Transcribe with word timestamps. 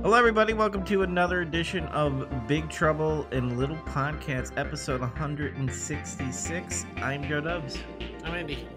Hello, 0.00 0.16
everybody. 0.16 0.52
Welcome 0.52 0.84
to 0.84 1.02
another 1.02 1.40
edition 1.40 1.84
of 1.86 2.24
Big 2.46 2.70
Trouble 2.70 3.26
in 3.32 3.58
Little 3.58 3.76
Podcasts, 3.78 4.52
episode 4.56 5.00
166. 5.00 6.86
I'm 6.98 7.28
Joe 7.28 7.40
Dubs, 7.40 7.78
I'm 8.22 8.32
Andy. 8.32 8.68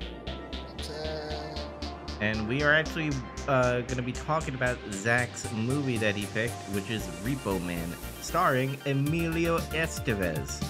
and 2.22 2.47
we 2.47 2.64
are 2.64 2.73
actually 2.73 3.11
uh, 3.47 3.81
going 3.81 3.97
to 3.97 4.02
be 4.02 4.11
talking 4.11 4.55
about 4.55 4.80
Zach's 4.89 5.49
movie 5.53 5.97
that 5.97 6.16
he 6.16 6.25
picked, 6.25 6.55
which 6.73 6.89
is 6.89 7.03
Repo 7.23 7.64
Man, 7.67 7.88
starring 8.22 8.75
Emilio 8.88 9.59
Estevez. 9.59 10.66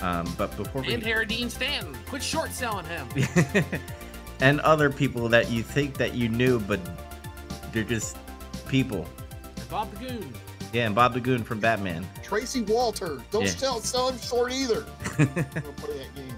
Um, 0.00 0.32
but 0.38 0.56
before 0.56 0.82
we 0.82 0.94
And 0.94 1.02
Harry 1.02 1.26
Dean 1.26 1.50
Stanton. 1.50 1.92
Quit 2.06 2.22
short 2.22 2.52
selling 2.52 2.86
him. 2.86 3.08
and 4.40 4.60
other 4.60 4.90
people 4.90 5.28
that 5.30 5.50
you 5.50 5.64
think 5.64 5.96
that 5.96 6.14
you 6.14 6.28
knew, 6.28 6.60
but 6.60 6.78
they're 7.72 7.82
just 7.82 8.16
people. 8.68 9.08
And 9.72 9.88
Bob 9.88 9.90
the 9.98 10.06
Goon. 10.06 10.34
Yeah, 10.74 10.84
and 10.86 10.94
Bob 10.94 11.14
the 11.14 11.20
Goon 11.20 11.42
from 11.42 11.58
Batman. 11.58 12.06
Tracy 12.22 12.60
Walter. 12.60 13.18
Don't 13.30 13.44
Yeah. 13.44 13.48
sell, 13.48 13.80
sell 13.80 14.10
him 14.10 14.18
short 14.18 14.52
either. 14.52 14.84
I'm 15.18 15.26
gonna 15.26 15.46
play 15.76 15.96
that 15.96 16.14
game. 16.14 16.36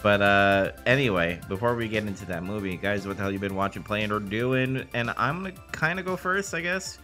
But 0.00 0.22
uh 0.22 0.72
anyway, 0.86 1.40
before 1.48 1.74
we 1.74 1.88
get 1.88 2.06
into 2.06 2.24
that 2.26 2.44
movie, 2.44 2.76
guys, 2.76 3.04
what 3.04 3.16
the 3.16 3.22
hell 3.24 3.32
you 3.32 3.40
been 3.40 3.56
watching, 3.56 3.82
playing, 3.82 4.12
or 4.12 4.20
doing? 4.20 4.86
And 4.94 5.10
I'm 5.16 5.42
gonna 5.42 5.54
kind 5.72 5.98
of 5.98 6.06
go 6.06 6.16
first, 6.16 6.54
I 6.54 6.60
guess. 6.60 6.98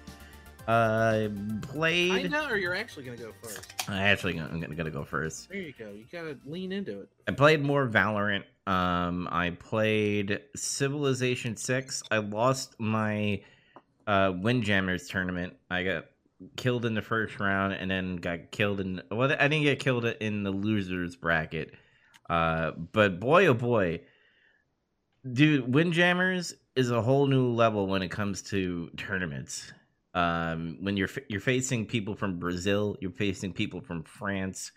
Uh, 0.69 1.29
I 1.29 1.31
played. 1.61 2.31
know, 2.31 2.47
or 2.49 2.57
you're 2.57 2.75
actually 2.77 3.05
gonna 3.05 3.17
go 3.19 3.33
first. 3.43 3.75
I 3.89 3.99
actually, 4.05 4.39
I'm 4.39 4.61
gonna, 4.61 4.75
gonna 4.77 4.91
go 4.93 5.05
first. 5.05 5.49
There 5.51 5.59
you 5.61 5.75
go. 5.77 5.91
You 5.91 6.05
gotta 6.11 6.39
lean 6.47 6.71
into 6.71 7.01
it. 7.01 7.09
I 7.27 7.33
played 7.33 7.63
more 7.63 7.89
Valorant. 7.89 8.45
Um, 8.69 9.29
I 9.31 9.51
played 9.51 10.41
Civilization 10.55 11.57
Six. 11.57 12.03
I 12.13 12.19
lost 12.19 12.77
my 12.79 13.43
uh 14.07 14.33
Windjammers 14.33 15.09
tournament. 15.09 15.55
I 15.71 15.83
got 15.83 16.07
killed 16.57 16.85
in 16.85 16.95
the 16.95 17.03
first 17.03 17.39
round, 17.41 17.75
and 17.75 17.91
then 17.91 18.17
got 18.17 18.51
killed 18.51 18.81
in. 18.81 19.03
Well, 19.11 19.31
I 19.33 19.49
didn't 19.49 19.65
get 19.65 19.79
killed 19.79 20.05
in 20.05 20.43
the 20.43 20.51
losers 20.51 21.17
bracket. 21.17 21.75
Uh, 22.29 22.73
but 22.93 23.21
boy, 23.21 23.47
oh 23.47 23.55
boy, 23.55 24.01
dude, 25.31 25.73
Windjammers 25.73 26.55
is 26.77 26.91
a 26.91 27.03
whole 27.03 27.27
new 27.27 27.49
level 27.49 27.87
when 27.87 28.03
it 28.03 28.11
comes 28.11 28.43
to 28.43 28.91
tournaments. 28.97 29.73
Um, 30.15 30.79
when 30.81 30.97
you're 30.97 31.09
you're 31.29 31.41
facing 31.41 31.87
people 31.87 32.15
from 32.15 32.39
Brazil, 32.39 32.97
you're 33.01 33.11
facing 33.11 33.53
people 33.53 33.81
from 33.81 34.05
France. 34.05 34.73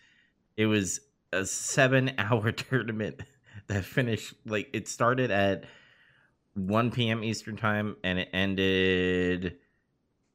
It 0.55 0.65
was 0.65 0.99
a 1.31 1.45
seven 1.45 2.13
hour 2.17 2.51
tournament 2.69 3.21
that 3.67 3.85
finished 3.85 4.33
like 4.45 4.69
it 4.73 4.87
started 4.87 5.31
at 5.31 5.65
1 6.57 6.91
p.m. 6.91 7.23
Eastern 7.23 7.55
time 7.55 7.95
and 8.03 8.19
it 8.19 8.29
ended 8.33 9.57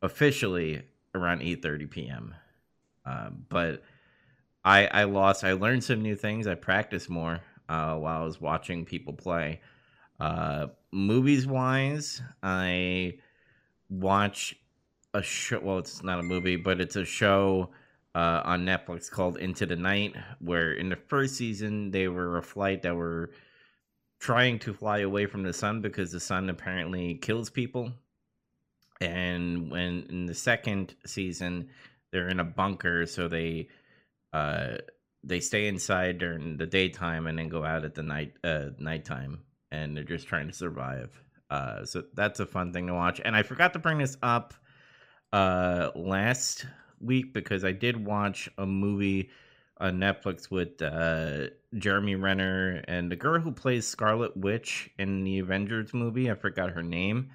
officially 0.02 0.82
around 1.14 1.40
8:30 1.40 1.90
p.m. 1.90 2.34
Um, 3.04 3.44
but 3.48 3.82
I 4.64 4.86
I 4.86 5.04
lost. 5.04 5.44
I 5.44 5.52
learned 5.52 5.84
some 5.84 6.00
new 6.00 6.14
things. 6.14 6.46
I 6.46 6.54
practiced 6.54 7.10
more 7.10 7.40
uh, 7.68 7.96
while 7.96 8.22
I 8.22 8.24
was 8.24 8.40
watching 8.40 8.84
people 8.84 9.12
play. 9.12 9.60
Uh, 10.20 10.68
movies 10.92 11.46
wise, 11.46 12.22
I 12.42 13.14
watch 13.90 14.54
a 15.14 15.22
show. 15.22 15.60
Well, 15.60 15.78
it's 15.78 16.02
not 16.02 16.20
a 16.20 16.22
movie, 16.22 16.56
but 16.56 16.80
it's 16.80 16.96
a 16.96 17.04
show 17.04 17.70
uh, 18.14 18.42
on 18.44 18.64
Netflix 18.64 19.10
called 19.10 19.38
Into 19.38 19.66
the 19.66 19.76
Night, 19.76 20.14
where 20.38 20.72
in 20.72 20.88
the 20.88 20.96
first 20.96 21.34
season 21.34 21.90
they 21.90 22.06
were 22.06 22.38
a 22.38 22.42
flight 22.42 22.82
that 22.82 22.94
were 22.94 23.30
trying 24.22 24.56
to 24.56 24.72
fly 24.72 25.00
away 25.00 25.26
from 25.26 25.42
the 25.42 25.52
sun 25.52 25.80
because 25.80 26.12
the 26.12 26.20
sun 26.20 26.48
apparently 26.48 27.14
kills 27.14 27.50
people. 27.50 27.92
And 29.00 29.68
when 29.68 30.06
in 30.10 30.26
the 30.26 30.34
second 30.34 30.94
season 31.04 31.70
they're 32.12 32.28
in 32.28 32.38
a 32.38 32.44
bunker, 32.44 33.04
so 33.06 33.26
they 33.26 33.68
uh 34.32 34.76
they 35.24 35.40
stay 35.40 35.66
inside 35.66 36.18
during 36.18 36.56
the 36.56 36.66
daytime 36.66 37.26
and 37.26 37.36
then 37.36 37.48
go 37.48 37.64
out 37.64 37.84
at 37.84 37.96
the 37.96 38.04
night 38.04 38.34
uh 38.44 38.66
nighttime 38.78 39.40
and 39.72 39.96
they're 39.96 40.04
just 40.04 40.28
trying 40.28 40.46
to 40.46 40.54
survive. 40.54 41.20
Uh 41.50 41.84
so 41.84 42.04
that's 42.14 42.38
a 42.38 42.46
fun 42.46 42.72
thing 42.72 42.86
to 42.86 42.94
watch. 42.94 43.20
And 43.24 43.34
I 43.34 43.42
forgot 43.42 43.72
to 43.72 43.80
bring 43.80 43.98
this 43.98 44.16
up 44.22 44.54
uh 45.32 45.90
last 45.96 46.64
week 47.00 47.34
because 47.34 47.64
I 47.64 47.72
did 47.72 48.06
watch 48.06 48.48
a 48.56 48.66
movie 48.66 49.30
on 49.78 49.98
Netflix 49.98 50.50
with 50.50 50.80
uh 50.80 51.48
Jeremy 51.76 52.14
Renner 52.14 52.82
and 52.86 53.10
the 53.10 53.16
girl 53.16 53.40
who 53.40 53.52
plays 53.52 53.86
Scarlet 53.86 54.36
Witch 54.36 54.90
in 54.98 55.24
the 55.24 55.38
Avengers 55.38 55.92
movie. 55.94 56.30
I 56.30 56.34
forgot 56.34 56.70
her 56.70 56.82
name. 56.82 57.30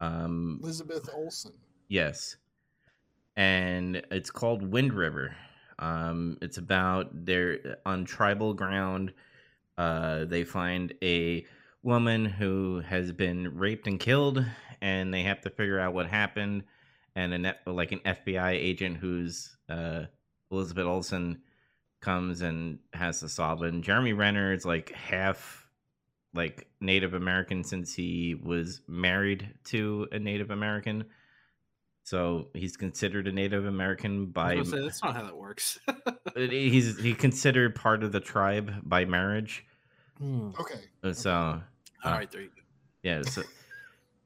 Um 0.00 0.60
Elizabeth 0.62 1.08
Olsen. 1.14 1.52
Yes. 1.88 2.36
And 3.36 4.02
it's 4.10 4.30
called 4.30 4.70
Wind 4.70 4.92
River. 4.92 5.34
Um, 5.80 6.36
it's 6.42 6.58
about 6.58 7.08
they're 7.24 7.78
on 7.86 8.04
tribal 8.04 8.54
ground. 8.54 9.12
Uh, 9.78 10.26
they 10.26 10.44
find 10.44 10.92
a 11.02 11.44
woman 11.82 12.26
who 12.26 12.80
has 12.86 13.12
been 13.12 13.56
raped 13.56 13.86
and 13.86 13.98
killed, 13.98 14.44
and 14.82 15.12
they 15.12 15.22
have 15.22 15.40
to 15.40 15.50
figure 15.50 15.80
out 15.80 15.94
what 15.94 16.06
happened. 16.06 16.64
And 17.16 17.32
a 17.32 17.38
net, 17.38 17.60
like 17.66 17.92
an 17.92 18.00
FBI 18.00 18.52
agent 18.52 18.98
who's 18.98 19.56
uh, 19.68 20.04
Elizabeth 20.50 20.86
Olsen 20.86 21.40
comes 22.00 22.40
and 22.40 22.78
has 22.92 23.20
to 23.20 23.28
solve 23.28 23.62
it. 23.62 23.72
And 23.72 23.84
Jeremy 23.84 24.12
Renner 24.12 24.52
is 24.52 24.64
like 24.64 24.90
half 24.92 25.68
like 26.32 26.66
Native 26.80 27.14
American 27.14 27.64
since 27.64 27.92
he 27.92 28.34
was 28.40 28.82
married 28.86 29.52
to 29.64 30.06
a 30.12 30.18
Native 30.18 30.50
American. 30.50 31.04
So 32.04 32.48
he's 32.54 32.76
considered 32.76 33.28
a 33.28 33.32
Native 33.32 33.66
American 33.66 34.22
I 34.22 34.24
by 34.24 34.54
was 34.56 34.70
say, 34.70 34.80
that's 34.80 35.02
not 35.02 35.14
how 35.14 35.24
that 35.24 35.36
works. 35.36 35.78
he's 36.36 36.98
he 36.98 37.14
considered 37.14 37.74
part 37.74 38.02
of 38.02 38.12
the 38.12 38.20
tribe 38.20 38.74
by 38.82 39.04
marriage. 39.04 39.64
Okay. 40.22 40.80
Uh, 41.02 41.12
So 41.12 41.32
All 41.32 42.12
right, 42.12 42.30
there 42.30 42.42
you 42.42 42.48
go. 42.48 42.62
yeah, 43.02 43.22
so 43.22 43.42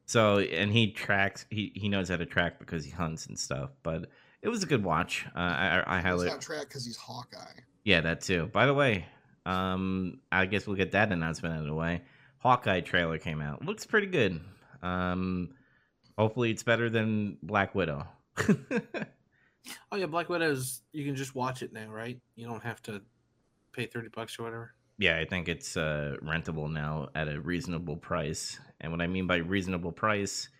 so 0.06 0.38
and 0.38 0.70
he 0.72 0.92
tracks 0.92 1.46
he 1.50 1.72
he 1.74 1.88
knows 1.88 2.08
how 2.08 2.16
to 2.16 2.26
track 2.26 2.58
because 2.58 2.84
he 2.84 2.90
hunts 2.90 3.26
and 3.26 3.38
stuff. 3.38 3.70
But 3.82 4.08
it 4.44 4.48
was 4.48 4.62
a 4.62 4.66
good 4.66 4.84
watch. 4.84 5.26
Uh, 5.34 5.38
I 5.38 5.82
I 5.86 5.96
He's 5.96 6.04
highly 6.04 6.26
not 6.28 6.40
track 6.40 6.68
because 6.68 6.84
he's 6.86 6.96
Hawkeye. 6.96 7.60
yeah 7.84 8.00
that 8.02 8.20
too. 8.20 8.46
By 8.52 8.66
the 8.66 8.74
way, 8.74 9.06
um, 9.46 10.20
I 10.30 10.46
guess 10.46 10.66
we'll 10.66 10.76
get 10.76 10.92
that 10.92 11.10
announcement 11.10 11.54
out 11.56 11.60
of 11.62 11.66
the 11.66 11.74
way. 11.74 12.02
Hawkeye 12.38 12.80
trailer 12.80 13.18
came 13.18 13.40
out. 13.40 13.64
Looks 13.64 13.86
pretty 13.86 14.06
good. 14.06 14.40
Um, 14.82 15.50
hopefully 16.16 16.50
it's 16.50 16.62
better 16.62 16.88
than 16.90 17.38
Black 17.42 17.74
Widow. 17.74 18.06
Oh 19.90 19.96
yeah, 19.96 20.06
Black 20.06 20.28
Widow's. 20.28 20.82
You 20.92 21.04
can 21.06 21.16
just 21.16 21.34
watch 21.34 21.62
it 21.62 21.72
now, 21.72 21.88
right? 21.88 22.20
You 22.36 22.46
don't 22.46 22.62
have 22.62 22.82
to 22.82 23.00
pay 23.72 23.86
thirty 23.86 24.08
bucks 24.08 24.38
or 24.38 24.42
whatever. 24.42 24.74
Yeah, 24.98 25.18
I 25.18 25.24
think 25.24 25.48
it's 25.48 25.76
uh, 25.76 26.16
rentable 26.22 26.70
now 26.70 27.08
at 27.14 27.28
a 27.28 27.40
reasonable 27.40 27.96
price. 27.96 28.58
And 28.82 28.92
what 28.92 29.00
I 29.00 29.06
mean 29.06 29.26
by 29.26 29.36
reasonable 29.36 29.90
price 29.92 30.50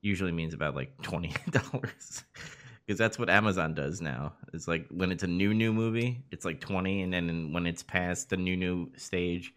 usually 0.00 0.32
means 0.32 0.54
about 0.54 0.74
like 0.74 0.90
twenty 1.02 1.34
dollars, 1.50 2.24
because 2.86 2.98
that's 2.98 3.18
what 3.18 3.28
Amazon 3.28 3.74
does 3.74 4.00
now. 4.00 4.34
It's 4.52 4.68
like 4.68 4.86
when 4.90 5.10
it's 5.10 5.24
a 5.24 5.26
new 5.28 5.52
new 5.52 5.72
movie, 5.72 6.22
it's 6.30 6.44
like 6.44 6.60
twenty, 6.60 7.02
and 7.02 7.12
then 7.12 7.52
when 7.52 7.66
it's 7.66 7.82
past 7.82 8.30
the 8.30 8.36
new 8.36 8.56
new 8.56 8.90
stage, 8.96 9.52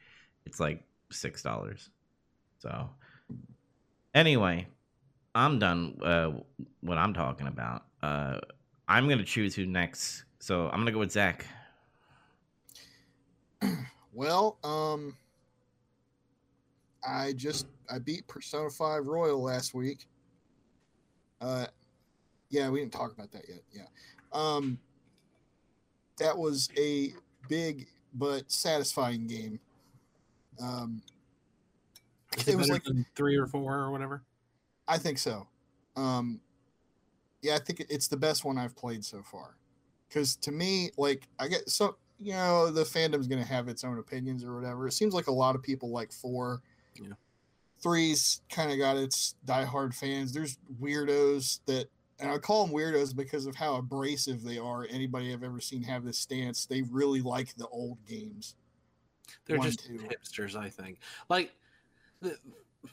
it's 0.45 0.59
like 0.59 0.83
six 1.11 1.43
dollars. 1.43 1.89
So, 2.57 2.89
anyway, 4.15 4.67
I'm 5.35 5.59
done. 5.59 5.97
Uh, 6.01 6.31
what 6.81 6.97
I'm 6.97 7.13
talking 7.13 7.47
about. 7.47 7.83
Uh, 8.01 8.39
I'm 8.87 9.07
gonna 9.07 9.23
choose 9.23 9.53
who 9.53 9.65
next. 9.65 10.23
So 10.39 10.67
I'm 10.69 10.79
gonna 10.79 10.91
go 10.91 10.99
with 10.99 11.11
Zach. 11.11 11.45
Well, 14.11 14.57
um, 14.65 15.15
I 17.07 17.31
just 17.33 17.67
I 17.89 17.99
beat 17.99 18.27
Persona 18.27 18.69
Five 18.69 19.07
Royal 19.07 19.41
last 19.41 19.73
week. 19.73 20.07
Uh, 21.39 21.67
yeah, 22.49 22.69
we 22.69 22.79
didn't 22.79 22.93
talk 22.93 23.13
about 23.13 23.31
that 23.31 23.43
yet. 23.47 23.61
Yeah, 23.71 23.87
um, 24.33 24.79
that 26.17 26.37
was 26.37 26.69
a 26.77 27.13
big 27.47 27.87
but 28.13 28.51
satisfying 28.51 29.27
game. 29.27 29.59
Um, 30.61 31.01
Is 32.37 32.47
It 32.47 32.53
it, 32.53 32.57
was 32.57 32.69
like- 32.69 32.83
than 32.83 33.05
three 33.15 33.35
or 33.37 33.47
four 33.47 33.75
or 33.75 33.91
whatever? 33.91 34.23
I 34.87 34.97
think 34.97 35.17
so. 35.17 35.47
Um, 35.95 36.41
yeah, 37.41 37.55
I 37.55 37.59
think 37.59 37.85
it's 37.89 38.07
the 38.07 38.17
best 38.17 38.43
one 38.43 38.57
I've 38.57 38.75
played 38.75 39.03
so 39.05 39.21
far. 39.23 39.55
Because 40.07 40.35
to 40.37 40.51
me, 40.51 40.89
like, 40.97 41.27
I 41.39 41.47
get 41.47 41.69
so 41.69 41.97
you 42.19 42.33
know 42.33 42.69
the 42.71 42.83
fandom's 42.83 43.27
gonna 43.27 43.45
have 43.45 43.67
its 43.69 43.83
own 43.83 43.97
opinions 43.99 44.43
or 44.43 44.55
whatever. 44.55 44.87
It 44.87 44.91
seems 44.93 45.13
like 45.13 45.27
a 45.27 45.31
lot 45.31 45.55
of 45.55 45.61
people 45.63 45.89
like 45.91 46.11
four. 46.11 46.61
Yeah. 46.99 47.13
Three's 47.81 48.41
kind 48.49 48.71
of 48.71 48.77
got 48.77 48.97
its 48.97 49.35
diehard 49.45 49.93
fans. 49.93 50.33
There's 50.33 50.57
weirdos 50.81 51.59
that, 51.67 51.87
and 52.19 52.29
I 52.31 52.37
call 52.37 52.65
them 52.65 52.75
weirdos 52.75 53.15
because 53.15 53.45
of 53.45 53.55
how 53.55 53.75
abrasive 53.75 54.43
they 54.43 54.57
are. 54.57 54.85
Anybody 54.89 55.33
I've 55.33 55.43
ever 55.43 55.61
seen 55.61 55.81
have 55.83 56.03
this 56.03 56.19
stance, 56.19 56.65
they 56.65 56.81
really 56.83 57.21
like 57.21 57.55
the 57.55 57.67
old 57.67 57.97
games. 58.07 58.55
They're 59.45 59.57
One, 59.57 59.67
just 59.67 59.85
two. 59.85 59.97
hipsters, 59.97 60.55
I 60.55 60.69
think. 60.69 60.99
Like 61.29 61.51
the 62.21 62.37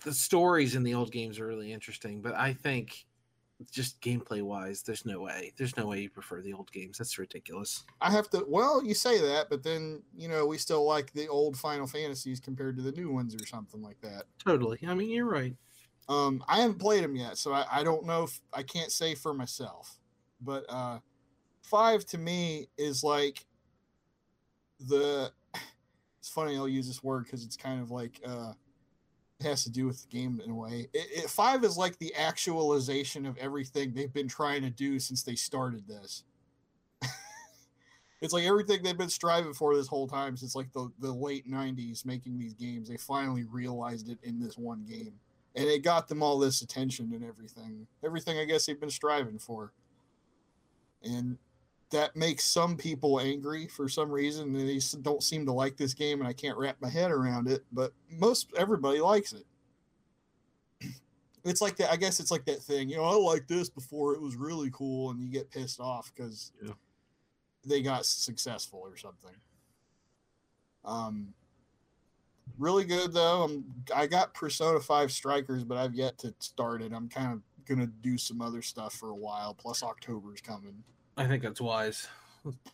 the 0.05 0.13
stories 0.13 0.75
in 0.75 0.83
the 0.83 0.95
old 0.95 1.13
games 1.13 1.39
are 1.39 1.47
really 1.47 1.73
interesting, 1.73 2.21
but 2.21 2.35
I 2.35 2.53
think 2.53 3.07
just 3.71 4.01
gameplay 4.01 4.43
wise, 4.43 4.83
there's 4.83 5.07
no 5.07 5.21
way. 5.21 5.53
There's 5.57 5.77
no 5.77 5.87
way 5.87 6.01
you 6.03 6.11
prefer 6.11 6.43
the 6.43 6.53
old 6.53 6.71
games. 6.73 6.99
That's 6.99 7.19
ridiculous. 7.19 7.85
I 8.01 8.11
have 8.11 8.29
to. 8.31 8.45
Well, 8.47 8.85
you 8.85 8.95
say 8.95 9.21
that, 9.21 9.49
but 9.49 9.63
then 9.63 10.03
you 10.17 10.29
know 10.29 10.47
we 10.47 10.59
still 10.59 10.85
like 10.85 11.13
the 11.13 11.29
old 11.29 11.57
Final 11.57 11.87
Fantasies 11.87 12.41
compared 12.41 12.77
to 12.77 12.83
the 12.83 12.93
new 12.93 13.11
ones 13.11 13.35
or 13.35 13.47
something 13.47 13.83
like 13.83 14.01
that. 14.03 14.25
Totally. 14.39 14.79
I 14.87 14.95
mean, 14.95 15.11
you're 15.11 15.27
right. 15.27 15.57
Um, 16.09 16.45
I 16.49 16.61
haven't 16.61 16.79
played 16.79 17.03
them 17.03 17.17
yet, 17.17 17.37
so 17.37 17.53
I, 17.53 17.67
I 17.71 17.83
don't 17.83 18.07
know 18.07 18.25
if 18.25 18.41
I 18.53 18.63
can't 18.63 18.93
say 18.93 19.15
for 19.15 19.35
myself. 19.35 19.99
But 20.41 20.65
uh, 20.69 20.99
five 21.63 22.05
to 22.07 22.19
me 22.19 22.69
is 22.79 23.03
like 23.03 23.45
the. 24.81 25.33
It's 26.19 26.35
funny 26.35 26.57
I'll 26.57 26.67
use 26.67 26.89
this 26.89 27.05
word 27.05 27.23
because 27.23 27.45
it's 27.45 27.57
kind 27.57 27.81
of 27.81 27.93
like 27.93 28.21
uh, 28.27 28.51
it 29.39 29.47
has 29.47 29.63
to 29.65 29.71
do 29.71 29.87
with 29.87 30.03
the 30.03 30.09
game 30.09 30.41
in 30.45 30.51
a 30.51 30.55
way. 30.55 30.89
It, 30.93 31.07
it, 31.25 31.31
five 31.31 31.63
is 31.63 31.77
like 31.77 31.99
the 31.99 32.15
actualization 32.15 33.27
of 33.27 33.37
everything 33.39 33.93
they've 33.93 34.13
been 34.13 34.29
trying 34.29 34.63
to 34.63 34.71
do 34.71 34.99
since 34.99 35.23
they 35.23 35.35
started 35.35 35.87
this. 35.87 36.25
it's 38.21 38.33
like 38.33 38.45
everything 38.45 38.83
they've 38.83 38.99
been 38.99 39.09
striving 39.09 39.53
for 39.53 39.77
this 39.77 39.87
whole 39.87 40.09
time 40.09 40.37
since 40.37 40.57
like 40.57 40.73
the, 40.73 40.91
the 40.99 41.13
late 41.13 41.49
90s 41.49 42.07
making 42.07 42.39
these 42.39 42.55
games. 42.55 42.89
They 42.89 42.97
finally 42.97 43.45
realized 43.45 44.09
it 44.09 44.19
in 44.23 44.41
this 44.41 44.57
one 44.57 44.85
game. 44.85 45.15
And 45.57 45.67
it 45.67 45.83
got 45.83 46.07
them 46.07 46.23
all 46.23 46.39
this 46.39 46.61
attention 46.61 47.13
and 47.15 47.25
everything. 47.25 47.87
Everything 48.05 48.39
I 48.39 48.45
guess 48.45 48.67
they've 48.67 48.79
been 48.79 48.91
striving 48.91 49.39
for. 49.39 49.73
And 51.03 51.39
that 51.91 52.15
makes 52.15 52.45
some 52.45 52.77
people 52.77 53.21
angry 53.21 53.67
for 53.67 53.89
some 53.89 54.11
reason. 54.11 54.55
And 54.55 54.69
They 54.69 54.81
don't 55.03 55.23
seem 55.23 55.47
to 55.47 55.53
like 55.53 55.77
this 55.77 55.95
game, 55.95 56.21
and 56.21 56.29
I 56.29 56.33
can't 56.33 56.59
wrap 56.59 56.77
my 56.81 56.91
head 56.91 57.11
around 57.11 57.49
it. 57.49 57.65
But 57.73 57.93
most 58.11 58.53
everybody 58.57 59.01
likes 59.01 59.33
it. 59.33 59.45
It's 61.45 61.63
like 61.63 61.77
that. 61.77 61.93
I 61.93 61.97
guess 61.97 62.19
it's 62.19 62.33
like 62.33 62.45
that 62.47 62.61
thing. 62.61 62.89
You 62.91 62.97
know, 62.97 63.05
I 63.05 63.15
like 63.15 63.47
this 63.47 63.71
before 63.71 64.15
it 64.15 64.21
was 64.21 64.37
really 64.37 64.69
cool, 64.73 65.11
and 65.11 65.23
you 65.23 65.31
get 65.31 65.51
pissed 65.51 65.81
off 65.81 66.13
because 66.15 66.53
yeah. 66.63 66.73
they 67.65 67.83
got 67.83 68.05
successful 68.05 68.81
or 68.83 68.97
something. 68.97 69.35
Um, 70.85 71.33
really 72.59 72.85
good 72.85 73.13
though. 73.13 73.43
I'm 73.45 73.65
I 73.95 74.07
got 74.07 74.35
Persona 74.35 74.81
Five 74.81 75.13
Strikers, 75.13 75.65
but 75.65 75.79
I've 75.79 75.95
yet 75.95 76.19
to 76.19 76.35
start 76.39 76.83
it. 76.83 76.93
I'm 76.93 77.09
kind 77.09 77.33
of 77.33 77.43
gonna 77.67 77.87
do 77.87 78.17
some 78.19 78.41
other 78.41 78.63
stuff 78.63 78.95
for 78.95 79.11
a 79.11 79.15
while. 79.15 79.55
Plus, 79.55 79.83
October's 79.83 80.41
coming. 80.41 80.83
I 81.17 81.27
think 81.27 81.43
that's 81.43 81.61
wise. 81.61 82.09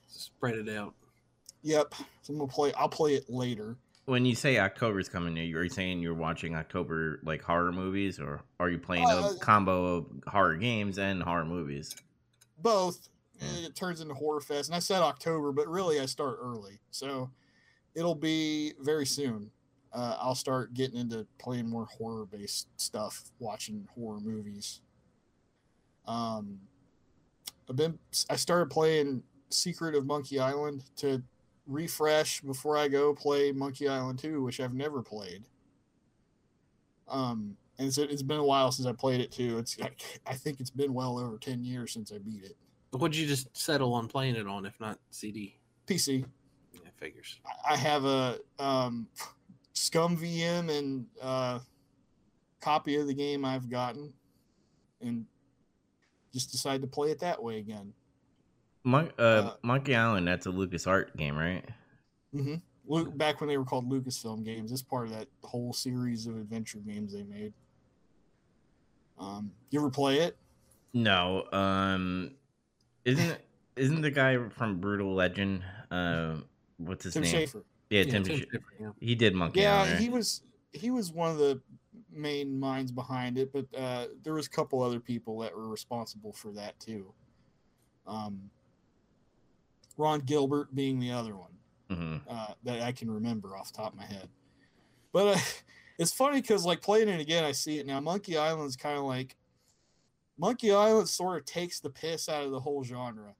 Spread 0.07 0.57
it 0.57 0.69
out. 0.69 0.95
Yep. 1.63 1.95
So 2.23 2.33
I'm 2.33 2.39
gonna 2.39 2.51
play. 2.51 2.73
I'll 2.75 2.89
play 2.89 3.15
it 3.15 3.29
later. 3.29 3.77
When 4.07 4.27
you 4.27 4.35
say 4.35 4.59
October's 4.59 5.09
coming, 5.09 5.39
are 5.39 5.43
you 5.43 5.69
saying 5.69 6.01
you're 6.01 6.15
watching 6.15 6.57
October 6.57 7.21
like 7.23 7.41
horror 7.41 7.73
movies, 7.73 8.19
or 8.19 8.43
are 8.59 8.69
you 8.69 8.79
playing 8.79 9.07
uh, 9.07 9.33
a 9.35 9.39
combo 9.39 9.97
of 9.97 10.07
horror 10.27 10.57
games 10.57 10.99
and 10.99 11.23
horror 11.23 11.45
movies? 11.45 11.95
Both. 12.59 13.09
It 13.65 13.75
turns 13.75 14.01
into 14.01 14.15
horror 14.15 14.41
fest, 14.41 14.69
and 14.69 14.77
I 14.77 14.79
said 14.79 15.03
October, 15.03 15.51
but 15.51 15.67
really 15.67 15.99
I 15.99 16.07
start 16.07 16.39
early, 16.41 16.79
so 16.93 17.29
it'll 17.95 18.15
be 18.15 18.73
very 18.81 19.05
soon. 19.05 19.51
Uh, 19.94 20.17
I'll 20.21 20.35
start 20.35 20.75
getting 20.75 20.99
into 20.99 21.27
playing 21.39 21.69
more 21.69 21.87
horror 21.87 22.25
based 22.25 22.69
stuff, 22.81 23.25
watching 23.39 23.87
horror 23.94 24.21
movies. 24.21 24.81
Um, 26.06 26.59
I've 27.69 27.77
been 27.77 27.99
I 28.31 28.37
started 28.37 28.71
playing 28.71 29.23
Secret 29.50 29.94
of 29.94 30.06
Monkey 30.06 30.39
Island 30.39 30.85
to 30.97 31.23
refresh 31.67 32.41
before 32.41 32.77
I 32.77 32.89
go 32.89 33.15
play 33.15 33.53
Monkey 33.53 33.89
Island 33.89 34.19
2, 34.19 34.43
which 34.43 34.61
I've 34.61 34.75
never 34.75 35.03
played. 35.03 35.44
Um, 37.09 37.56
and 37.79 37.88
it's, 37.88 37.99
it's 37.99 38.23
been 38.23 38.38
a 38.38 38.45
while 38.45 38.73
since 38.73 38.87
I 38.87 38.93
played 38.93 39.21
it 39.21 39.31
too. 39.31 39.59
It's 39.59 39.77
I 40.27 40.35
think 40.35 40.61
it's 40.61 40.71
been 40.71 40.95
well 40.95 41.19
over 41.19 41.38
10 41.38 41.65
years 41.65 41.93
since 41.93 42.12
I 42.12 42.19
beat 42.19 42.45
it. 42.45 42.56
But 42.91 43.00
What'd 43.00 43.17
you 43.17 43.27
just 43.27 43.55
settle 43.56 43.95
on 43.95 44.09
playing 44.09 44.37
it 44.37 44.47
on, 44.47 44.67
if 44.67 44.79
not 44.81 44.99
CD? 45.11 45.59
PC. 45.87 46.25
Yeah, 46.75 46.81
figures. 46.97 47.41
I 47.69 47.77
have 47.77 48.05
a 48.05 48.38
um, 48.59 49.09
ScummVM 49.75 50.71
and 50.77 51.07
uh, 51.21 51.59
copy 52.61 52.97
of 52.97 53.07
the 53.07 53.14
game 53.14 53.45
I've 53.45 53.69
gotten, 53.69 54.12
and 55.00 55.26
just 56.33 56.50
decide 56.50 56.81
to 56.83 56.87
play 56.87 57.11
it 57.11 57.21
that 57.21 57.43
way 57.43 57.59
again. 57.59 57.93
Mon- 58.85 59.12
uh, 59.19 59.23
uh, 59.23 59.55
Monkey 59.62 59.95
Island, 59.95 60.26
that's 60.26 60.47
a 60.47 60.50
Lucas 60.50 60.87
Art 60.87 61.17
game, 61.17 61.37
right? 61.37 61.64
Mm-hmm. 62.35 62.55
Luke, 62.87 63.17
back 63.17 63.41
when 63.41 63.49
they 63.49 63.57
were 63.57 63.64
called 63.64 63.91
Lucasfilm 63.91 64.45
games, 64.45 64.73
it's 64.73 64.83
part 64.83 65.07
of 65.07 65.12
that 65.12 65.29
whole 65.45 65.73
series 65.73 66.26
of 66.26 66.37
adventure 66.37 66.79
games 66.79 67.12
they 67.12 67.23
made. 67.23 67.52
Um, 69.19 69.52
you 69.71 69.79
ever 69.79 69.91
play 69.91 70.19
it? 70.19 70.37
No. 70.93 71.45
Um, 71.52 72.33
isn't 73.05 73.38
isn't 73.76 74.02
the 74.02 74.11
guy 74.11 74.37
from 74.49 74.81
Brutal 74.81 75.14
Legend? 75.14 75.62
Uh, 75.91 76.37
what's 76.79 77.05
his 77.05 77.14
Tim 77.14 77.23
name? 77.23 77.35
Schafer. 77.35 77.62
Yeah, 77.92 78.04
yeah 78.04 78.12
Tim. 78.12 78.25
Tim 78.25 78.40
Schafer, 78.40 78.61
yeah. 78.80 78.90
He 79.00 79.14
did 79.14 79.34
Monkey 79.34 79.61
yeah, 79.61 79.75
Island. 79.75 79.88
Yeah, 79.88 79.94
right? 79.94 80.02
he 80.02 80.08
was 80.08 80.42
he 80.72 80.90
was 80.90 81.12
one 81.12 81.30
of 81.30 81.37
the 81.37 81.61
main 82.11 82.58
minds 82.58 82.90
behind 82.90 83.37
it, 83.37 83.52
but 83.52 83.66
uh, 83.78 84.06
there 84.22 84.32
was 84.32 84.46
a 84.46 84.50
couple 84.50 84.82
other 84.82 84.99
people 84.99 85.38
that 85.40 85.54
were 85.54 85.68
responsible 85.68 86.32
for 86.32 86.52
that 86.52 86.78
too. 86.80 87.12
Um, 88.06 88.50
Ron 89.99 90.20
Gilbert 90.20 90.75
being 90.75 90.99
the 90.99 91.12
other 91.12 91.37
one 91.37 91.50
mm-hmm. 91.90 92.16
uh, 92.28 92.54
that 92.64 92.80
I 92.80 92.92
can 92.92 93.11
remember 93.11 93.56
off 93.56 93.70
the 93.72 93.78
top 93.78 93.92
of 93.92 93.99
my 93.99 94.06
head. 94.06 94.28
But 95.12 95.37
uh, 95.37 95.40
it's 95.99 96.12
funny 96.12 96.40
because 96.40 96.64
like 96.64 96.80
playing 96.80 97.08
it 97.08 97.20
again, 97.20 97.44
I 97.44 97.52
see 97.52 97.78
it 97.78 97.87
now. 97.87 98.00
Monkey 98.00 98.38
Island 98.38 98.68
is 98.68 98.76
kind 98.76 98.96
of 98.96 99.04
like 99.04 99.37
Monkey 100.38 100.72
Island 100.72 101.11
sort 101.11 101.38
of 101.38 101.44
takes 101.44 101.78
the 101.80 101.90
piss 101.90 102.30
out 102.30 102.44
of 102.44 102.52
the 102.52 102.61
whole 102.61 102.82
genre 102.82 103.34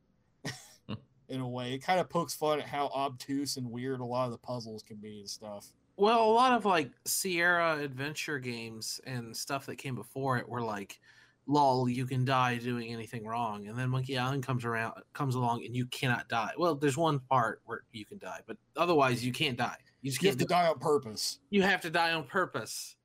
in 1.33 1.41
a 1.41 1.49
way. 1.49 1.73
It 1.73 1.79
kind 1.79 1.99
of 1.99 2.09
pokes 2.09 2.35
fun 2.35 2.61
at 2.61 2.67
how 2.67 2.87
obtuse 2.95 3.57
and 3.57 3.71
weird 3.71 4.01
a 4.01 4.05
lot 4.05 4.27
of 4.27 4.33
the 4.33 4.39
puzzles 4.39 4.83
can 4.83 4.99
be 4.99 5.21
and 5.21 5.29
stuff. 5.29 5.67
Well, 5.97 6.25
a 6.25 6.31
lot 6.31 6.53
of 6.53 6.65
like 6.65 6.91
Sierra 7.05 7.79
adventure 7.79 8.39
games 8.39 9.01
and 9.07 9.37
stuff 9.37 9.67
that 9.67 9.77
came 9.77 9.95
before 9.95 10.39
it 10.39 10.49
were 10.49 10.63
like, 10.63 11.01
"Lol, 11.47 11.89
you 11.89 12.07
can 12.07 12.25
die 12.25 12.57
doing 12.59 12.93
anything 12.93 13.27
wrong," 13.27 13.67
and 13.67 13.79
then 13.79 13.91
Monkey 13.91 14.17
Island 14.17 14.45
comes 14.45 14.65
around, 14.65 14.95
comes 15.13 15.35
along, 15.35 15.65
and 15.65 15.77
you 15.77 15.87
cannot 15.87 16.29
die. 16.29 16.53
Well, 16.57 16.75
there's 16.75 16.97
one 16.97 17.21
part 17.21 17.61
where 17.65 17.83
you 17.93 18.05
can 18.05 18.19
die, 18.19 18.41
but 18.47 18.57
otherwise 18.77 19.25
you 19.25 19.33
can't 19.33 19.57
die. 19.57 19.77
You 20.01 20.11
just 20.11 20.23
you 20.23 20.29
have 20.29 20.39
to 20.39 20.45
die 20.45 20.67
on 20.67 20.79
purpose. 20.79 21.39
You 21.51 21.63
have 21.63 21.81
to 21.83 21.91
die 21.91 22.13
on 22.13 22.25
purpose. 22.25 22.97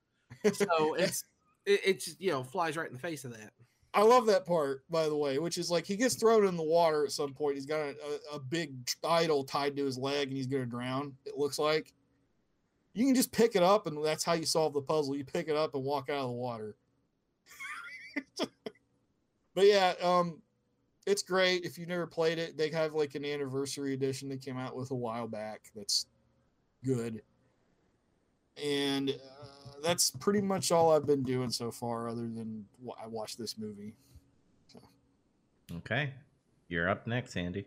So 0.53 0.93
it's 0.97 1.23
it, 1.65 1.81
it's 1.85 2.15
you 2.19 2.31
know 2.31 2.43
flies 2.43 2.77
right 2.77 2.87
in 2.87 2.93
the 2.93 2.99
face 2.99 3.25
of 3.25 3.31
that. 3.31 3.51
I 3.97 4.03
love 4.03 4.27
that 4.27 4.45
part, 4.45 4.83
by 4.91 5.09
the 5.09 5.17
way, 5.17 5.39
which 5.39 5.57
is 5.57 5.71
like 5.71 5.85
he 5.85 5.97
gets 5.97 6.15
thrown 6.15 6.45
in 6.45 6.55
the 6.55 6.63
water 6.63 7.03
at 7.03 7.11
some 7.11 7.33
point. 7.33 7.55
He's 7.55 7.65
got 7.65 7.79
a, 7.79 7.95
a, 8.31 8.35
a 8.35 8.39
big 8.39 8.73
idol 9.03 9.43
tied 9.43 9.75
to 9.75 9.85
his 9.85 9.97
leg, 9.97 10.27
and 10.27 10.37
he's 10.37 10.45
going 10.45 10.63
to 10.63 10.69
drown. 10.69 11.13
It 11.25 11.35
looks 11.35 11.57
like 11.57 11.91
you 12.97 13.05
can 13.05 13.13
just 13.13 13.31
pick 13.31 13.55
it 13.55 13.61
up 13.61 13.85
and 13.85 14.03
that's 14.03 14.23
how 14.23 14.33
you 14.33 14.45
solve 14.45 14.73
the 14.73 14.81
puzzle. 14.81 15.15
You 15.15 15.23
pick 15.23 15.47
it 15.47 15.55
up 15.55 15.75
and 15.75 15.83
walk 15.83 16.09
out 16.09 16.23
of 16.23 16.29
the 16.29 16.33
water. 16.33 16.75
but 18.37 19.65
yeah, 19.65 19.93
um, 20.01 20.41
it's 21.05 21.21
great. 21.21 21.63
If 21.63 21.77
you've 21.77 21.89
never 21.89 22.07
played 22.07 22.39
it, 22.39 22.57
they 22.57 22.69
have 22.69 22.93
like 22.93 23.13
an 23.13 23.23
anniversary 23.23 23.93
edition 23.93 24.29
that 24.29 24.41
came 24.41 24.57
out 24.57 24.75
with 24.75 24.89
a 24.89 24.95
while 24.95 25.27
back. 25.27 25.61
That's 25.75 26.07
good. 26.83 27.21
And 28.63 29.11
uh, 29.11 29.47
that's 29.83 30.11
pretty 30.11 30.41
much 30.41 30.71
all 30.71 30.91
I've 30.91 31.05
been 31.05 31.23
doing 31.23 31.49
so 31.49 31.71
far, 31.71 32.09
other 32.09 32.21
than 32.21 32.65
I 33.01 33.07
watched 33.07 33.37
this 33.37 33.57
movie. 33.57 33.93
So. 34.67 34.81
Okay, 35.77 36.13
you're 36.67 36.89
up 36.89 37.07
next, 37.07 37.35
Andy. 37.35 37.65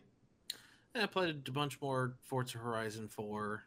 I 0.94 1.06
played 1.06 1.46
a 1.46 1.52
bunch 1.52 1.80
more 1.80 2.14
Forza 2.22 2.58
Horizon 2.58 3.08
4 3.08 3.64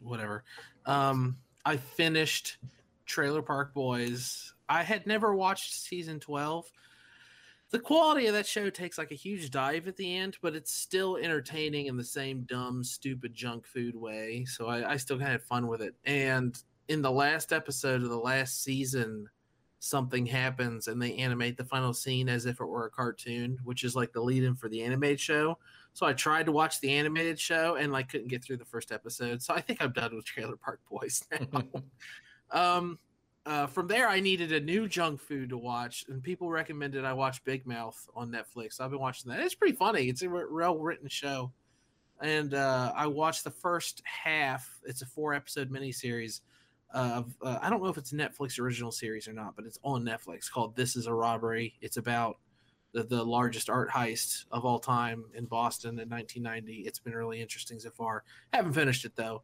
whatever. 0.00 0.44
Um, 0.84 1.36
I 1.64 1.76
finished 1.76 2.58
Trailer 3.06 3.42
Park 3.42 3.74
Boys. 3.74 4.54
I 4.68 4.82
had 4.82 5.06
never 5.06 5.34
watched 5.34 5.74
season 5.74 6.20
12. 6.20 6.70
The 7.70 7.78
quality 7.80 8.26
of 8.26 8.34
that 8.34 8.46
show 8.46 8.70
takes 8.70 8.96
like 8.96 9.10
a 9.10 9.16
huge 9.16 9.50
dive 9.50 9.88
at 9.88 9.96
the 9.96 10.16
end, 10.16 10.36
but 10.40 10.54
it's 10.54 10.72
still 10.72 11.16
entertaining 11.16 11.86
in 11.86 11.96
the 11.96 12.04
same 12.04 12.42
dumb, 12.42 12.84
stupid 12.84 13.34
junk 13.34 13.66
food 13.66 13.96
way. 13.96 14.44
So 14.44 14.66
I, 14.68 14.92
I 14.92 14.96
still 14.96 15.16
kind 15.16 15.28
of 15.28 15.32
had 15.32 15.42
fun 15.42 15.66
with 15.66 15.82
it. 15.82 15.94
And 16.04 16.56
in 16.88 17.02
the 17.02 17.10
last 17.10 17.52
episode 17.52 18.02
of 18.02 18.10
the 18.10 18.16
last 18.18 18.62
season, 18.62 19.28
something 19.78 20.26
happens 20.26 20.88
and 20.88 21.00
they 21.00 21.14
animate 21.14 21.56
the 21.56 21.64
final 21.64 21.92
scene 21.92 22.28
as 22.28 22.46
if 22.46 22.60
it 22.60 22.66
were 22.66 22.86
a 22.86 22.90
cartoon, 22.90 23.58
which 23.64 23.84
is 23.84 23.94
like 23.94 24.12
the 24.12 24.20
lead 24.20 24.42
in 24.42 24.54
for 24.54 24.68
the 24.68 24.82
animated 24.82 25.20
show. 25.20 25.58
So 25.92 26.06
I 26.06 26.12
tried 26.12 26.46
to 26.46 26.52
watch 26.52 26.80
the 26.80 26.92
animated 26.92 27.38
show 27.38 27.76
and 27.76 27.92
like 27.92 28.08
couldn't 28.08 28.28
get 28.28 28.44
through 28.44 28.58
the 28.58 28.64
first 28.64 28.92
episode. 28.92 29.42
So 29.42 29.54
I 29.54 29.60
think 29.60 29.82
I'm 29.82 29.92
done 29.92 30.14
with 30.14 30.24
Trailer 30.24 30.56
Park 30.56 30.80
Boys 30.90 31.24
now. 31.52 31.62
um, 32.50 32.98
uh, 33.44 33.66
from 33.68 33.86
there, 33.86 34.08
I 34.08 34.18
needed 34.18 34.50
a 34.50 34.58
new 34.58 34.88
junk 34.88 35.20
food 35.20 35.50
to 35.50 35.56
watch, 35.56 36.04
and 36.08 36.20
people 36.20 36.50
recommended 36.50 37.04
I 37.04 37.12
watch 37.12 37.44
Big 37.44 37.64
Mouth 37.64 37.96
on 38.12 38.32
Netflix. 38.32 38.72
So 38.74 38.84
I've 38.84 38.90
been 38.90 38.98
watching 38.98 39.30
that. 39.30 39.38
It's 39.38 39.54
pretty 39.54 39.76
funny. 39.76 40.08
It's 40.08 40.22
a 40.22 40.28
well 40.28 40.76
written 40.78 41.08
show, 41.08 41.52
and 42.20 42.54
uh, 42.54 42.92
I 42.96 43.06
watched 43.06 43.44
the 43.44 43.52
first 43.52 44.02
half. 44.04 44.68
It's 44.84 45.02
a 45.02 45.06
four 45.06 45.32
episode 45.32 45.70
miniseries 45.70 46.40
of 46.92 47.34
uh, 47.42 47.58
I 47.60 47.68
don't 47.68 47.82
know 47.82 47.88
if 47.88 47.98
it's 47.98 48.12
a 48.12 48.16
Netflix 48.16 48.58
original 48.58 48.92
series 48.92 49.28
or 49.28 49.32
not, 49.32 49.56
but 49.56 49.64
it's 49.64 49.78
on 49.82 50.04
Netflix 50.04 50.50
called 50.50 50.76
This 50.76 50.96
Is 50.96 51.06
a 51.06 51.12
Robbery. 51.12 51.74
It's 51.80 51.96
about 51.96 52.38
the, 52.92 53.04
the 53.04 53.22
largest 53.22 53.68
art 53.68 53.90
heist 53.90 54.44
of 54.50 54.64
all 54.64 54.78
time 54.78 55.24
in 55.34 55.44
Boston 55.44 55.98
in 55.98 56.08
1990. 56.08 56.86
It's 56.86 56.98
been 56.98 57.14
really 57.14 57.40
interesting 57.40 57.78
so 57.78 57.90
far. 57.90 58.24
Haven't 58.52 58.72
finished 58.72 59.04
it 59.04 59.16
though. 59.16 59.42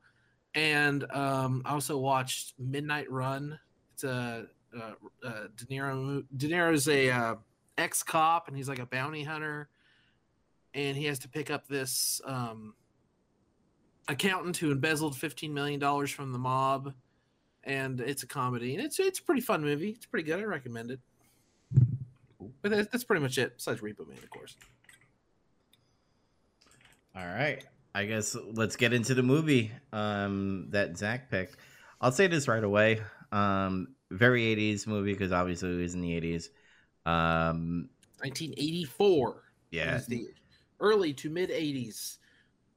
And 0.55 1.05
um, 1.13 1.63
I 1.65 1.73
also 1.73 1.99
watched 1.99 2.55
Midnight 2.59 3.11
Run. 3.11 3.59
It's 3.95 4.05
a 4.05 4.47
uh, 4.77 4.93
uh, 5.25 5.47
De 5.57 5.65
Niro. 5.67 6.25
De 6.37 6.49
Niro's 6.49 6.89
a 6.89 7.11
uh, 7.11 7.35
ex 7.79 8.03
cop, 8.03 8.49
and 8.49 8.57
he's 8.57 8.69
like 8.69 8.79
a 8.79 8.87
bounty 8.87 9.25
hunter, 9.25 9.69
and 10.75 10.97
he 10.97 11.05
has 11.07 11.19
to 11.21 11.29
pick 11.29 11.51
up 11.51 11.69
this 11.69 12.21
um, 12.25 12.75
accountant 14.09 14.57
who 14.57 14.71
embezzled 14.71 15.17
15 15.17 15.53
million 15.53 15.81
dollars 15.81 16.11
from 16.11 16.33
the 16.33 16.39
mob. 16.39 16.95
And 17.65 18.01
it's 18.01 18.23
a 18.23 18.27
comedy, 18.27 18.75
and 18.75 18.85
it's 18.85 18.99
it's 18.99 19.21
a 19.21 19.23
pretty 19.23 19.41
fun 19.41 19.63
movie. 19.63 19.91
It's 19.91 20.07
pretty 20.07 20.25
good. 20.27 20.41
I 20.41 20.45
recommend 20.45 20.91
it. 20.91 21.01
But 22.61 22.71
that's, 22.71 22.89
that's 22.89 23.05
pretty 23.05 23.23
much 23.23 23.39
it. 23.39 23.57
Besides 23.57 23.81
Repo 23.81 24.07
Man, 24.09 24.19
of 24.19 24.31
course. 24.31 24.57
All 27.15 27.27
right. 27.27 27.65
I 27.95 28.07
guess 28.07 28.37
let's 28.55 28.77
get 28.77 28.93
into 28.93 29.15
the 29.15 29.23
movie 29.23 29.71
um, 29.93 30.67
that 30.71 30.97
Zach 30.97 31.31
picked. 31.31 31.57
I'll 32.01 32.13
say 32.13 32.27
this 32.27 32.49
right 32.49 32.65
away. 32.65 33.01
Um, 33.31 33.89
very 34.11 34.43
80s 34.57 34.87
movie 34.87 35.13
because 35.13 35.31
obviously 35.33 35.73
it 35.79 35.83
was 35.83 35.95
in 35.95 36.01
the 36.01 36.21
80s. 36.21 36.49
Um, 37.05 37.89
1984. 38.21 39.43
yeah, 39.71 40.01
the 40.09 40.29
early 40.81 41.13
to 41.15 41.31
mid 41.31 41.51
80s. 41.51 42.19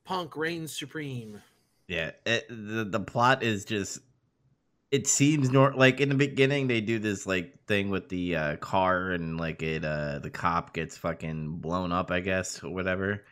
Punk 0.04 0.36
reigns 0.38 0.78
supreme. 0.78 1.42
yeah. 1.88 2.12
It, 2.26 2.48
the 2.50 2.86
the 2.86 3.00
plot 3.00 3.42
is 3.42 3.66
just. 3.66 4.00
It 4.96 5.08
seems 5.08 5.50
nor 5.52 5.74
like 5.74 6.00
in 6.00 6.10
the 6.10 6.16
beginning 6.16 6.68
they 6.68 6.82
do 6.82 7.00
this 7.00 7.26
like 7.28 7.66
thing 7.68 7.90
with 7.90 8.10
the 8.10 8.36
uh, 8.36 8.56
car 8.58 9.12
and 9.12 9.38
like 9.40 9.62
it 9.64 9.84
uh 9.84 10.20
the 10.20 10.30
cop 10.30 10.74
gets 10.74 10.98
fucking 10.98 11.58
blown 11.58 11.92
up 11.92 12.12
I 12.12 12.22
guess 12.22 12.64
or 12.64 12.70
whatever, 12.74 13.26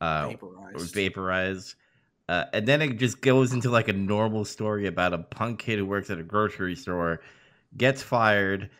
uh, 0.00 0.32
or 0.74 0.84
Vaporized. 0.84 0.86
vaporized. 0.86 1.76
Uh, 2.28 2.46
and 2.54 2.66
then 2.68 2.82
it 2.82 2.98
just 2.98 3.20
goes 3.22 3.52
into 3.52 3.70
like 3.70 3.88
a 3.88 3.92
normal 3.94 4.44
story 4.44 4.86
about 4.86 5.14
a 5.14 5.18
punk 5.18 5.60
kid 5.60 5.78
who 5.78 5.86
works 5.86 6.10
at 6.10 6.18
a 6.18 6.24
grocery 6.24 6.76
store, 6.76 7.20
gets 7.76 8.02
fired. 8.02 8.70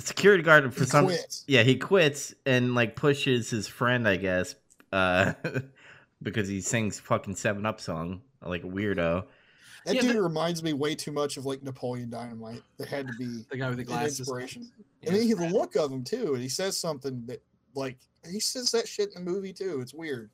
Security 0.00 0.42
guard 0.42 0.74
for 0.74 0.84
He 0.84 0.86
some 0.86 1.06
quits. 1.06 1.46
yeah 1.46 1.62
he 1.62 1.76
quits 1.76 2.34
and 2.46 2.74
like 2.74 2.96
pushes 2.96 3.50
his 3.50 3.68
friend 3.68 4.06
I 4.08 4.16
guess 4.16 4.54
uh, 4.92 5.34
because 6.22 6.48
he 6.48 6.60
sings 6.60 7.00
fucking 7.00 7.36
Seven 7.36 7.66
Up 7.66 7.80
song 7.80 8.22
like 8.42 8.64
a 8.64 8.68
weirdo. 8.68 9.26
That 9.86 9.94
Yeah, 9.94 10.00
dude 10.02 10.16
but- 10.16 10.22
reminds 10.22 10.62
me 10.62 10.72
way 10.74 10.94
too 10.94 11.12
much 11.12 11.36
of 11.38 11.46
like 11.46 11.62
Napoleon 11.62 12.10
Dynamite. 12.10 12.62
That 12.76 12.88
had 12.88 13.06
to 13.06 13.14
be 13.14 13.44
the 13.50 13.56
guy 13.56 13.68
with 13.68 13.78
the 13.78 13.84
glasses. 13.84 14.18
inspiration. 14.20 14.70
Yeah. 15.00 15.08
And 15.08 15.16
then 15.16 15.22
he, 15.26 15.32
the 15.32 15.48
look 15.48 15.76
of 15.76 15.90
him 15.90 16.02
too, 16.04 16.34
and 16.34 16.42
he 16.42 16.48
says 16.48 16.76
something 16.76 17.24
that 17.26 17.42
like 17.74 17.96
he 18.28 18.40
says 18.40 18.70
that 18.72 18.88
shit 18.88 19.14
in 19.14 19.24
the 19.24 19.30
movie 19.30 19.52
too. 19.52 19.80
It's 19.80 19.94
weird. 19.94 20.30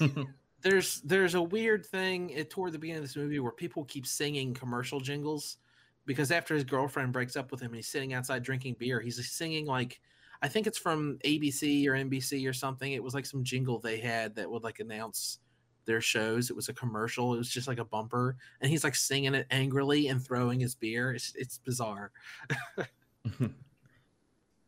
there's 0.62 1.00
there's 1.02 1.34
a 1.34 1.42
weird 1.42 1.86
thing 1.86 2.34
at, 2.34 2.50
toward 2.50 2.72
the 2.72 2.78
beginning 2.78 3.02
of 3.02 3.08
this 3.08 3.16
movie 3.16 3.38
where 3.38 3.52
people 3.52 3.84
keep 3.84 4.06
singing 4.06 4.52
commercial 4.52 4.98
jingles 5.00 5.58
because 6.06 6.30
after 6.32 6.54
his 6.54 6.64
girlfriend 6.64 7.12
breaks 7.12 7.36
up 7.36 7.50
with 7.50 7.60
him 7.60 7.68
and 7.68 7.76
he's 7.76 7.88
sitting 7.88 8.12
outside 8.14 8.42
drinking 8.42 8.74
beer 8.78 9.00
he's 9.00 9.24
singing 9.30 9.66
like 9.66 10.00
i 10.42 10.48
think 10.48 10.66
it's 10.66 10.78
from 10.78 11.18
abc 11.24 11.86
or 11.86 11.92
nbc 11.92 12.48
or 12.48 12.52
something 12.52 12.92
it 12.92 13.02
was 13.02 13.12
like 13.14 13.26
some 13.26 13.44
jingle 13.44 13.78
they 13.78 13.98
had 13.98 14.34
that 14.34 14.50
would 14.50 14.62
like 14.64 14.80
announce 14.80 15.38
their 15.86 16.00
shows 16.00 16.50
it 16.50 16.56
was 16.56 16.68
a 16.68 16.74
commercial 16.74 17.34
it 17.34 17.38
was 17.38 17.48
just 17.48 17.68
like 17.68 17.78
a 17.78 17.84
bumper 17.84 18.36
and 18.60 18.70
he's 18.70 18.84
like 18.84 18.94
singing 18.94 19.34
it 19.34 19.46
angrily 19.50 20.08
and 20.08 20.22
throwing 20.24 20.60
his 20.60 20.74
beer 20.74 21.12
it's, 21.12 21.32
it's 21.36 21.58
bizarre 21.58 22.10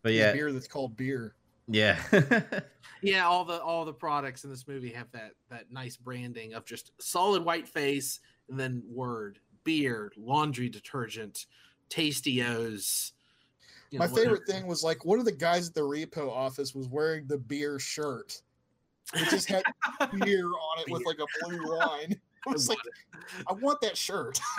but 0.02 0.12
yeah, 0.12 0.32
beer 0.32 0.52
that's 0.52 0.68
called 0.68 0.96
beer. 0.96 1.34
yeah. 1.66 2.00
yeah 3.02 3.26
all 3.26 3.44
the 3.44 3.60
all 3.60 3.84
the 3.84 3.92
products 3.92 4.44
in 4.44 4.50
this 4.50 4.66
movie 4.66 4.90
have 4.90 5.10
that 5.12 5.32
that 5.50 5.70
nice 5.70 5.96
branding 5.96 6.54
of 6.54 6.64
just 6.64 6.92
solid 7.00 7.44
white 7.44 7.68
face 7.68 8.20
and 8.48 8.58
then 8.58 8.82
word 8.88 9.38
beer 9.64 10.10
laundry 10.16 10.68
detergent 10.68 11.46
tastios 11.90 13.12
you 13.90 13.98
My 13.98 14.06
favorite 14.06 14.40
whatever. 14.40 14.44
thing 14.46 14.66
was 14.66 14.82
like 14.82 15.04
one 15.04 15.18
of 15.18 15.24
the 15.24 15.32
guys 15.32 15.68
at 15.68 15.74
the 15.74 15.80
repo 15.80 16.30
office 16.30 16.74
was 16.74 16.88
wearing 16.88 17.26
the 17.26 17.38
beer 17.38 17.78
shirt. 17.78 18.42
It 19.14 19.30
just 19.30 19.48
had 19.48 19.62
beer 20.20 20.46
on 20.46 20.80
it 20.80 20.90
with 20.90 21.04
like 21.06 21.18
a 21.18 21.46
blue 21.46 21.78
line. 21.78 22.20
I 22.46 22.50
was 22.50 22.68
like, 22.68 22.78
I 23.48 23.52
want 23.54 23.80
that 23.80 23.96
shirt. 23.96 24.38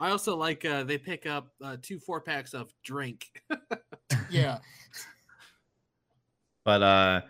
i 0.00 0.10
also 0.10 0.36
like 0.36 0.64
uh 0.64 0.82
they 0.82 0.98
pick 0.98 1.26
up 1.26 1.52
uh 1.62 1.76
two 1.80 1.96
four 2.00 2.20
packs 2.20 2.54
of 2.54 2.74
drink 2.82 3.30
yeah. 4.30 4.58
But 6.64 6.82
uh 6.82 7.20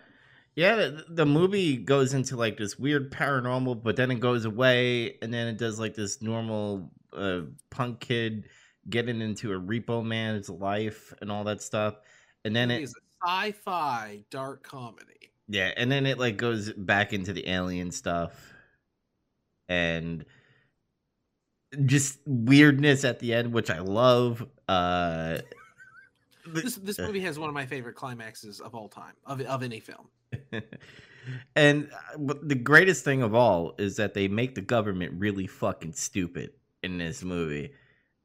yeah, 0.54 0.76
the, 0.76 1.04
the 1.08 1.26
movie 1.26 1.78
goes 1.78 2.12
into 2.12 2.36
like 2.36 2.58
this 2.58 2.78
weird 2.78 3.10
paranormal, 3.10 3.82
but 3.82 3.96
then 3.96 4.10
it 4.10 4.20
goes 4.20 4.44
away 4.44 5.16
and 5.22 5.32
then 5.32 5.46
it 5.48 5.56
does 5.56 5.80
like 5.80 5.94
this 5.94 6.20
normal 6.20 6.90
uh 7.16 7.42
punk 7.70 8.00
kid 8.00 8.44
getting 8.90 9.20
into 9.20 9.52
a 9.52 9.60
repo 9.60 10.04
man's 10.04 10.50
life 10.50 11.14
and 11.20 11.30
all 11.30 11.44
that 11.44 11.62
stuff. 11.62 11.96
And 12.44 12.54
then 12.54 12.70
it 12.70 12.80
it 12.80 12.82
is 12.84 12.94
a 12.94 13.11
sci-fi 13.24 14.24
dark 14.30 14.62
comedy. 14.62 15.32
Yeah, 15.48 15.72
and 15.76 15.90
then 15.90 16.06
it 16.06 16.18
like 16.18 16.36
goes 16.36 16.72
back 16.72 17.12
into 17.12 17.32
the 17.32 17.48
alien 17.48 17.90
stuff 17.90 18.52
and 19.68 20.24
just 21.84 22.18
weirdness 22.26 23.04
at 23.04 23.18
the 23.18 23.34
end, 23.34 23.52
which 23.52 23.70
I 23.70 23.78
love. 23.80 24.46
Uh 24.68 25.38
this 26.46 26.76
this 26.76 26.98
movie 26.98 27.20
has 27.20 27.38
one 27.38 27.48
of 27.48 27.54
my 27.54 27.66
favorite 27.66 27.94
climaxes 27.94 28.60
of 28.60 28.74
all 28.74 28.88
time 28.88 29.14
of, 29.26 29.40
of 29.42 29.62
any 29.62 29.80
film. 29.80 30.08
And 31.54 31.88
uh, 32.14 32.34
the 32.42 32.54
greatest 32.54 33.04
thing 33.04 33.22
of 33.22 33.34
all 33.34 33.74
is 33.78 33.96
that 33.96 34.14
they 34.14 34.28
make 34.28 34.54
the 34.54 34.60
government 34.60 35.12
really 35.16 35.46
fucking 35.46 35.92
stupid 35.92 36.52
in 36.82 36.98
this 36.98 37.22
movie. 37.22 37.72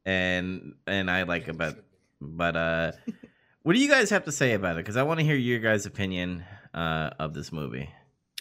And 0.05 0.75
and 0.87 1.11
i 1.11 1.23
like 1.23 1.49
about 1.49 1.75
but 2.21 2.55
uh 2.55 2.91
what 3.67 3.75
do 3.75 3.81
you 3.81 3.89
guys 3.89 4.09
have 4.09 4.23
to 4.23 4.31
say 4.31 4.53
about 4.53 4.77
it 4.77 4.77
because 4.77 4.95
i 4.95 5.03
want 5.03 5.19
to 5.19 5.25
hear 5.25 5.35
your 5.35 5.59
guys 5.59 5.85
opinion 5.85 6.41
uh 6.73 7.09
of 7.19 7.33
this 7.33 7.51
movie 7.51 7.89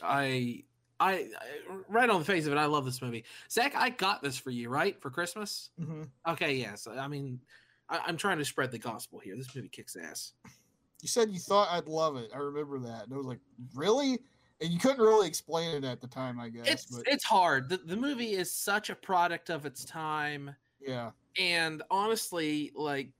I, 0.03 0.65
I, 1.01 1.13
I, 1.13 1.29
right 1.89 2.09
on 2.09 2.19
the 2.19 2.25
face 2.25 2.47
of 2.47 2.53
it, 2.53 2.59
I 2.59 2.67
love 2.67 2.85
this 2.85 3.01
movie. 3.01 3.25
Zach, 3.51 3.75
I 3.75 3.91
got 3.91 4.23
this 4.23 4.37
for 4.37 4.51
you, 4.51 4.69
right, 4.69 5.01
for 5.01 5.11
Christmas. 5.11 5.71
Mhm. 5.81 6.09
Okay, 6.29 6.55
yes. 6.55 6.87
I 6.87 7.09
mean, 7.09 7.41
I, 7.89 8.01
I'm 8.07 8.17
trying 8.17 8.39
to 8.39 8.45
spread 8.45 8.71
the 8.71 8.79
gospel 8.79 9.19
here. 9.19 9.37
This 9.37 9.55
movie 9.55 9.69
kicks 9.69 9.97
ass. 9.97 10.33
You 11.03 11.09
said 11.09 11.31
you 11.31 11.39
thought 11.39 11.69
I'd 11.71 11.89
love 11.89 12.17
it. 12.17 12.31
I 12.35 12.39
remember 12.39 12.79
that. 12.81 13.05
And 13.05 13.15
I 13.15 13.17
was 13.17 13.27
like, 13.27 13.41
really? 13.75 14.19
And 14.61 14.71
you 14.71 14.79
couldn't 14.79 15.01
really 15.01 15.29
explain 15.29 15.77
it 15.77 15.85
at 15.85 16.01
the 16.01 16.07
time, 16.07 16.41
I 16.41 16.49
guess. 16.49 16.67
It's 16.67 16.87
but 16.87 17.07
it's 17.07 17.25
hard. 17.25 17.69
The, 17.69 17.77
the 17.77 17.97
movie 17.97 18.33
is 18.33 18.51
such 18.51 18.89
a 18.89 18.95
product 18.95 19.51
of 19.51 19.67
its 19.67 19.85
time, 19.85 20.55
yeah. 20.81 21.11
and 21.39 21.83
honestly, 21.91 22.73
like, 22.75 23.11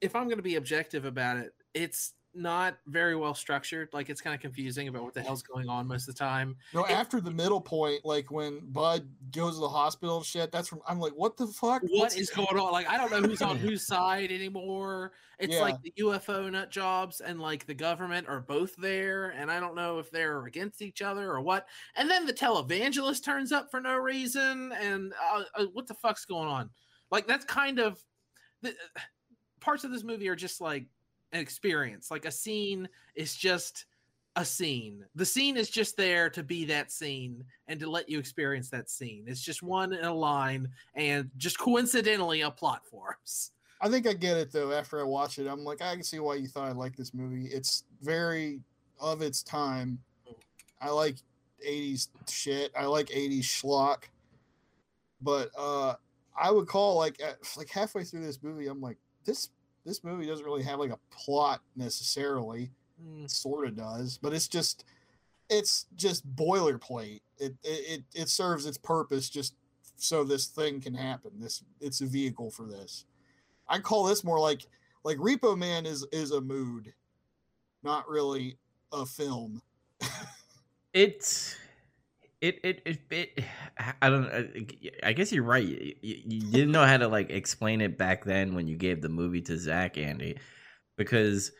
if 0.00 0.14
I'm 0.16 0.24
going 0.24 0.38
to 0.38 0.42
be 0.42 0.56
objective 0.56 1.04
about 1.04 1.36
it, 1.36 1.52
it's 1.74 2.14
not 2.32 2.78
very 2.86 3.16
well 3.16 3.34
structured. 3.34 3.88
Like, 3.92 4.08
it's 4.08 4.20
kind 4.20 4.34
of 4.36 4.40
confusing 4.40 4.86
about 4.86 5.02
what 5.02 5.14
the 5.14 5.20
hell's 5.20 5.42
going 5.42 5.68
on 5.68 5.88
most 5.88 6.08
of 6.08 6.14
the 6.14 6.18
time. 6.18 6.56
No, 6.72 6.84
It- 6.84 6.92
after 6.92 7.20
the 7.20 7.30
middle 7.32 7.60
point, 7.60 8.04
like 8.04 8.30
when 8.30 8.60
Bud 8.70 9.08
goes 9.32 9.54
to 9.54 9.60
the 9.60 9.68
hospital 9.68 10.22
shit, 10.22 10.52
that's 10.52 10.68
from 10.68 10.80
I'm 10.86 11.00
like, 11.00 11.12
what 11.14 11.36
the 11.36 11.48
fuck? 11.48 11.82
what 11.82 11.90
What's- 11.90 12.16
is 12.16 12.30
going 12.30 12.56
on? 12.56 12.70
Like, 12.70 12.88
I 12.88 12.96
don't 12.96 13.10
know 13.10 13.20
who's 13.28 13.42
on 13.42 13.56
whose 13.58 13.84
side 13.84 14.30
anymore. 14.30 15.10
It's 15.40 15.54
Yeah. 15.54 15.60
like 15.62 15.82
the 15.82 15.92
UFO 15.98 16.48
nut 16.52 16.70
jobs 16.70 17.20
and 17.20 17.40
like 17.40 17.66
the 17.66 17.74
government 17.74 18.28
are 18.28 18.40
both 18.40 18.76
there, 18.76 19.30
and 19.30 19.50
I 19.50 19.58
don't 19.58 19.74
know 19.74 19.98
if 19.98 20.08
they're 20.12 20.46
against 20.46 20.82
each 20.82 21.02
other 21.02 21.32
or 21.32 21.40
what. 21.40 21.66
And 21.96 22.08
then 22.08 22.26
the 22.26 22.32
televangelist 22.32 23.24
turns 23.24 23.50
up 23.50 23.72
for 23.72 23.80
no 23.80 23.96
reason, 23.96 24.70
and 24.80 25.12
uh, 25.32 25.42
uh, 25.56 25.64
what 25.72 25.88
the 25.88 25.94
fuck's 25.94 26.24
going 26.26 26.46
on? 26.48 26.70
Like, 27.10 27.26
that's 27.26 27.44
kind 27.44 27.80
of 27.80 28.00
the 28.62 28.72
parts 29.60 29.84
of 29.84 29.90
this 29.90 30.04
movie 30.04 30.28
are 30.28 30.36
just 30.36 30.60
like 30.60 30.86
an 31.32 31.40
experience. 31.40 32.10
Like, 32.10 32.24
a 32.24 32.30
scene 32.30 32.88
is 33.14 33.34
just 33.34 33.86
a 34.36 34.44
scene. 34.44 35.04
The 35.14 35.26
scene 35.26 35.56
is 35.56 35.70
just 35.70 35.96
there 35.96 36.30
to 36.30 36.42
be 36.42 36.64
that 36.66 36.90
scene 36.92 37.44
and 37.68 37.80
to 37.80 37.90
let 37.90 38.08
you 38.08 38.18
experience 38.18 38.70
that 38.70 38.88
scene. 38.88 39.24
It's 39.26 39.42
just 39.42 39.62
one 39.62 39.92
in 39.92 40.04
a 40.04 40.14
line 40.14 40.68
and 40.94 41.30
just 41.36 41.58
coincidentally 41.58 42.42
a 42.42 42.50
plot 42.50 42.86
forms. 42.86 43.52
I 43.80 43.88
think 43.88 44.06
I 44.06 44.12
get 44.12 44.36
it 44.36 44.52
though. 44.52 44.72
After 44.72 45.00
I 45.00 45.04
watch 45.04 45.38
it, 45.38 45.46
I'm 45.46 45.64
like, 45.64 45.82
I 45.82 45.94
can 45.94 46.02
see 46.02 46.20
why 46.20 46.34
you 46.36 46.48
thought 46.48 46.68
I 46.68 46.72
liked 46.72 46.96
this 46.96 47.14
movie. 47.14 47.46
It's 47.46 47.84
very 48.02 48.60
of 49.00 49.22
its 49.22 49.42
time. 49.42 49.98
I 50.80 50.90
like 50.90 51.16
80s 51.66 52.08
shit. 52.28 52.72
I 52.78 52.84
like 52.86 53.06
80s 53.08 53.42
schlock. 53.42 54.04
But 55.22 55.50
uh 55.58 55.94
I 56.40 56.50
would 56.50 56.68
call 56.68 56.96
like 56.96 57.20
at, 57.20 57.36
like 57.56 57.68
halfway 57.68 58.04
through 58.04 58.24
this 58.24 58.42
movie, 58.42 58.68
I'm 58.68 58.80
like, 58.80 58.98
this 59.30 59.50
this 59.86 60.04
movie 60.04 60.26
doesn't 60.26 60.44
really 60.44 60.62
have 60.62 60.78
like 60.78 60.90
a 60.90 60.98
plot 61.10 61.62
necessarily. 61.76 62.70
Mm, 63.02 63.30
sort 63.30 63.66
of 63.66 63.76
does, 63.76 64.18
but 64.20 64.34
it's 64.34 64.48
just 64.48 64.84
it's 65.48 65.86
just 65.96 66.26
boilerplate. 66.36 67.20
It, 67.38 67.54
it 67.62 67.64
it 67.64 68.02
it 68.14 68.28
serves 68.28 68.66
its 68.66 68.76
purpose 68.76 69.30
just 69.30 69.54
so 69.96 70.24
this 70.24 70.46
thing 70.46 70.80
can 70.80 70.94
happen. 70.94 71.32
This 71.38 71.62
it's 71.80 72.00
a 72.00 72.06
vehicle 72.06 72.50
for 72.50 72.64
this. 72.64 73.04
I 73.68 73.78
call 73.78 74.04
this 74.04 74.24
more 74.24 74.38
like 74.38 74.66
like 75.04 75.16
Repo 75.16 75.56
Man 75.56 75.86
is 75.86 76.06
is 76.12 76.32
a 76.32 76.40
mood, 76.40 76.92
not 77.82 78.08
really 78.08 78.58
a 78.92 79.06
film. 79.06 79.62
it's 80.92 81.56
it 82.40 82.58
it 82.64 82.82
it, 82.86 82.98
it 83.10 83.44
I 84.02 84.08
don't 84.10 84.28
I 85.02 85.12
guess 85.12 85.32
you're 85.32 85.44
right. 85.44 85.64
You, 85.66 85.94
you 86.02 86.40
didn't 86.50 86.72
know 86.72 86.84
how 86.86 86.96
to 86.96 87.08
like 87.08 87.30
explain 87.30 87.80
it 87.80 87.98
back 87.98 88.24
then 88.24 88.54
when 88.54 88.66
you 88.68 88.76
gave 88.76 89.02
the 89.02 89.08
movie 89.08 89.42
to 89.42 89.56
Zach 89.58 89.98
Andy, 89.98 90.38
because 90.96 91.52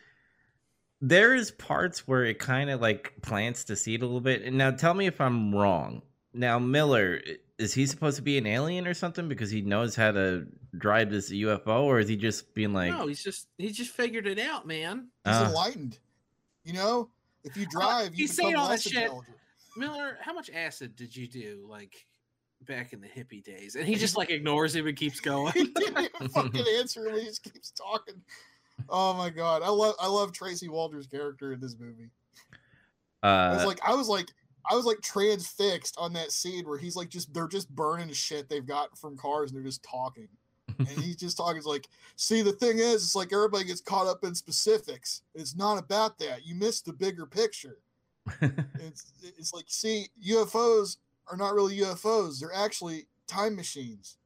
there's 1.01 1.51
parts 1.51 2.07
where 2.07 2.25
it 2.25 2.37
kind 2.39 2.69
of 2.69 2.79
like 2.81 3.13
plants 3.21 3.63
the 3.63 3.75
seed 3.75 4.01
a 4.01 4.05
little 4.05 4.21
bit. 4.21 4.43
And 4.43 4.57
now 4.57 4.71
tell 4.71 4.93
me 4.93 5.07
if 5.07 5.19
I'm 5.19 5.53
wrong. 5.53 6.01
Now 6.33 6.59
Miller 6.59 7.19
is 7.57 7.73
he 7.73 7.85
supposed 7.85 8.15
to 8.17 8.21
be 8.23 8.37
an 8.37 8.45
alien 8.47 8.87
or 8.87 8.93
something 8.93 9.27
because 9.27 9.49
he 9.51 9.61
knows 9.61 9.95
how 9.95 10.11
to 10.11 10.47
drive 10.77 11.09
this 11.11 11.29
UFO, 11.31 11.83
or 11.83 11.99
is 11.99 12.07
he 12.07 12.15
just 12.15 12.53
being 12.53 12.73
like? 12.73 12.91
No, 12.91 13.07
he's 13.07 13.23
just 13.23 13.47
he 13.57 13.71
just 13.71 13.91
figured 13.91 14.25
it 14.27 14.39
out, 14.39 14.65
man. 14.65 15.07
He's 15.25 15.35
Uh. 15.35 15.45
enlightened. 15.49 15.99
You 16.63 16.73
know, 16.73 17.09
if 17.43 17.57
you 17.57 17.65
drive, 17.65 18.11
you 18.15 18.23
he's 18.23 18.35
saying 18.35 18.51
become 18.51 18.61
all 18.61 18.67
that 18.67 18.73
less 18.73 18.83
shit. 18.83 18.93
intelligent. 19.03 19.35
Miller, 19.75 20.17
how 20.21 20.33
much 20.33 20.49
acid 20.49 20.95
did 20.95 21.15
you 21.15 21.27
do 21.27 21.65
like 21.69 22.05
back 22.67 22.93
in 22.93 23.01
the 23.01 23.07
hippie 23.07 23.43
days? 23.43 23.75
And 23.75 23.87
he 23.87 23.95
just 23.95 24.17
like 24.17 24.29
ignores 24.29 24.75
him 24.75 24.87
and 24.87 24.97
keeps 24.97 25.19
going. 25.21 25.51
he 25.53 25.65
didn't 25.67 26.09
even 26.15 26.29
fucking 26.29 26.65
answer 26.77 27.07
him. 27.07 27.15
He 27.19 27.25
just 27.25 27.43
keeps 27.43 27.71
talking. 27.71 28.21
Oh 28.89 29.13
my 29.13 29.29
god, 29.29 29.61
I 29.63 29.69
love 29.69 29.95
I 29.99 30.07
love 30.07 30.31
Tracy 30.33 30.67
Walter's 30.67 31.07
character 31.07 31.53
in 31.53 31.59
this 31.59 31.75
movie. 31.79 32.09
I 33.23 33.53
was 33.53 33.63
Uh, 33.63 33.67
like, 33.67 33.79
I 33.87 33.93
was 33.93 34.07
like, 34.09 34.29
I 34.69 34.75
was 34.75 34.85
like 34.85 34.99
transfixed 35.01 35.95
on 35.97 36.13
that 36.13 36.31
scene 36.31 36.67
where 36.67 36.77
he's 36.79 36.95
like, 36.95 37.09
just 37.09 37.33
they're 37.33 37.47
just 37.47 37.69
burning 37.75 38.11
shit 38.11 38.49
they've 38.49 38.65
got 38.65 38.97
from 38.97 39.15
cars 39.17 39.51
and 39.51 39.57
they're 39.57 39.65
just 39.69 39.83
talking, 39.83 40.27
and 40.79 40.87
he's 40.87 41.15
just 41.17 41.37
talking. 41.37 41.57
It's 41.57 41.65
like, 41.67 41.87
see, 42.15 42.41
the 42.41 42.51
thing 42.53 42.79
is, 42.79 43.03
it's 43.03 43.15
like 43.15 43.31
everybody 43.31 43.65
gets 43.65 43.81
caught 43.81 44.07
up 44.07 44.23
in 44.23 44.33
specifics. 44.33 45.21
It's 45.35 45.55
not 45.55 45.77
about 45.77 46.17
that. 46.19 46.45
You 46.45 46.55
missed 46.55 46.85
the 46.85 46.93
bigger 46.93 47.25
picture. 47.27 47.77
It's 48.41 49.11
it's 49.37 49.53
like, 49.53 49.65
see, 49.67 50.07
UFOs 50.27 50.97
are 51.29 51.37
not 51.37 51.53
really 51.53 51.77
UFOs. 51.79 52.39
They're 52.39 52.53
actually 52.53 53.07
time 53.27 53.55
machines. 53.55 54.17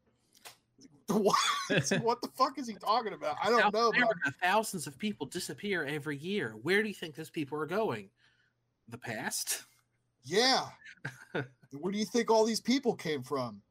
What? 1.08 1.38
what 2.02 2.20
the 2.24 2.30
fuck 2.36 2.58
is 2.58 2.68
he 2.68 2.74
talking 2.74 3.14
about? 3.14 3.36
I 3.44 3.52
don't 3.52 3.62
South 3.62 3.74
know. 3.74 3.90
America, 3.90 4.34
thousands 4.42 4.88
of 4.88 4.98
people 4.98 5.28
disappear 5.28 5.84
every 5.86 6.18
year. 6.18 6.56
Where 6.64 6.82
do 6.82 6.88
you 6.88 6.96
think 6.96 7.14
those 7.14 7.30
people 7.30 7.60
are 7.60 7.68
going? 7.68 8.10
The 8.90 8.98
past? 8.98 9.66
yeah. 10.24 10.66
Where 11.72 11.92
do 11.92 12.00
you 12.00 12.06
think 12.06 12.32
all 12.32 12.44
these 12.44 12.60
people 12.60 12.96
came 12.96 13.22
from? 13.22 13.62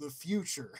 The 0.00 0.10
future. 0.10 0.72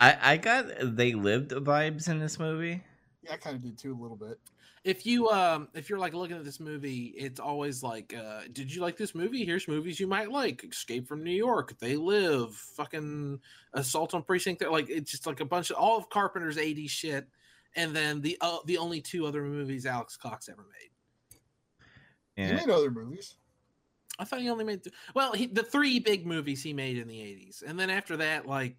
I 0.00 0.18
I 0.32 0.36
got 0.38 0.66
They 0.96 1.14
Live 1.14 1.46
vibes 1.48 2.08
in 2.08 2.18
this 2.18 2.40
movie. 2.40 2.82
Yeah, 3.22 3.34
I 3.34 3.36
kind 3.36 3.54
of 3.54 3.62
did 3.62 3.78
too 3.78 3.92
a 3.92 4.00
little 4.00 4.16
bit. 4.16 4.40
If 4.84 5.06
you 5.06 5.28
um 5.28 5.68
if 5.74 5.88
you're 5.88 5.98
like 6.00 6.12
looking 6.12 6.36
at 6.36 6.44
this 6.44 6.58
movie, 6.58 7.14
it's 7.16 7.38
always 7.38 7.82
like, 7.84 8.14
uh, 8.14 8.40
did 8.52 8.74
you 8.74 8.80
like 8.80 8.96
this 8.96 9.14
movie? 9.14 9.44
Here's 9.44 9.68
movies 9.68 10.00
you 10.00 10.08
might 10.08 10.30
like. 10.30 10.64
Escape 10.64 11.06
from 11.06 11.22
New 11.22 11.30
York, 11.30 11.78
They 11.78 11.94
Live, 11.96 12.52
fucking 12.54 13.40
Assault 13.74 14.12
on 14.14 14.24
Precinct. 14.24 14.58
They're 14.58 14.72
like 14.72 14.90
it's 14.90 15.10
just 15.12 15.26
like 15.26 15.38
a 15.40 15.44
bunch 15.44 15.70
of 15.70 15.76
all 15.76 15.96
of 15.98 16.10
Carpenter's 16.10 16.58
80 16.58 16.88
shit. 16.88 17.28
And 17.76 17.94
then 17.94 18.20
the 18.20 18.36
uh, 18.40 18.58
the 18.66 18.76
only 18.78 19.00
two 19.00 19.24
other 19.24 19.42
movies 19.44 19.86
Alex 19.86 20.16
Cox 20.16 20.48
ever 20.48 20.66
made. 20.72 20.90
He 22.34 22.50
Yeah. 22.50 22.56
made 22.56 22.70
other 22.70 22.90
movies. 22.90 23.36
I 24.18 24.24
thought 24.24 24.40
he 24.40 24.50
only 24.50 24.64
made 24.64 24.82
th- 24.82 24.94
well, 25.14 25.32
he, 25.32 25.46
the 25.46 25.62
three 25.62 25.98
big 26.00 26.26
movies 26.26 26.62
he 26.62 26.72
made 26.74 26.98
in 26.98 27.08
the 27.08 27.16
'80s, 27.18 27.62
and 27.66 27.78
then 27.80 27.88
after 27.88 28.16
that, 28.18 28.46
like 28.46 28.76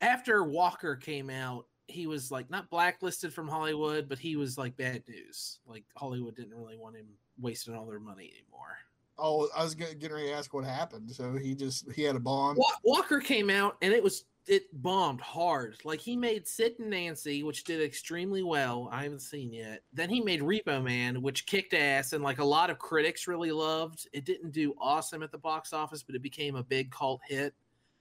after 0.00 0.42
Walker 0.42 0.96
came 0.96 1.30
out, 1.30 1.66
he 1.88 2.06
was 2.06 2.30
like 2.30 2.50
not 2.50 2.70
blacklisted 2.70 3.32
from 3.32 3.48
Hollywood, 3.48 4.08
but 4.08 4.18
he 4.18 4.36
was 4.36 4.56
like 4.56 4.76
bad 4.76 5.02
news. 5.08 5.58
Like 5.66 5.84
Hollywood 5.96 6.36
didn't 6.36 6.54
really 6.54 6.76
want 6.76 6.96
him 6.96 7.06
wasting 7.40 7.74
all 7.74 7.86
their 7.86 7.98
money 7.98 8.30
anymore. 8.34 8.76
Oh, 9.18 9.48
I 9.56 9.64
was 9.64 9.74
getting 9.74 10.12
ready 10.12 10.28
to 10.28 10.34
ask 10.34 10.54
what 10.54 10.64
happened. 10.64 11.10
So 11.10 11.34
he 11.34 11.54
just 11.54 11.90
he 11.92 12.02
had 12.02 12.14
a 12.14 12.20
bomb. 12.20 12.56
Walker 12.84 13.20
came 13.20 13.50
out 13.50 13.76
and 13.82 13.92
it 13.92 14.02
was 14.02 14.24
it 14.46 14.64
bombed 14.82 15.20
hard. 15.20 15.76
Like 15.84 16.00
he 16.00 16.16
made 16.16 16.46
Sid 16.46 16.74
and 16.78 16.90
Nancy, 16.90 17.42
which 17.42 17.64
did 17.64 17.82
extremely 17.82 18.42
well. 18.42 18.88
I 18.92 19.02
haven't 19.02 19.20
seen 19.20 19.52
yet. 19.52 19.82
Then 19.92 20.08
he 20.08 20.20
made 20.20 20.40
Repo 20.40 20.82
Man, 20.82 21.20
which 21.20 21.46
kicked 21.46 21.74
ass, 21.74 22.12
and 22.12 22.24
like 22.24 22.38
a 22.38 22.44
lot 22.44 22.70
of 22.70 22.78
critics 22.78 23.26
really 23.26 23.52
loved. 23.52 24.08
It 24.12 24.24
didn't 24.24 24.52
do 24.52 24.74
awesome 24.78 25.22
at 25.22 25.32
the 25.32 25.38
box 25.38 25.72
office, 25.72 26.02
but 26.02 26.14
it 26.14 26.22
became 26.22 26.56
a 26.56 26.62
big 26.62 26.90
cult 26.90 27.20
hit. 27.26 27.54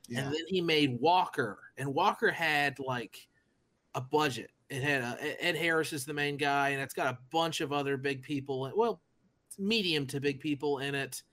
Yeah, 0.07 0.19
And 0.19 0.33
then 0.33 0.43
he 0.47 0.61
made 0.61 1.01
Walker, 1.01 1.59
and 1.77 1.93
Walker 1.93 2.31
had 2.31 2.79
like 2.79 3.27
a 3.97 4.01
budget. 4.01 4.51
It 4.69 4.83
had 4.83 5.01
a, 5.01 5.45
Ed 5.45 5.55
Harris 5.55 5.91
is 5.91 6.05
the 6.05 6.13
main 6.13 6.37
guy, 6.37 6.69
and 6.69 6.81
it's 6.81 6.93
got 6.93 7.07
a 7.07 7.17
bunch 7.31 7.61
of 7.61 7.73
other 7.73 7.97
big 7.97 8.21
people. 8.21 8.71
Well, 8.75 9.01
medium 9.57 10.05
to 10.07 10.19
big 10.19 10.39
people 10.39 10.77
in 10.79 10.93
it, 10.93 11.23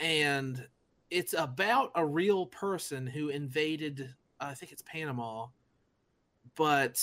and 0.00 0.66
it's 1.10 1.32
about 1.32 1.92
a 1.94 2.04
real 2.04 2.46
person 2.46 3.06
who 3.06 3.28
invaded. 3.28 4.12
I 4.40 4.54
think 4.54 4.72
it's 4.72 4.82
Panama, 4.82 5.46
but 6.56 7.00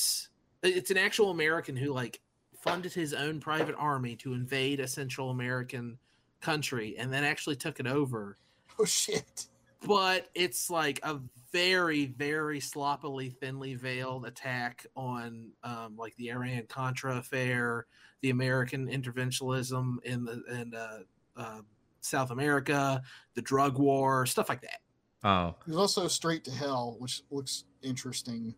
it's 0.61 0.91
an 0.91 0.97
actual 0.97 1.31
American 1.31 1.77
who 1.77 1.93
like 1.93 2.19
funded 2.61 2.93
his 2.93 3.13
own 3.13 3.39
private 3.39 3.75
army 3.77 4.15
to 4.17 4.33
invade 4.33 4.81
a 4.81 4.87
Central 4.87 5.29
American 5.29 5.97
country, 6.41 6.95
and 6.97 7.11
then 7.11 7.23
actually 7.23 7.55
took 7.55 7.79
it 7.79 7.87
over 7.87 8.37
oh 8.79 8.85
shit. 8.85 9.47
But 9.87 10.27
it's 10.35 10.69
like 10.69 10.99
a 11.03 11.19
very 11.51 12.05
very 12.07 12.59
sloppily 12.59 13.29
thinly 13.29 13.75
veiled 13.75 14.25
attack 14.25 14.85
on 14.95 15.51
um, 15.63 15.95
like 15.97 16.15
the 16.15 16.29
iran 16.29 16.63
contra 16.67 17.17
affair 17.17 17.85
the 18.21 18.29
american 18.29 18.87
interventionism 18.87 19.97
in 20.03 20.25
the 20.25 20.41
in 20.49 20.73
uh, 20.73 20.99
uh, 21.37 21.61
south 22.01 22.31
america 22.31 23.01
the 23.35 23.41
drug 23.41 23.77
war 23.77 24.25
stuff 24.25 24.49
like 24.49 24.61
that. 24.61 24.79
Oh, 25.25 25.55
There's 25.65 25.77
also 25.77 26.09
Straight 26.09 26.43
to 26.45 26.51
Hell, 26.51 26.97
which 26.99 27.21
looks 27.31 27.63
interesting. 27.81 28.53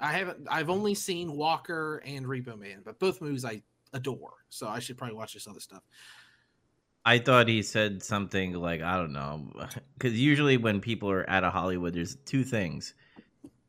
i 0.00 0.12
haven't 0.12 0.46
i've 0.50 0.70
only 0.70 0.94
seen 0.94 1.32
walker 1.36 2.02
and 2.06 2.24
repo 2.26 2.58
man 2.58 2.82
but 2.84 2.98
both 2.98 3.20
movies 3.20 3.44
i 3.44 3.60
adore 3.92 4.34
so 4.48 4.68
i 4.68 4.78
should 4.78 4.96
probably 4.96 5.16
watch 5.16 5.34
this 5.34 5.46
other 5.48 5.60
stuff 5.60 5.82
I 7.08 7.18
thought 7.18 7.48
he 7.48 7.62
said 7.62 8.02
something 8.02 8.52
like 8.52 8.82
I 8.82 8.96
don't 8.96 9.14
know, 9.14 9.50
because 9.94 10.20
usually 10.20 10.58
when 10.58 10.82
people 10.82 11.10
are 11.10 11.28
out 11.28 11.42
of 11.42 11.54
Hollywood, 11.54 11.94
there's 11.94 12.16
two 12.26 12.44
things: 12.44 12.92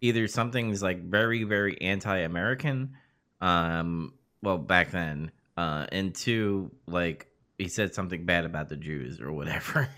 either 0.01 0.27
something's 0.27 0.83
like 0.83 1.01
very, 1.03 1.45
very 1.45 1.79
anti-American, 1.79 2.97
um, 3.39 4.13
well 4.43 4.57
back 4.57 4.91
then, 4.91 5.31
uh, 5.55 5.85
and 5.89 6.13
two, 6.13 6.69
like 6.85 7.27
he 7.57 7.69
said 7.69 7.95
something 7.95 8.25
bad 8.25 8.43
about 8.43 8.67
the 8.67 8.75
Jews 8.75 9.21
or 9.21 9.31
whatever. 9.31 9.87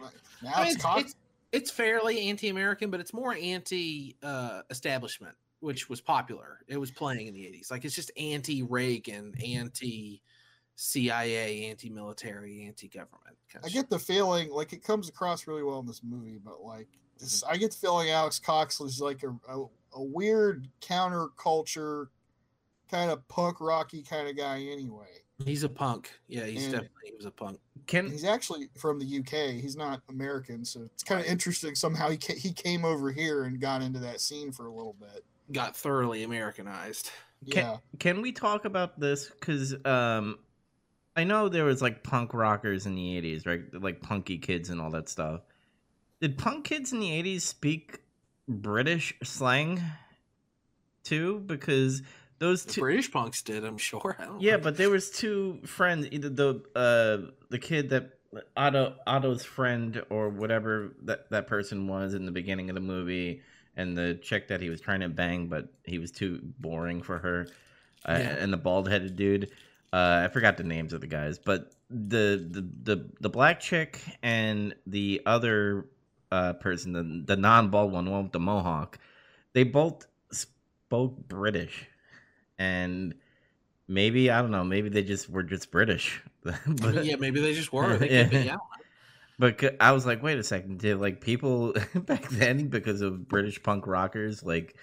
Right. 0.00 0.12
Now 0.40 0.62
it's, 0.62 0.76
it's, 0.76 0.84
it's, 0.96 1.16
it's 1.50 1.70
fairly 1.72 2.30
anti-American, 2.30 2.90
but 2.90 3.00
it's 3.00 3.12
more 3.12 3.34
anti-establishment, 3.34 5.34
which 5.58 5.90
was 5.90 6.00
popular. 6.00 6.60
It 6.68 6.78
was 6.78 6.92
playing 6.92 7.26
in 7.26 7.34
the 7.34 7.40
'80s. 7.40 7.68
Like 7.70 7.84
it's 7.84 7.96
just 7.96 8.12
anti-Reagan, 8.16 9.34
anti-CIA, 10.78 11.70
anti-military, 11.70 12.64
anti-government. 12.66 13.36
kind 13.52 13.64
I 13.64 13.68
of 13.68 13.72
get 13.72 13.90
the 13.90 13.98
feeling 13.98 14.50
like 14.50 14.72
it 14.72 14.82
comes 14.84 15.08
across 15.08 15.46
really 15.46 15.62
well 15.62 15.80
in 15.80 15.86
this 15.86 16.02
movie, 16.04 16.38
but 16.42 16.62
like 16.62 16.88
this, 17.18 17.42
I 17.44 17.56
get 17.56 17.72
the 17.72 17.76
feeling 17.76 18.10
Alex 18.10 18.38
Cox 18.38 18.80
is 18.80 19.00
like 19.00 19.22
a, 19.24 19.30
a, 19.52 19.64
a 19.94 20.02
weird 20.02 20.68
counterculture 20.80 22.06
kind 22.90 23.10
of 23.10 23.26
punk 23.28 23.60
rocky 23.60 24.02
kind 24.02 24.28
of 24.28 24.36
guy 24.36 24.60
anyway. 24.70 25.06
He's 25.44 25.62
a 25.62 25.68
punk. 25.68 26.10
Yeah, 26.26 26.46
he's 26.46 26.64
And- 26.64 26.72
definitely 26.72 27.10
he 27.10 27.14
was 27.14 27.26
a 27.26 27.30
punk. 27.30 27.58
Can 27.86 28.10
He's 28.10 28.24
actually 28.24 28.68
from 28.76 28.98
the 28.98 29.18
UK. 29.20 29.54
He's 29.60 29.76
not 29.76 30.02
American, 30.10 30.64
so 30.64 30.82
it's 30.82 31.02
kind 31.02 31.20
of 31.20 31.26
interesting. 31.26 31.74
Somehow 31.74 32.10
he 32.10 32.18
ca- 32.18 32.34
he 32.34 32.52
came 32.52 32.84
over 32.84 33.10
here 33.10 33.44
and 33.44 33.58
got 33.60 33.80
into 33.82 33.98
that 34.00 34.20
scene 34.20 34.52
for 34.52 34.66
a 34.66 34.72
little 34.72 34.96
bit. 35.00 35.24
Got 35.52 35.76
thoroughly 35.76 36.22
Americanized. 36.24 37.10
Can- 37.50 37.64
Yeah, 37.64 37.76
can 37.98 38.20
we 38.20 38.32
talk 38.32 38.64
about 38.66 38.98
this? 39.00 39.28
Because 39.30 39.74
um, 39.86 40.38
I 41.18 41.24
know 41.24 41.48
there 41.48 41.64
was 41.64 41.82
like 41.82 42.02
punk 42.02 42.32
rockers 42.32 42.86
in 42.86 42.94
the 42.94 43.20
'80s, 43.20 43.46
right? 43.46 43.60
Like 43.82 44.00
punky 44.00 44.38
kids 44.38 44.70
and 44.70 44.80
all 44.80 44.90
that 44.90 45.08
stuff. 45.08 45.40
Did 46.20 46.38
punk 46.38 46.64
kids 46.64 46.92
in 46.92 47.00
the 47.00 47.10
'80s 47.10 47.40
speak 47.42 47.98
British 48.48 49.14
slang 49.24 49.80
too? 51.04 51.40
Because 51.40 52.02
those 52.38 52.64
The 52.64 52.72
two, 52.74 52.80
British 52.82 53.10
punks 53.10 53.42
did, 53.42 53.64
I'm 53.64 53.78
sure. 53.78 54.16
I 54.18 54.24
don't 54.26 54.40
yeah, 54.40 54.52
know. 54.56 54.62
but 54.62 54.76
there 54.76 54.90
was 54.90 55.10
two 55.10 55.60
friends. 55.66 56.06
Either 56.10 56.28
the 56.28 56.62
uh 56.76 57.30
the 57.50 57.58
kid 57.58 57.90
that 57.90 58.10
Otto 58.56 58.94
Otto's 59.06 59.44
friend 59.44 60.02
or 60.10 60.28
whatever 60.28 60.94
that 61.02 61.30
that 61.30 61.46
person 61.46 61.88
was 61.88 62.14
in 62.14 62.26
the 62.26 62.32
beginning 62.32 62.68
of 62.70 62.74
the 62.74 62.80
movie, 62.80 63.42
and 63.76 63.96
the 63.96 64.18
chick 64.22 64.48
that 64.48 64.60
he 64.60 64.68
was 64.70 64.80
trying 64.80 65.00
to 65.00 65.08
bang, 65.08 65.48
but 65.48 65.68
he 65.84 65.98
was 65.98 66.10
too 66.10 66.40
boring 66.58 67.02
for 67.02 67.18
her, 67.18 67.46
uh, 68.08 68.12
Yeah. 68.20 68.36
and 68.38 68.52
the 68.52 68.56
bald 68.56 68.88
headed 68.88 69.16
dude. 69.16 69.50
Uh, 69.92 70.22
I 70.24 70.28
forgot 70.28 70.56
the 70.56 70.64
names 70.64 70.92
of 70.92 71.00
the 71.00 71.06
guys, 71.06 71.38
but 71.38 71.72
the, 71.88 72.46
the 72.50 72.94
the 72.94 73.10
the 73.20 73.28
black 73.30 73.60
chick 73.60 74.00
and 74.22 74.74
the 74.86 75.22
other 75.24 75.86
uh, 76.30 76.52
person, 76.54 76.92
the 76.92 77.34
the 77.34 77.40
non 77.40 77.70
bald 77.70 77.92
one, 77.92 78.10
one 78.10 78.24
with 78.24 78.32
the 78.32 78.40
mohawk, 78.40 78.98
they 79.54 79.64
both 79.64 80.06
spoke 80.30 81.16
British, 81.28 81.86
and 82.58 83.14
maybe 83.86 84.30
I 84.30 84.42
don't 84.42 84.50
know, 84.50 84.64
maybe 84.64 84.90
they 84.90 85.02
just 85.02 85.30
were 85.30 85.42
just 85.42 85.70
British. 85.70 86.22
Mean, 86.66 87.04
yeah, 87.04 87.16
maybe 87.16 87.40
they 87.40 87.54
just 87.54 87.72
were. 87.72 87.96
They 87.96 88.08
Yeah. 88.10 88.24
be, 88.24 88.50
I. 88.50 88.56
But 89.38 89.76
I 89.80 89.92
was 89.92 90.04
like, 90.04 90.22
wait 90.22 90.38
a 90.38 90.42
second, 90.42 90.80
did 90.80 90.98
like 91.00 91.20
people 91.20 91.72
back 91.94 92.28
then 92.28 92.68
because 92.68 93.00
of 93.00 93.28
British 93.28 93.62
punk 93.62 93.86
rockers 93.86 94.42
like 94.42 94.76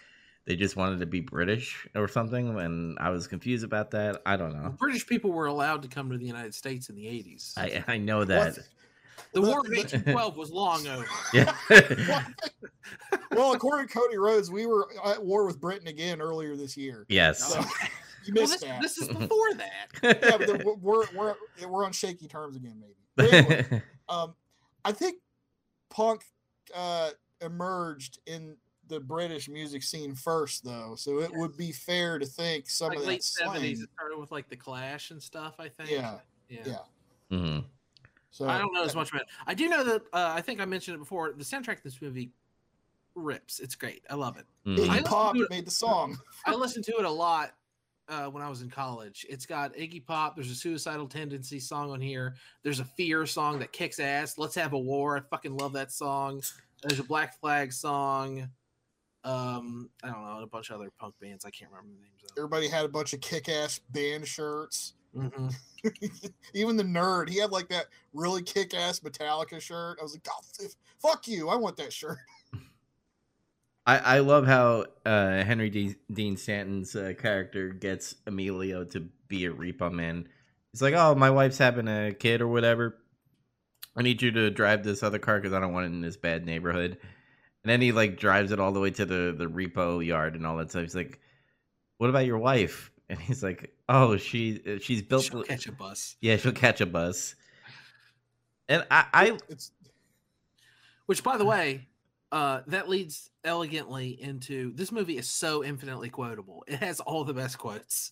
they 0.45 0.55
just 0.55 0.75
wanted 0.75 0.99
to 0.99 1.05
be 1.05 1.19
British 1.21 1.87
or 1.95 2.07
something? 2.07 2.59
And 2.59 2.97
I 2.99 3.09
was 3.09 3.27
confused 3.27 3.63
about 3.63 3.91
that. 3.91 4.21
I 4.25 4.35
don't 4.37 4.53
know. 4.53 4.69
British 4.77 5.05
people 5.07 5.31
were 5.31 5.47
allowed 5.47 5.81
to 5.83 5.87
come 5.87 6.09
to 6.11 6.17
the 6.17 6.25
United 6.25 6.53
States 6.55 6.89
in 6.89 6.95
the 6.95 7.05
80s. 7.05 7.53
I 7.57 7.83
I 7.87 7.97
know 7.97 8.23
that. 8.25 8.57
the 9.33 9.41
War 9.41 9.59
of 9.59 9.67
1812 9.67 10.37
was 10.37 10.51
long 10.51 10.85
over. 10.87 11.05
Yeah. 11.33 11.53
well, 13.31 13.53
according 13.53 13.87
to 13.87 13.93
Cody 13.93 14.17
Rhodes, 14.17 14.51
we 14.51 14.65
were 14.65 14.87
at 15.05 15.23
war 15.23 15.45
with 15.45 15.59
Britain 15.59 15.87
again 15.87 16.21
earlier 16.21 16.55
this 16.55 16.77
year. 16.77 17.05
yes. 17.09 17.43
So 17.51 17.59
you 18.25 18.33
Well, 18.33 18.43
missed 18.43 18.61
this, 18.61 18.61
that. 18.61 18.81
this 18.81 18.97
is 18.97 19.07
before 19.19 19.53
that. 19.55 19.87
yeah, 20.03 20.37
but 20.37 20.47
then 20.47 20.61
we're, 20.65 20.75
we're 20.75 21.05
we're 21.15 21.35
we're 21.67 21.85
on 21.85 21.91
shaky 21.91 22.27
terms 22.27 22.55
again, 22.55 22.81
maybe. 22.81 23.29
Anyway, 23.37 23.81
um, 24.09 24.33
I 24.83 24.91
think 24.91 25.17
punk 25.89 26.23
uh, 26.75 27.11
emerged 27.41 28.19
in 28.25 28.57
the 28.87 28.99
British 28.99 29.49
music 29.49 29.83
scene 29.83 30.13
first, 30.15 30.63
though, 30.63 30.95
so 30.95 31.19
it 31.19 31.31
would 31.33 31.57
be 31.57 31.71
fair 31.71 32.19
to 32.19 32.25
think 32.25 32.69
some 32.69 32.89
Like 32.89 32.99
of 32.99 33.05
late 33.05 33.17
that 33.19 33.23
slang. 33.23 33.61
70s. 33.61 33.81
It 33.83 33.89
started 33.93 34.17
with 34.19 34.31
like 34.31 34.49
the 34.49 34.55
Clash 34.55 35.11
and 35.11 35.21
stuff, 35.21 35.55
I 35.59 35.69
think. 35.69 35.89
Yeah, 35.89 36.19
Yeah. 36.49 36.61
yeah. 36.65 36.77
Mhm. 37.37 37.65
So 38.31 38.47
I 38.49 38.57
don't 38.57 38.73
know 38.73 38.83
as 38.83 38.93
much 38.95 39.09
about 39.11 39.21
it. 39.23 39.27
I 39.47 39.53
do 39.53 39.69
know 39.69 39.83
that 39.83 40.01
uh, 40.13 40.33
I 40.35 40.41
think 40.41 40.59
I 40.61 40.65
mentioned 40.65 40.95
it 40.95 40.99
before. 40.99 41.31
The 41.31 41.43
soundtrack 41.43 41.77
to 41.77 41.83
this 41.83 42.01
movie 42.01 42.31
rips. 43.15 43.59
It's 43.59 43.75
great. 43.75 44.03
I 44.09 44.15
love 44.15 44.37
it. 44.37 44.45
Mhm. 44.65 44.73
I 44.73 44.75
Iggy 44.75 44.87
listened 44.89 45.05
Pop 45.07 45.35
it- 45.37 45.49
made 45.49 45.65
the 45.65 45.71
song. 45.71 46.17
I 46.45 46.53
listened 46.53 46.83
to 46.85 46.97
it 46.97 47.05
a 47.05 47.09
lot 47.09 47.55
uh, 48.09 48.25
when 48.27 48.43
I 48.43 48.49
was 48.49 48.61
in 48.61 48.69
college. 48.69 49.25
It's 49.29 49.45
got 49.45 49.73
Iggy 49.73 50.05
Pop. 50.05 50.35
There's 50.35 50.51
a 50.51 50.55
suicidal 50.55 51.07
tendency 51.07 51.59
song 51.59 51.91
on 51.91 52.01
here. 52.01 52.35
There's 52.61 52.81
a 52.81 52.85
fear 52.85 53.25
song 53.25 53.57
that 53.59 53.71
kicks 53.71 53.99
ass. 53.99 54.37
Let's 54.37 54.53
have 54.55 54.73
a 54.73 54.77
war. 54.77 55.17
I 55.17 55.21
fucking 55.21 55.55
love 55.57 55.71
that 55.73 55.91
song. 55.93 56.43
There's 56.83 56.99
a 56.99 57.03
Black 57.03 57.39
Flag 57.39 57.71
song. 57.73 58.49
Um, 59.25 59.89
I 60.03 60.11
don't 60.11 60.21
know, 60.21 60.39
a 60.43 60.47
bunch 60.47 60.69
of 60.69 60.75
other 60.79 60.91
punk 60.99 61.15
bands. 61.19 61.45
I 61.45 61.49
can't 61.49 61.71
remember 61.71 61.93
the 61.95 62.03
names 62.03 62.23
of. 62.23 62.37
Everybody 62.37 62.67
had 62.67 62.85
a 62.85 62.89
bunch 62.89 63.11
of 63.13 63.21
kick-ass 63.21 63.79
band 63.89 64.27
shirts. 64.27 64.93
hmm 65.15 65.47
Even 66.53 66.77
the 66.77 66.83
nerd, 66.83 67.29
he 67.29 67.39
had 67.39 67.51
like 67.51 67.67
that 67.69 67.87
really 68.13 68.43
kick-ass 68.43 68.99
Metallica 68.99 69.59
shirt. 69.59 69.97
I 69.99 70.03
was 70.03 70.13
like, 70.13 70.27
oh, 70.29 70.63
f- 70.63 70.75
fuck 71.01 71.27
you! 71.27 71.49
I 71.49 71.55
want 71.55 71.75
that 71.77 71.91
shirt. 71.91 72.19
I, 73.87 73.97
I 73.97 74.19
love 74.19 74.47
how 74.47 74.85
uh, 75.05 75.43
Henry 75.43 75.69
D- 75.69 75.95
Dean 76.11 76.37
Stanton's 76.37 76.95
uh, 76.95 77.13
character 77.17 77.69
gets 77.69 78.15
Emilio 78.25 78.83
to 78.85 79.07
be 79.27 79.45
a 79.45 79.51
repo 79.53 79.91
man. 79.91 80.27
He's 80.71 80.81
like, 80.81 80.95
"Oh, 80.95 81.13
my 81.15 81.29
wife's 81.29 81.59
having 81.59 81.87
a 81.87 82.11
kid 82.13 82.41
or 82.41 82.47
whatever. 82.47 82.97
I 83.95 84.01
need 84.01 84.21
you 84.21 84.31
to 84.31 84.49
drive 84.49 84.83
this 84.83 85.03
other 85.03 85.19
car 85.19 85.39
because 85.39 85.53
I 85.53 85.59
don't 85.59 85.73
want 85.73 85.85
it 85.85 85.89
in 85.89 86.01
this 86.01 86.17
bad 86.17 86.45
neighborhood." 86.45 86.97
And 87.65 87.71
then 87.71 87.81
he 87.81 87.91
like 87.91 88.19
drives 88.19 88.51
it 88.51 88.59
all 88.59 88.71
the 88.71 88.79
way 88.79 88.91
to 88.91 89.07
the 89.07 89.33
the 89.35 89.47
repo 89.47 90.05
yard 90.05 90.35
and 90.35 90.45
all 90.45 90.55
that 90.57 90.69
stuff. 90.69 90.83
He's 90.83 90.93
like, 90.95 91.19
"What 91.97 92.11
about 92.11 92.27
your 92.27 92.37
wife?" 92.37 92.91
And 93.09 93.17
he's 93.19 93.41
like, 93.41 93.75
"Oh, 93.89 94.17
she 94.17 94.79
she's 94.81 95.01
built. 95.01 95.23
She'll 95.23 95.41
catch 95.41 95.65
a 95.65 95.71
bus. 95.71 96.15
Yeah, 96.21 96.37
she'll 96.37 96.51
catch 96.51 96.79
a 96.79 96.85
bus." 96.85 97.33
And 98.69 98.85
I, 98.91 99.05
I 99.13 99.37
It's 99.49 99.71
Which, 101.07 101.23
by 101.23 101.37
the 101.37 101.45
way, 101.45 101.87
uh, 102.31 102.61
that 102.67 102.87
leads 102.87 103.31
elegantly 103.43 104.09
into 104.21 104.71
this 104.75 104.91
movie 104.91 105.17
is 105.17 105.27
so 105.27 105.63
infinitely 105.63 106.09
quotable. 106.09 106.63
It 106.67 106.77
has 106.77 106.99
all 106.99 107.23
the 107.23 107.33
best 107.33 107.57
quotes. 107.57 108.11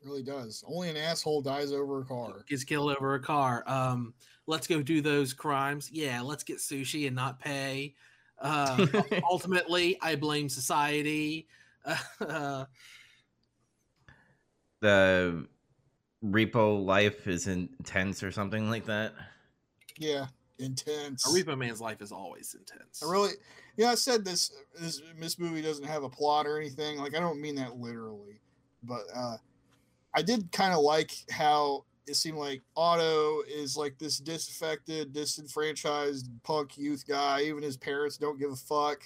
it 0.00 0.06
really 0.06 0.22
does. 0.22 0.62
Only 0.68 0.88
an 0.90 0.96
asshole 0.96 1.42
dies 1.42 1.72
over 1.72 2.02
a 2.02 2.04
car. 2.04 2.44
Gets 2.48 2.62
killed 2.62 2.96
over 2.96 3.14
a 3.14 3.20
car. 3.20 3.64
Um, 3.66 4.14
let's 4.46 4.68
go 4.68 4.82
do 4.82 5.00
those 5.00 5.32
crimes. 5.32 5.90
Yeah, 5.92 6.20
let's 6.20 6.44
get 6.44 6.58
sushi 6.58 7.08
and 7.08 7.16
not 7.16 7.40
pay. 7.40 7.96
Uh, 8.42 8.86
ultimately, 9.30 9.96
I 10.02 10.16
blame 10.16 10.48
society. 10.48 11.46
Uh, 12.20 12.20
the 14.80 15.46
repo 16.24 16.84
life 16.84 17.26
is 17.26 17.46
intense 17.46 18.22
or 18.22 18.30
something 18.30 18.68
like 18.68 18.84
that. 18.86 19.14
Yeah, 19.98 20.26
intense. 20.58 21.26
a 21.26 21.30
Repo 21.30 21.56
Man's 21.56 21.80
life 21.80 22.02
is 22.02 22.12
always 22.12 22.54
intense. 22.58 23.02
I 23.02 23.10
really, 23.10 23.32
yeah, 23.76 23.90
I 23.90 23.94
said 23.94 24.24
this. 24.24 24.52
This 24.78 25.00
this 25.18 25.38
movie 25.38 25.62
doesn't 25.62 25.86
have 25.86 26.02
a 26.02 26.08
plot 26.08 26.46
or 26.46 26.58
anything. 26.58 26.98
Like 26.98 27.16
I 27.16 27.20
don't 27.20 27.40
mean 27.40 27.54
that 27.56 27.78
literally, 27.78 28.40
but 28.82 29.02
uh, 29.14 29.36
I 30.14 30.22
did 30.22 30.50
kind 30.52 30.72
of 30.72 30.80
like 30.80 31.12
how 31.30 31.84
it 32.06 32.16
seemed 32.16 32.38
like 32.38 32.62
Otto 32.76 33.42
is 33.48 33.76
like 33.76 33.98
this 33.98 34.18
disaffected, 34.18 35.12
disenfranchised 35.12 36.28
punk 36.42 36.76
youth 36.76 37.04
guy. 37.06 37.42
Even 37.42 37.62
his 37.62 37.76
parents 37.76 38.16
don't 38.16 38.38
give 38.38 38.50
a 38.50 38.56
fuck. 38.56 39.02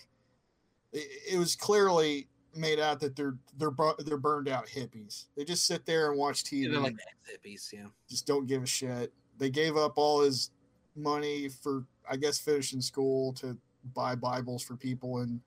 It, 0.92 1.34
it 1.34 1.38
was 1.38 1.56
clearly 1.56 2.28
made 2.54 2.80
out 2.80 3.00
that 3.00 3.14
they're 3.14 3.36
they're 3.58 3.72
they're 4.04 4.16
burned 4.16 4.48
out 4.48 4.66
hippies. 4.66 5.26
They 5.36 5.44
just 5.44 5.66
sit 5.66 5.84
there 5.84 6.10
and 6.10 6.18
watch 6.18 6.44
TV. 6.44 6.64
Yeah, 6.64 6.70
they're 6.70 6.80
like 6.80 6.96
hippies. 7.30 7.72
Yeah. 7.72 7.86
just 8.08 8.26
don't 8.26 8.46
give 8.46 8.62
a 8.62 8.66
shit. 8.66 9.12
They 9.38 9.50
gave 9.50 9.76
up 9.76 9.94
all 9.96 10.22
his 10.22 10.50
money 10.94 11.48
for, 11.48 11.84
I 12.10 12.16
guess, 12.16 12.38
finishing 12.38 12.80
school 12.80 13.34
to 13.34 13.56
buy 13.94 14.14
Bibles 14.14 14.62
for 14.62 14.76
people 14.76 15.20
in 15.20 15.40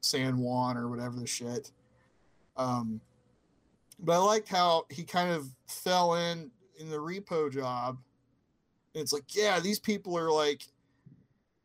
San 0.00 0.38
Juan 0.38 0.76
or 0.76 0.88
whatever 0.88 1.18
the 1.18 1.26
shit. 1.26 1.72
Um, 2.56 3.00
but 3.98 4.12
I 4.12 4.18
liked 4.18 4.48
how 4.48 4.84
he 4.90 5.04
kind 5.04 5.30
of 5.30 5.48
fell 5.66 6.14
in 6.14 6.50
in 6.78 6.90
the 6.90 6.96
repo 6.96 7.52
job. 7.52 7.98
And 8.94 9.02
it's 9.02 9.12
like, 9.12 9.34
yeah, 9.34 9.60
these 9.60 9.78
people 9.78 10.16
are 10.16 10.30
like 10.30 10.62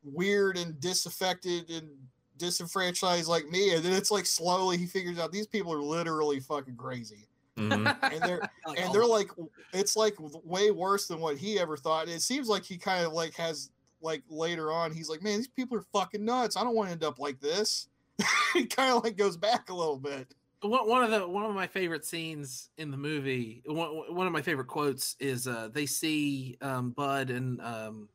weird 0.03 0.57
and 0.57 0.79
disaffected 0.79 1.69
and 1.69 1.89
disenfranchised 2.37 3.27
like 3.27 3.47
me. 3.49 3.75
And 3.75 3.83
then 3.83 3.93
it's 3.93 4.11
like 4.11 4.25
slowly 4.25 4.77
he 4.77 4.85
figures 4.85 5.19
out 5.19 5.31
these 5.31 5.47
people 5.47 5.73
are 5.73 5.81
literally 5.81 6.39
fucking 6.39 6.75
crazy 6.75 7.27
Mhm. 7.57 7.97
and 8.13 8.21
they're 8.21 8.39
Like, 8.65 8.79
and 8.79 8.89
oh, 8.89 8.93
they're 8.93 9.05
like 9.05 9.29
it's 9.73 9.95
like 9.95 10.15
way 10.19 10.71
worse 10.71 11.07
than 11.07 11.19
what 11.19 11.37
he 11.37 11.59
ever 11.59 11.75
thought 11.75 12.07
it 12.07 12.21
seems 12.21 12.47
like 12.47 12.63
he 12.63 12.77
kind 12.77 13.05
of 13.05 13.11
like 13.11 13.33
has 13.35 13.71
like 14.01 14.23
later 14.29 14.71
on 14.71 14.93
he's 14.93 15.09
like 15.09 15.21
man 15.21 15.37
these 15.37 15.47
people 15.47 15.77
are 15.77 15.85
fucking 15.91 16.23
nuts 16.23 16.55
i 16.55 16.63
don't 16.63 16.75
want 16.75 16.87
to 16.87 16.93
end 16.93 17.03
up 17.03 17.19
like 17.19 17.39
this 17.39 17.89
he 18.53 18.65
kind 18.65 18.93
of 18.93 19.03
like 19.03 19.17
goes 19.17 19.35
back 19.35 19.69
a 19.69 19.73
little 19.73 19.97
bit 19.97 20.33
one, 20.61 20.87
one 20.87 21.03
of 21.03 21.11
the 21.11 21.27
one 21.27 21.43
of 21.45 21.53
my 21.53 21.67
favorite 21.67 22.05
scenes 22.05 22.69
in 22.77 22.91
the 22.91 22.97
movie 22.97 23.63
one, 23.65 24.15
one 24.15 24.27
of 24.27 24.33
my 24.33 24.41
favorite 24.41 24.67
quotes 24.67 25.15
is 25.19 25.47
uh 25.47 25.69
they 25.71 25.85
see 25.85 26.57
um 26.61 26.91
bud 26.91 27.29
and 27.29 27.59
um 27.61 28.09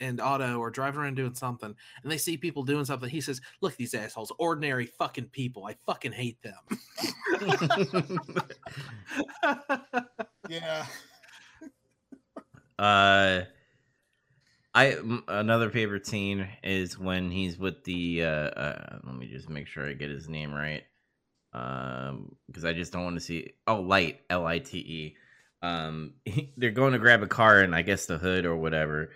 and 0.00 0.20
otto 0.20 0.60
are 0.60 0.70
driving 0.70 1.00
around 1.00 1.14
doing 1.14 1.34
something 1.34 1.74
and 2.02 2.12
they 2.12 2.18
see 2.18 2.36
people 2.36 2.62
doing 2.64 2.84
something. 2.84 3.08
He 3.08 3.20
says 3.20 3.40
look 3.60 3.72
at 3.72 3.78
these 3.78 3.94
assholes 3.94 4.32
ordinary 4.38 4.86
fucking 4.86 5.26
people. 5.26 5.64
I 5.66 5.76
fucking 5.86 6.12
hate 6.12 6.38
them. 6.42 6.58
Yeah. 10.48 10.86
Uh, 12.78 13.42
I 14.74 14.90
m- 14.92 15.24
another 15.28 15.70
favorite 15.70 16.06
scene 16.06 16.46
is 16.62 16.98
when 16.98 17.30
he's 17.30 17.58
with 17.58 17.84
the. 17.84 18.24
Uh, 18.24 18.28
uh, 18.28 18.98
let 19.04 19.14
me 19.16 19.26
just 19.26 19.48
make 19.48 19.66
sure 19.66 19.88
I 19.88 19.92
get 19.94 20.10
his 20.10 20.28
name 20.28 20.52
right, 20.52 20.82
um, 21.54 22.34
because 22.48 22.64
I 22.64 22.72
just 22.72 22.92
don't 22.92 23.04
want 23.04 23.16
to 23.16 23.20
see. 23.20 23.52
Oh, 23.66 23.80
Lite, 23.80 24.20
L 24.28 24.46
I 24.46 24.58
T 24.58 24.78
E. 24.78 25.16
Um, 25.62 26.14
they're 26.56 26.72
going 26.72 26.92
to 26.92 26.98
grab 26.98 27.22
a 27.22 27.28
car 27.28 27.60
and 27.60 27.74
I 27.74 27.82
guess 27.82 28.06
the 28.06 28.18
hood 28.18 28.44
or 28.44 28.56
whatever, 28.56 29.10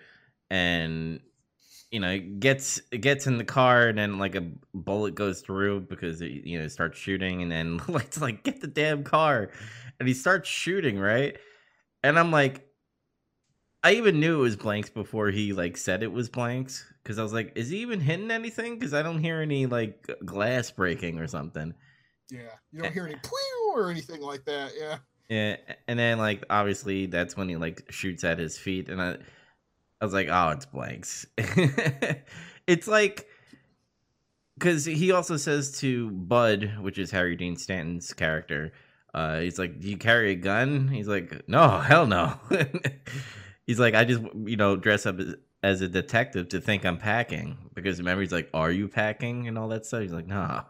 and 0.49 1.19
you 1.91 1.99
know 1.99 2.17
gets 2.19 2.79
gets 2.91 3.27
in 3.27 3.37
the 3.37 3.43
car 3.43 3.87
and 3.87 3.97
then 3.97 4.19
like 4.19 4.35
a 4.35 4.47
bullet 4.75 5.15
goes 5.15 5.41
through 5.41 5.81
because 5.81 6.21
it, 6.21 6.31
you 6.45 6.59
know 6.59 6.67
starts 6.67 6.99
shooting 6.99 7.41
and 7.41 7.51
then 7.51 7.81
Lite's 7.87 8.21
like 8.21 8.43
get 8.43 8.61
the 8.61 8.67
damn 8.67 9.03
car, 9.03 9.51
and 9.99 10.07
he 10.07 10.13
starts 10.13 10.49
shooting 10.49 10.97
right, 10.97 11.37
and 12.03 12.17
I'm 12.17 12.31
like. 12.31 12.65
I 13.81 13.93
even 13.93 14.19
knew 14.19 14.39
it 14.39 14.41
was 14.41 14.57
blanks 14.57 14.89
before 14.89 15.31
he 15.31 15.53
like 15.53 15.77
said 15.77 16.03
it 16.03 16.11
was 16.11 16.27
blanks 16.27 16.85
because 17.01 17.17
I 17.17 17.23
was 17.23 17.31
like, 17.31 17.53
is 17.55 17.69
he 17.69 17.77
even 17.77 18.01
hitting 18.01 18.29
anything? 18.29 18.77
Because 18.77 18.93
I 18.93 19.01
don't 19.03 19.23
hear 19.23 19.39
any 19.39 19.67
like 19.67 20.05
glass 20.25 20.69
breaking 20.69 21.17
or 21.17 21.27
something. 21.27 21.73
Yeah 22.31 22.39
you 22.71 22.81
don't 22.81 22.93
hear 22.93 23.05
any 23.05 23.15
pew 23.15 23.73
or 23.75 23.89
anything 23.89 24.21
like 24.21 24.43
that 24.45 24.71
yeah 24.79 24.97
Yeah, 25.29 25.57
and 25.87 25.99
then 25.99 26.17
like 26.17 26.43
obviously 26.49 27.05
that's 27.05 27.37
when 27.37 27.49
he 27.49 27.55
like 27.55 27.83
shoots 27.91 28.23
at 28.23 28.39
his 28.39 28.57
feet, 28.57 28.89
and 28.89 28.99
I, 29.01 29.17
I 30.01 30.05
was 30.05 30.13
like, 30.13 30.27
oh, 30.29 30.49
it's 30.49 30.65
blanks. 30.65 31.27
it's 32.67 32.87
like 32.87 33.27
because 34.57 34.85
he 34.85 35.11
also 35.11 35.37
says 35.37 35.79
to 35.79 36.09
Bud, 36.11 36.73
which 36.81 36.97
is 36.97 37.11
Harry 37.11 37.35
Dean 37.35 37.55
Stanton's 37.55 38.11
character, 38.13 38.73
uh, 39.13 39.39
he's 39.39 39.59
like, 39.59 39.79
"Do 39.79 39.87
you 39.87 39.97
carry 39.97 40.31
a 40.31 40.35
gun?" 40.35 40.87
He's 40.87 41.07
like, 41.07 41.47
"No, 41.47 41.79
hell 41.79 42.07
no." 42.07 42.39
he's 43.67 43.79
like, 43.79 43.93
"I 43.95 44.05
just 44.05 44.21
you 44.45 44.57
know 44.57 44.75
dress 44.75 45.05
up 45.05 45.19
as 45.19 45.35
as 45.61 45.81
a 45.81 45.87
detective 45.87 46.49
to 46.49 46.61
think 46.61 46.85
I'm 46.85 46.97
packing 46.97 47.69
because 47.75 47.99
remember 47.99 48.21
he's 48.21 48.31
like, 48.31 48.49
"Are 48.53 48.71
you 48.71 48.87
packing?" 48.87 49.47
and 49.47 49.57
all 49.57 49.67
that 49.69 49.85
stuff. 49.85 50.01
He's 50.01 50.11
like, 50.13 50.27
"Nah, 50.27 50.63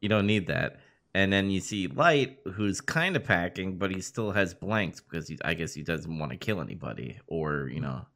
you 0.00 0.08
don't 0.08 0.26
need 0.26 0.46
that." 0.48 0.80
And 1.12 1.32
then 1.32 1.50
you 1.50 1.60
see 1.60 1.88
Lite, 1.88 2.38
who's 2.54 2.80
kind 2.80 3.16
of 3.16 3.24
packing, 3.24 3.78
but 3.78 3.90
he 3.90 4.00
still 4.00 4.30
has 4.30 4.54
blanks 4.54 5.00
because 5.00 5.26
he, 5.26 5.36
I 5.44 5.54
guess 5.54 5.74
he 5.74 5.82
doesn't 5.82 6.18
want 6.18 6.30
to 6.30 6.38
kill 6.38 6.60
anybody, 6.60 7.18
or 7.26 7.68
you 7.68 7.80
know, 7.80 8.06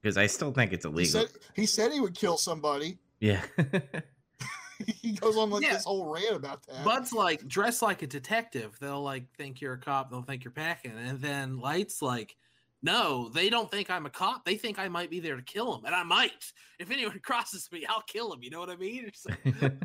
because 0.00 0.16
I 0.16 0.26
still 0.26 0.50
think 0.52 0.72
it's 0.72 0.84
He 0.86 0.90
illegal. 0.90 1.20
said, 1.20 1.28
he 1.54 1.66
said 1.66 1.92
he 1.92 2.00
would 2.00 2.14
kill 2.14 2.38
somebody. 2.38 2.98
yeah, 3.20 3.42
he 5.00 5.12
goes 5.12 5.36
on 5.36 5.50
like 5.50 5.62
Yeah. 5.62 5.74
this 5.74 5.84
whole 5.84 6.12
rant 6.12 6.34
about 6.36 6.66
that. 6.66 6.84
Bud's 6.84 7.12
like 7.12 7.46
dress 7.46 7.82
like 7.82 8.02
a 8.02 8.06
detective. 8.06 8.76
They'll 8.80 9.02
like 9.02 9.30
think 9.36 9.60
you're 9.60 9.74
a 9.74 9.78
cop. 9.78 10.10
They'll 10.10 10.22
think 10.22 10.42
you're 10.42 10.52
packing, 10.52 10.92
and 10.98 11.20
then 11.20 11.58
Lite's 11.60 12.00
like, 12.02 12.34
no, 12.82 13.28
they 13.28 13.48
don't 13.50 13.70
think 13.70 13.90
I'm 13.90 14.06
a 14.06 14.10
cop. 14.10 14.44
They 14.44 14.56
think 14.56 14.78
I 14.78 14.88
might 14.88 15.10
be 15.10 15.20
there 15.20 15.36
to 15.36 15.42
kill 15.42 15.76
him, 15.76 15.84
and 15.84 15.94
I 15.94 16.02
might. 16.02 16.52
If 16.80 16.90
anyone 16.90 17.18
crosses 17.22 17.70
me, 17.70 17.84
I'll 17.86 18.02
kill 18.02 18.32
him. 18.32 18.42
You 18.42 18.50
know 18.50 18.60
what 18.60 18.70
I 18.70 18.76
mean? 18.76 19.12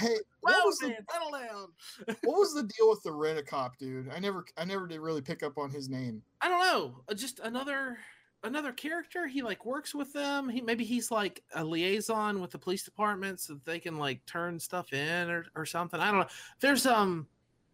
It's 0.00 0.02
like, 0.02 0.12
hey, 0.12 0.18
what 0.40 0.66
was 0.66 0.78
the 0.78 0.88
man, 0.88 0.96
settle 1.10 1.30
down. 1.32 2.16
what 2.24 2.38
was 2.38 2.54
the 2.54 2.62
deal 2.62 2.88
with 2.90 3.02
the 3.02 3.12
rent 3.12 3.38
a 3.38 3.42
cop 3.42 3.76
dude? 3.78 4.10
I 4.14 4.18
never 4.18 4.44
I 4.56 4.64
never 4.64 4.86
did 4.86 5.00
really 5.00 5.22
pick 5.22 5.42
up 5.42 5.58
on 5.58 5.70
his 5.70 5.88
name. 5.88 6.22
I 6.40 6.48
don't 6.48 6.60
know. 6.60 7.02
uh, 7.08 7.14
Just 7.14 7.40
another 7.40 7.98
another 8.42 8.72
character. 8.72 9.26
He 9.26 9.42
like 9.42 9.64
works 9.66 9.94
with 9.94 10.12
them. 10.12 10.48
He 10.48 10.60
maybe 10.60 10.84
he's 10.84 11.10
like 11.10 11.42
a 11.54 11.62
liaison 11.64 12.40
with 12.40 12.50
the 12.50 12.58
police 12.58 12.82
department 12.84 13.40
so 13.40 13.54
that 13.54 13.64
they 13.64 13.78
can 13.78 13.96
like 13.96 14.24
turn 14.26 14.58
stuff 14.58 14.92
in 14.92 15.30
or, 15.30 15.44
or 15.54 15.66
something. 15.66 16.00
I 16.00 16.10
don't 16.10 16.20
know. 16.20 16.28
There's 16.60 16.86
um 16.86 17.26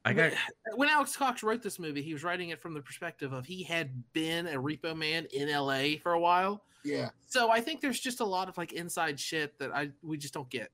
I 0.05 0.13
got 0.13 0.33
when 0.77 0.89
Alex 0.89 1.17
Cox 1.17 1.43
wrote 1.43 1.63
this 1.63 1.79
movie, 1.81 2.01
he 2.03 2.13
was 2.13 2.23
writing 2.23 2.51
it 2.51 2.61
from 2.61 2.75
the 2.75 2.81
perspective 2.81 3.33
of 3.33 3.45
he 3.45 3.63
had 3.65 3.91
been 4.13 4.47
a 4.47 4.55
repo 4.55 4.97
man 4.97 5.27
in 5.33 5.49
LA 5.53 5.99
for 6.03 6.13
a 6.13 6.21
while. 6.21 6.63
Yeah. 6.85 7.11
So 7.27 7.51
I 7.51 7.61
think 7.61 7.81
there's 7.81 7.99
just 7.99 8.21
a 8.21 8.25
lot 8.25 8.49
of 8.49 8.57
like 8.57 8.73
inside 8.73 9.19
shit 9.19 9.59
that 9.59 9.73
I 9.75 9.91
we 10.03 10.17
just 10.17 10.33
don't 10.33 10.49
get 10.49 10.71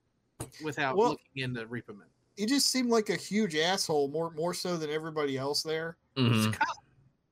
without 0.64 0.96
Well- 0.96 1.10
looking 1.10 1.42
into 1.44 1.64
repo 1.66 1.88
man. 1.96 2.06
He 2.36 2.46
just 2.46 2.70
seemed 2.70 2.88
like 2.90 3.10
a 3.10 3.16
huge 3.16 3.54
asshole, 3.56 4.08
more 4.08 4.30
more 4.30 4.54
so 4.54 4.76
than 4.78 4.88
everybody 4.90 5.36
else 5.36 5.62
there. 5.62 5.98
He's, 6.16 6.46
a 6.46 6.48
mhm. 6.48 6.52
cop. 6.54 6.76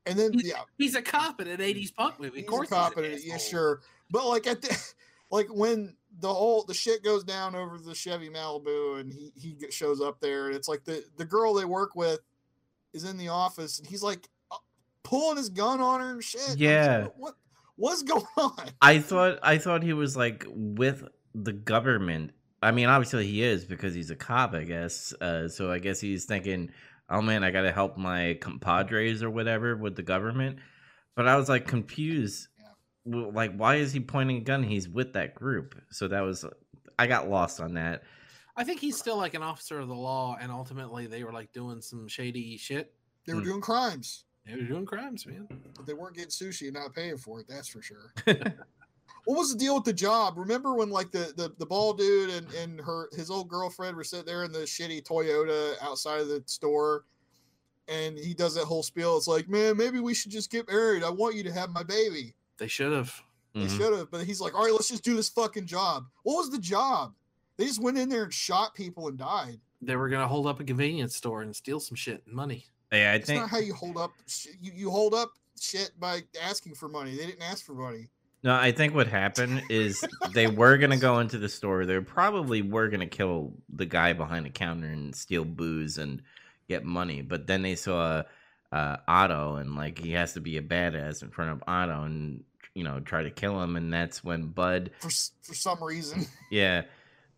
And 0.07 0.19
then 0.19 0.33
He's- 0.35 0.47
yeah, 0.47 0.63
he's 0.77 0.95
a 0.95 1.01
cop 1.03 1.41
in 1.41 1.49
an 1.49 1.61
80s 1.61 1.91
punk 1.95 2.21
movie. 2.21 2.39
he's 2.41 2.45
of 2.45 2.51
course, 2.51 2.69
a 2.69 2.75
cop 2.75 2.97
an 2.99 3.05
in 3.05 3.13
it, 3.13 3.25
yeah, 3.25 3.39
sure. 3.39 3.81
But 4.11 4.27
like 4.29 4.47
at 4.47 4.61
the 4.61 4.93
like 5.31 5.47
when 5.49 5.97
the 6.19 6.33
whole 6.33 6.65
the 6.65 6.75
shit 6.75 7.03
goes 7.03 7.25
down 7.25 7.55
over 7.55 7.79
the 7.79 7.95
Chevy 7.95 8.29
Malibu 8.29 9.01
and 9.01 9.11
he 9.13 9.33
he 9.37 9.57
shows 9.71 10.01
up 10.03 10.21
there 10.21 10.49
and 10.49 10.57
it's 10.57 10.69
like 10.69 10.85
the 10.85 11.03
the 11.17 11.25
girl 11.25 11.55
they 11.55 11.65
work 11.65 11.95
with 11.95 12.21
is 12.93 13.05
in 13.05 13.17
the 13.17 13.29
office 13.29 13.79
and 13.79 13.87
he's 13.89 14.03
like 14.03 14.29
uh, 14.51 14.57
pulling 15.03 15.37
his 15.39 15.49
gun 15.49 15.81
on 15.81 16.01
her 16.01 16.11
and 16.11 16.25
shit. 16.25 16.43
I'm 16.43 16.49
like, 16.51 16.59
Yeah. 16.59 17.03
what, 17.05 17.15
what 17.17 17.35
what's 17.77 18.03
going 18.05 18.25
on? 18.37 18.69
I 18.83 18.99
thought 18.99 19.39
I 19.43 19.57
thought 19.57 19.83
he 19.83 19.95
was 19.95 20.15
like 20.17 20.45
with 20.49 21.05
the 21.35 21.53
government. 21.55 22.33
I 22.63 22.73
mean, 22.73 22.87
obviously 22.89 23.27
he 23.27 23.43
is 23.43 23.65
because 23.65 23.95
he's 23.95 24.11
a 24.11 24.17
cop, 24.17 24.55
I 24.55 24.65
guess. 24.65 25.13
Uh, 25.21 25.49
so 25.49 25.71
I 25.73 25.79
guess 25.79 26.01
he's 26.01 26.25
thinking, 26.27 26.71
"Oh 27.09 27.23
man, 27.23 27.43
I 27.43 27.51
got 27.51 27.63
to 27.63 27.73
help 27.73 27.97
my 27.97 28.37
compadres 28.41 29.23
or 29.23 29.31
whatever 29.31 29.77
with 29.77 29.97
the 29.97 30.03
government." 30.03 30.59
But 31.17 31.27
I 31.27 31.37
was 31.37 31.49
like 31.49 31.67
confused. 31.67 32.49
Yeah. 33.07 33.23
Like, 33.33 33.55
why 33.57 33.77
is 33.77 33.93
he 33.93 34.01
pointing 34.01 34.39
a 34.39 34.41
gun? 34.41 34.63
He's 34.63 34.89
with 34.89 35.15
that 35.15 35.35
group. 35.35 35.75
So 35.91 36.07
that 36.09 36.21
was, 36.21 36.45
I 36.99 37.07
got 37.07 37.29
lost 37.31 37.61
on 37.61 37.75
that. 37.75 38.03
I 38.57 38.65
think 38.65 38.81
he's 38.81 38.99
still 38.99 39.17
like 39.17 39.35
an 39.35 39.43
officer 39.43 39.79
of 39.79 39.89
the 39.89 39.95
law, 39.95 40.37
and 40.41 40.53
ultimately 40.53 41.07
they 41.07 41.25
were 41.25 41.33
like 41.33 41.53
doing 41.53 41.81
some 41.81 42.09
shady 42.09 42.57
shit. 42.59 42.95
They 43.27 43.33
were 43.35 43.41
Hmm. 43.41 43.47
doing 43.47 43.61
crimes, 43.63 44.25
They 44.47 44.55
were 44.57 44.63
doing 44.63 44.85
crimes, 44.87 45.27
man. 45.27 45.49
but 45.77 45.87
they 45.87 45.95
weren't 45.95 46.15
getting 46.15 46.31
sushi 46.31 46.65
and 46.69 46.75
not 46.75 46.95
paying 46.95 47.17
for 47.17 47.41
it. 47.41 47.47
That's 47.49 47.69
for 47.69 47.81
sure. 47.83 48.13
what 49.25 49.39
was 49.39 49.53
the 49.53 49.59
deal 49.59 49.75
with 49.75 49.85
the 49.85 49.93
job? 49.93 50.35
Remember 50.37 50.75
when 50.75 50.91
like 50.91 51.11
the 51.11 51.33
the, 51.37 51.53
the 51.59 51.67
ball 51.67 51.93
dude 51.93 52.31
and, 52.31 52.53
and 52.55 52.81
her 52.81 53.09
his 53.13 53.31
old 53.31 53.49
girlfriend 53.49 53.97
were 53.97 54.05
sitting 54.05 54.27
there 54.27 54.45
in 54.45 54.53
the 54.53 54.61
shitty 54.61 55.03
Toyota 55.05 55.75
outside 55.83 56.21
of 56.21 56.29
the 56.29 56.43
store, 56.47 57.05
and 57.89 58.19
he 58.19 58.35
does 58.35 58.55
that 58.55 58.65
whole 58.65 58.83
spiel. 58.83 59.17
It's 59.17 59.27
like, 59.29 59.49
man, 59.49 59.77
maybe 59.77 60.01
we 60.01 60.15
should 60.15 60.31
just 60.33 60.51
get 60.51 60.69
married. 60.71 61.03
I 61.03 61.11
want 61.11 61.35
you 61.35 61.43
to 61.45 61.53
have 61.53 61.71
my 61.71 61.83
baby. 61.83 62.35
They 62.59 62.69
should 62.69 62.93
have. 62.93 63.15
They 63.55 63.63
Mhm. 63.63 63.77
should 63.77 63.99
have, 63.99 64.11
but 64.13 64.25
he's 64.25 64.41
like, 64.41 64.55
all 64.55 64.63
right, 64.65 64.73
let's 64.73 64.89
just 64.89 65.03
do 65.03 65.17
this 65.17 65.29
fucking 65.29 65.67
job. 65.67 66.07
What 66.23 66.37
was 66.37 66.51
the 66.51 66.59
job? 66.59 67.15
They 67.57 67.67
just 67.67 67.83
went 67.83 67.99
in 67.99 68.09
there 68.09 68.23
and 68.25 68.33
shot 68.33 68.75
people 68.77 69.09
and 69.09 69.19
died. 69.19 69.61
They 69.83 69.97
were 69.97 70.09
gonna 70.09 70.29
hold 70.29 70.47
up 70.47 70.61
a 70.61 70.65
convenience 70.65 71.17
store 71.17 71.43
and 71.43 71.55
steal 71.57 71.81
some 71.81 71.97
shit 71.97 72.23
and 72.27 72.35
money. 72.35 72.67
Yeah, 72.93 73.13
I 73.13 73.15
It's 73.17 73.27
think 73.27 73.41
not 73.41 73.51
how 73.51 73.59
you 73.59 73.75
hold 73.75 73.97
up. 73.97 74.13
sh- 74.27 74.49
You 74.61 74.73
you 74.73 74.91
hold 74.91 75.15
up 75.15 75.33
shit 75.61 75.91
by 75.99 76.23
asking 76.41 76.75
for 76.77 76.89
money. 76.89 77.17
They 77.17 77.27
didn't 77.27 77.43
ask 77.43 77.65
for 77.65 77.75
money. 77.75 78.09
No. 78.43 78.55
I 78.55 78.73
think 78.73 78.95
what 78.95 79.07
happened 79.07 79.63
is 79.71 80.05
they 80.35 80.47
were 80.47 80.77
gonna 80.79 80.97
go 80.97 81.19
into 81.19 81.39
the 81.39 81.49
store. 81.49 81.87
They 81.87 82.01
probably 82.01 82.63
were 82.63 82.89
gonna 82.89 83.07
kill 83.07 83.53
the 83.73 83.87
guy 83.87 84.13
behind 84.13 84.47
the 84.47 84.51
counter 84.51 84.89
and 84.89 85.15
steal 85.15 85.45
booze 85.45 85.99
and 85.99 86.23
get 86.69 86.85
money. 86.85 87.23
But 87.23 87.47
then 87.47 87.63
they 87.63 87.75
saw 87.75 88.23
uh, 88.73 88.97
Otto 89.09 89.57
and 89.57 89.75
like 89.75 89.99
he 89.99 90.13
has 90.13 90.35
to 90.35 90.41
be 90.41 90.57
a 90.57 90.63
badass 90.63 91.23
in 91.23 91.31
front 91.31 91.51
of 91.51 91.65
Otto 91.67 92.05
and 92.05 92.45
you 92.75 92.85
know 92.85 93.01
try 93.01 93.23
to 93.23 93.31
kill 93.31 93.63
him. 93.63 93.77
And 93.77 93.93
that's 93.93 94.23
when 94.25 94.47
Bud, 94.47 94.91
for 94.99 95.11
for 95.43 95.55
some 95.55 95.83
reason. 95.83 96.27
yeah, 96.51 96.83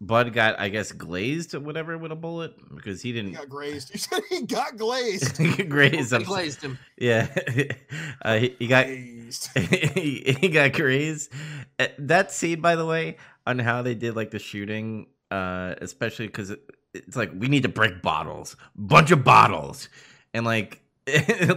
Bud 0.05 0.33
got 0.33 0.59
I 0.59 0.69
guess 0.69 0.91
glazed 0.91 1.55
or 1.55 1.61
whatever 1.61 1.97
with 1.97 2.11
a 2.11 2.17
bullet 2.17 2.55
because 2.75 3.01
he 3.03 3.11
He 3.11 3.12
didn't 3.15 3.33
got 3.35 3.49
glazed. 3.49 3.91
You 3.95 3.99
said 4.01 4.23
he 4.29 4.43
got 4.43 4.77
glazed. 4.77 5.37
grazed. 5.69 6.11
They 6.11 6.17
I'm- 6.17 6.25
glazed 6.25 6.61
him. 6.62 6.79
Yeah, 6.99 7.29
uh, 8.23 8.38
he, 8.38 8.57
he 8.59 8.67
got 8.67 8.87
Glazed. 8.87 9.57
he, 9.59 10.37
he 10.41 10.49
got 10.49 10.73
grazed. 10.73 11.33
Uh, 11.79 11.87
That 11.99 12.33
scene, 12.33 12.61
by 12.61 12.75
the 12.77 12.85
way, 12.87 13.17
on 13.47 13.59
how 13.61 13.83
they 13.83 13.95
did 13.95 14.17
like 14.17 14.31
the 14.33 14.38
shooting, 14.38 15.07
uh, 15.31 15.75
especially 15.81 16.27
because 16.27 16.51
it, 16.51 16.61
it's 16.95 17.17
like 17.17 17.31
we 17.37 17.49
need 17.49 17.62
to 17.62 17.69
break 17.69 18.03
bottles, 18.03 18.57
bunch 18.77 19.11
of 19.12 19.23
bottles, 19.25 19.88
and 20.35 20.45
like. 20.45 20.81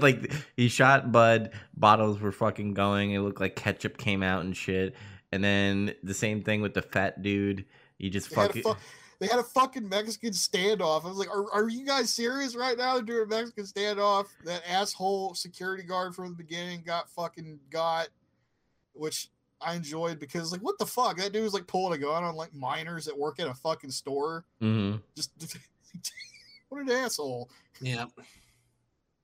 like 0.01 0.31
he 0.57 0.67
shot 0.69 1.11
Bud, 1.11 1.51
bottles 1.77 2.19
were 2.19 2.31
fucking 2.31 2.73
going. 2.73 3.11
It 3.11 3.19
looked 3.19 3.39
like 3.39 3.55
ketchup 3.55 3.95
came 3.95 4.23
out 4.23 4.43
and 4.43 4.57
shit. 4.57 4.95
And 5.31 5.43
then 5.43 5.93
the 6.01 6.15
same 6.15 6.41
thing 6.41 6.61
with 6.63 6.73
the 6.73 6.81
fat 6.81 7.21
dude. 7.21 7.65
He 7.97 8.09
just 8.09 8.29
They 8.29 8.35
had, 8.35 8.49
a 8.49 8.53
fucking 8.53 8.63
fu- 8.63 8.79
they 9.19 9.27
had 9.27 9.39
a 9.39 9.43
fucking 9.43 9.87
Mexican 9.87 10.31
standoff. 10.31 11.05
I 11.05 11.07
was 11.07 11.17
like, 11.17 11.29
are, 11.29 11.51
are 11.53 11.69
you 11.69 11.85
guys 11.85 12.11
serious 12.11 12.55
right 12.55 12.77
now? 12.77 12.95
They're 12.95 13.03
doing 13.03 13.23
a 13.23 13.27
Mexican 13.27 13.63
standoff. 13.65 14.27
That 14.43 14.61
asshole 14.69 15.35
security 15.35 15.83
guard 15.83 16.13
from 16.15 16.29
the 16.29 16.35
beginning 16.35 16.83
got 16.85 17.09
fucking 17.09 17.59
got, 17.69 18.09
which 18.93 19.29
I 19.61 19.75
enjoyed 19.75 20.19
because 20.19 20.51
like, 20.51 20.61
what 20.61 20.77
the 20.77 20.85
fuck? 20.85 21.17
That 21.17 21.31
dude 21.31 21.43
was 21.43 21.53
like 21.53 21.65
pulling 21.67 21.93
a 21.93 22.01
gun 22.03 22.23
on 22.23 22.35
like 22.35 22.53
minors 22.53 23.05
that 23.05 23.17
work 23.17 23.39
at 23.39 23.47
a 23.47 23.53
fucking 23.53 23.91
store. 23.91 24.43
Mhm. 24.61 25.01
Just 25.15 25.31
what 26.69 26.81
an 26.81 26.91
asshole. 26.91 27.49
Yeah. 27.79 28.05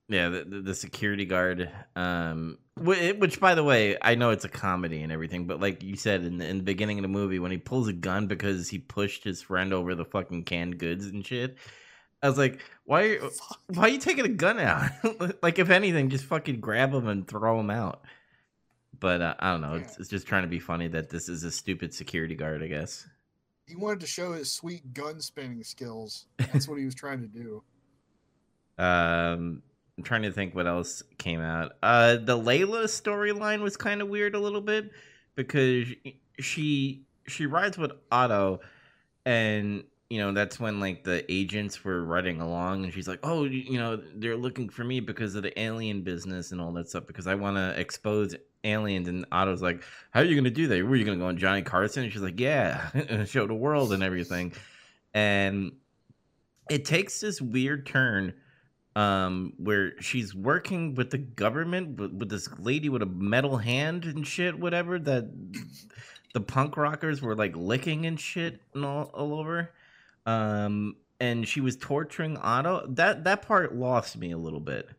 Yeah, 0.07 0.29
the, 0.29 0.43
the, 0.43 0.61
the 0.61 0.75
security 0.75 1.23
guard, 1.25 1.69
um, 1.95 2.57
wh- 2.70 2.70
which 2.81 3.39
by 3.39 3.55
the 3.55 3.63
way, 3.63 3.97
I 4.01 4.15
know 4.15 4.31
it's 4.31 4.45
a 4.45 4.49
comedy 4.49 5.03
and 5.03 5.11
everything, 5.11 5.45
but 5.47 5.59
like 5.59 5.83
you 5.83 5.95
said 5.95 6.23
in 6.23 6.37
the, 6.37 6.47
in 6.47 6.57
the 6.57 6.63
beginning 6.63 6.97
of 6.97 7.03
the 7.03 7.07
movie, 7.07 7.39
when 7.39 7.51
he 7.51 7.57
pulls 7.57 7.87
a 7.87 7.93
gun 7.93 8.27
because 8.27 8.69
he 8.69 8.79
pushed 8.79 9.23
his 9.23 9.41
friend 9.41 9.73
over 9.73 9.95
the 9.95 10.05
fucking 10.05 10.43
canned 10.43 10.77
goods 10.77 11.05
and 11.05 11.25
shit, 11.25 11.57
I 12.23 12.29
was 12.29 12.37
like, 12.37 12.59
why, 12.85 13.01
are 13.01 13.07
you, 13.07 13.31
why 13.67 13.83
are 13.83 13.89
you 13.89 13.97
taking 13.97 14.25
a 14.25 14.29
gun 14.29 14.59
out? 14.59 14.91
like, 15.41 15.59
if 15.59 15.69
anything, 15.69 16.09
just 16.09 16.25
fucking 16.25 16.59
grab 16.59 16.93
him 16.93 17.07
and 17.07 17.27
throw 17.27 17.59
him 17.59 17.69
out. 17.69 18.03
But 18.99 19.21
uh, 19.21 19.35
I 19.39 19.51
don't 19.51 19.61
know. 19.61 19.75
It's, 19.75 19.97
it's 19.97 20.09
just 20.09 20.27
trying 20.27 20.43
to 20.43 20.47
be 20.47 20.59
funny 20.59 20.87
that 20.89 21.09
this 21.09 21.27
is 21.27 21.43
a 21.43 21.51
stupid 21.51 21.93
security 21.93 22.35
guard, 22.35 22.61
I 22.61 22.67
guess. 22.67 23.07
He 23.65 23.75
wanted 23.75 24.01
to 24.01 24.07
show 24.07 24.33
his 24.33 24.51
sweet 24.51 24.93
gun 24.93 25.19
spinning 25.21 25.63
skills. 25.63 26.27
That's 26.37 26.67
what 26.67 26.77
he 26.77 26.85
was 26.85 26.95
trying 26.95 27.21
to 27.21 27.27
do. 27.27 27.63
Um, 28.77 29.61
I'm 30.01 30.05
trying 30.05 30.23
to 30.23 30.31
think 30.31 30.55
what 30.55 30.65
else 30.65 31.03
came 31.19 31.41
out. 31.41 31.73
Uh, 31.83 32.15
the 32.15 32.35
Layla 32.35 32.85
storyline 32.85 33.61
was 33.61 33.77
kind 33.77 34.01
of 34.01 34.07
weird 34.07 34.33
a 34.33 34.39
little 34.39 34.59
bit 34.59 34.89
because 35.35 35.89
she 36.39 37.05
she 37.27 37.45
rides 37.45 37.77
with 37.77 37.91
Otto, 38.11 38.61
and 39.27 39.83
you 40.09 40.17
know 40.17 40.31
that's 40.31 40.59
when 40.59 40.79
like 40.79 41.03
the 41.03 41.31
agents 41.31 41.83
were 41.83 42.03
riding 42.03 42.41
along, 42.41 42.83
and 42.83 42.91
she's 42.91 43.07
like, 43.07 43.19
"Oh, 43.21 43.43
you 43.43 43.77
know 43.77 44.01
they're 44.15 44.35
looking 44.35 44.69
for 44.69 44.83
me 44.83 45.01
because 45.01 45.35
of 45.35 45.43
the 45.43 45.59
alien 45.61 46.01
business 46.01 46.51
and 46.51 46.59
all 46.59 46.71
that 46.71 46.89
stuff 46.89 47.05
because 47.05 47.27
I 47.27 47.35
want 47.35 47.57
to 47.57 47.79
expose." 47.79 48.35
aliens 48.63 49.07
and 49.07 49.25
otto's 49.31 49.59
like 49.59 49.81
how 50.11 50.19
are 50.19 50.23
you 50.23 50.35
gonna 50.35 50.47
do 50.51 50.67
that 50.67 50.85
were 50.85 50.95
you 50.95 51.03
gonna 51.03 51.17
go 51.17 51.25
on 51.25 51.35
johnny 51.35 51.63
carson 51.63 52.03
and 52.03 52.13
she's 52.13 52.21
like 52.21 52.39
yeah 52.39 53.23
show 53.25 53.47
the 53.47 53.55
world 53.55 53.91
and 53.91 54.03
everything 54.03 54.53
and 55.15 55.71
it 56.69 56.85
takes 56.85 57.19
this 57.21 57.41
weird 57.41 57.87
turn 57.87 58.35
um 58.95 59.53
where 59.57 59.99
she's 60.01 60.35
working 60.35 60.95
with 60.95 61.11
the 61.11 61.17
government 61.17 61.97
with, 61.99 62.11
with 62.11 62.29
this 62.29 62.49
lady 62.59 62.89
with 62.89 63.01
a 63.01 63.05
metal 63.05 63.57
hand 63.57 64.03
and 64.03 64.27
shit 64.27 64.59
whatever 64.59 64.99
that 64.99 65.29
the 66.33 66.41
punk 66.41 66.75
rockers 66.75 67.21
were 67.21 67.35
like 67.35 67.55
licking 67.55 68.05
and 68.05 68.19
shit 68.19 68.61
and 68.73 68.85
all, 68.85 69.09
all 69.13 69.33
over. 69.33 69.71
Um 70.25 70.95
and 71.19 71.47
she 71.47 71.61
was 71.61 71.77
torturing 71.77 72.35
otto. 72.37 72.85
That 72.87 73.23
that 73.23 73.43
part 73.43 73.75
lost 73.75 74.17
me 74.17 74.31
a 74.31 74.37
little 74.37 74.59
bit. 74.59 74.89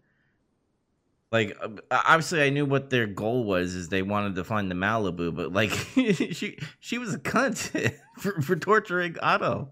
Like 1.31 1.57
obviously 1.91 2.43
I 2.43 2.51
knew 2.51 2.65
what 2.65 2.91
their 2.91 3.07
goal 3.07 3.45
was 3.45 3.75
is 3.75 3.89
they 3.89 4.03
wanted 4.03 4.37
to 4.37 4.45
find 4.45 4.71
the 4.71 4.75
Malibu, 4.75 5.35
but 5.35 5.53
like 5.53 5.71
she 5.95 6.59
she 6.81 6.99
was 6.99 7.15
a 7.15 7.19
cunt 7.19 7.95
for, 8.19 8.41
for 8.41 8.57
torturing 8.57 9.19
Otto. 9.21 9.71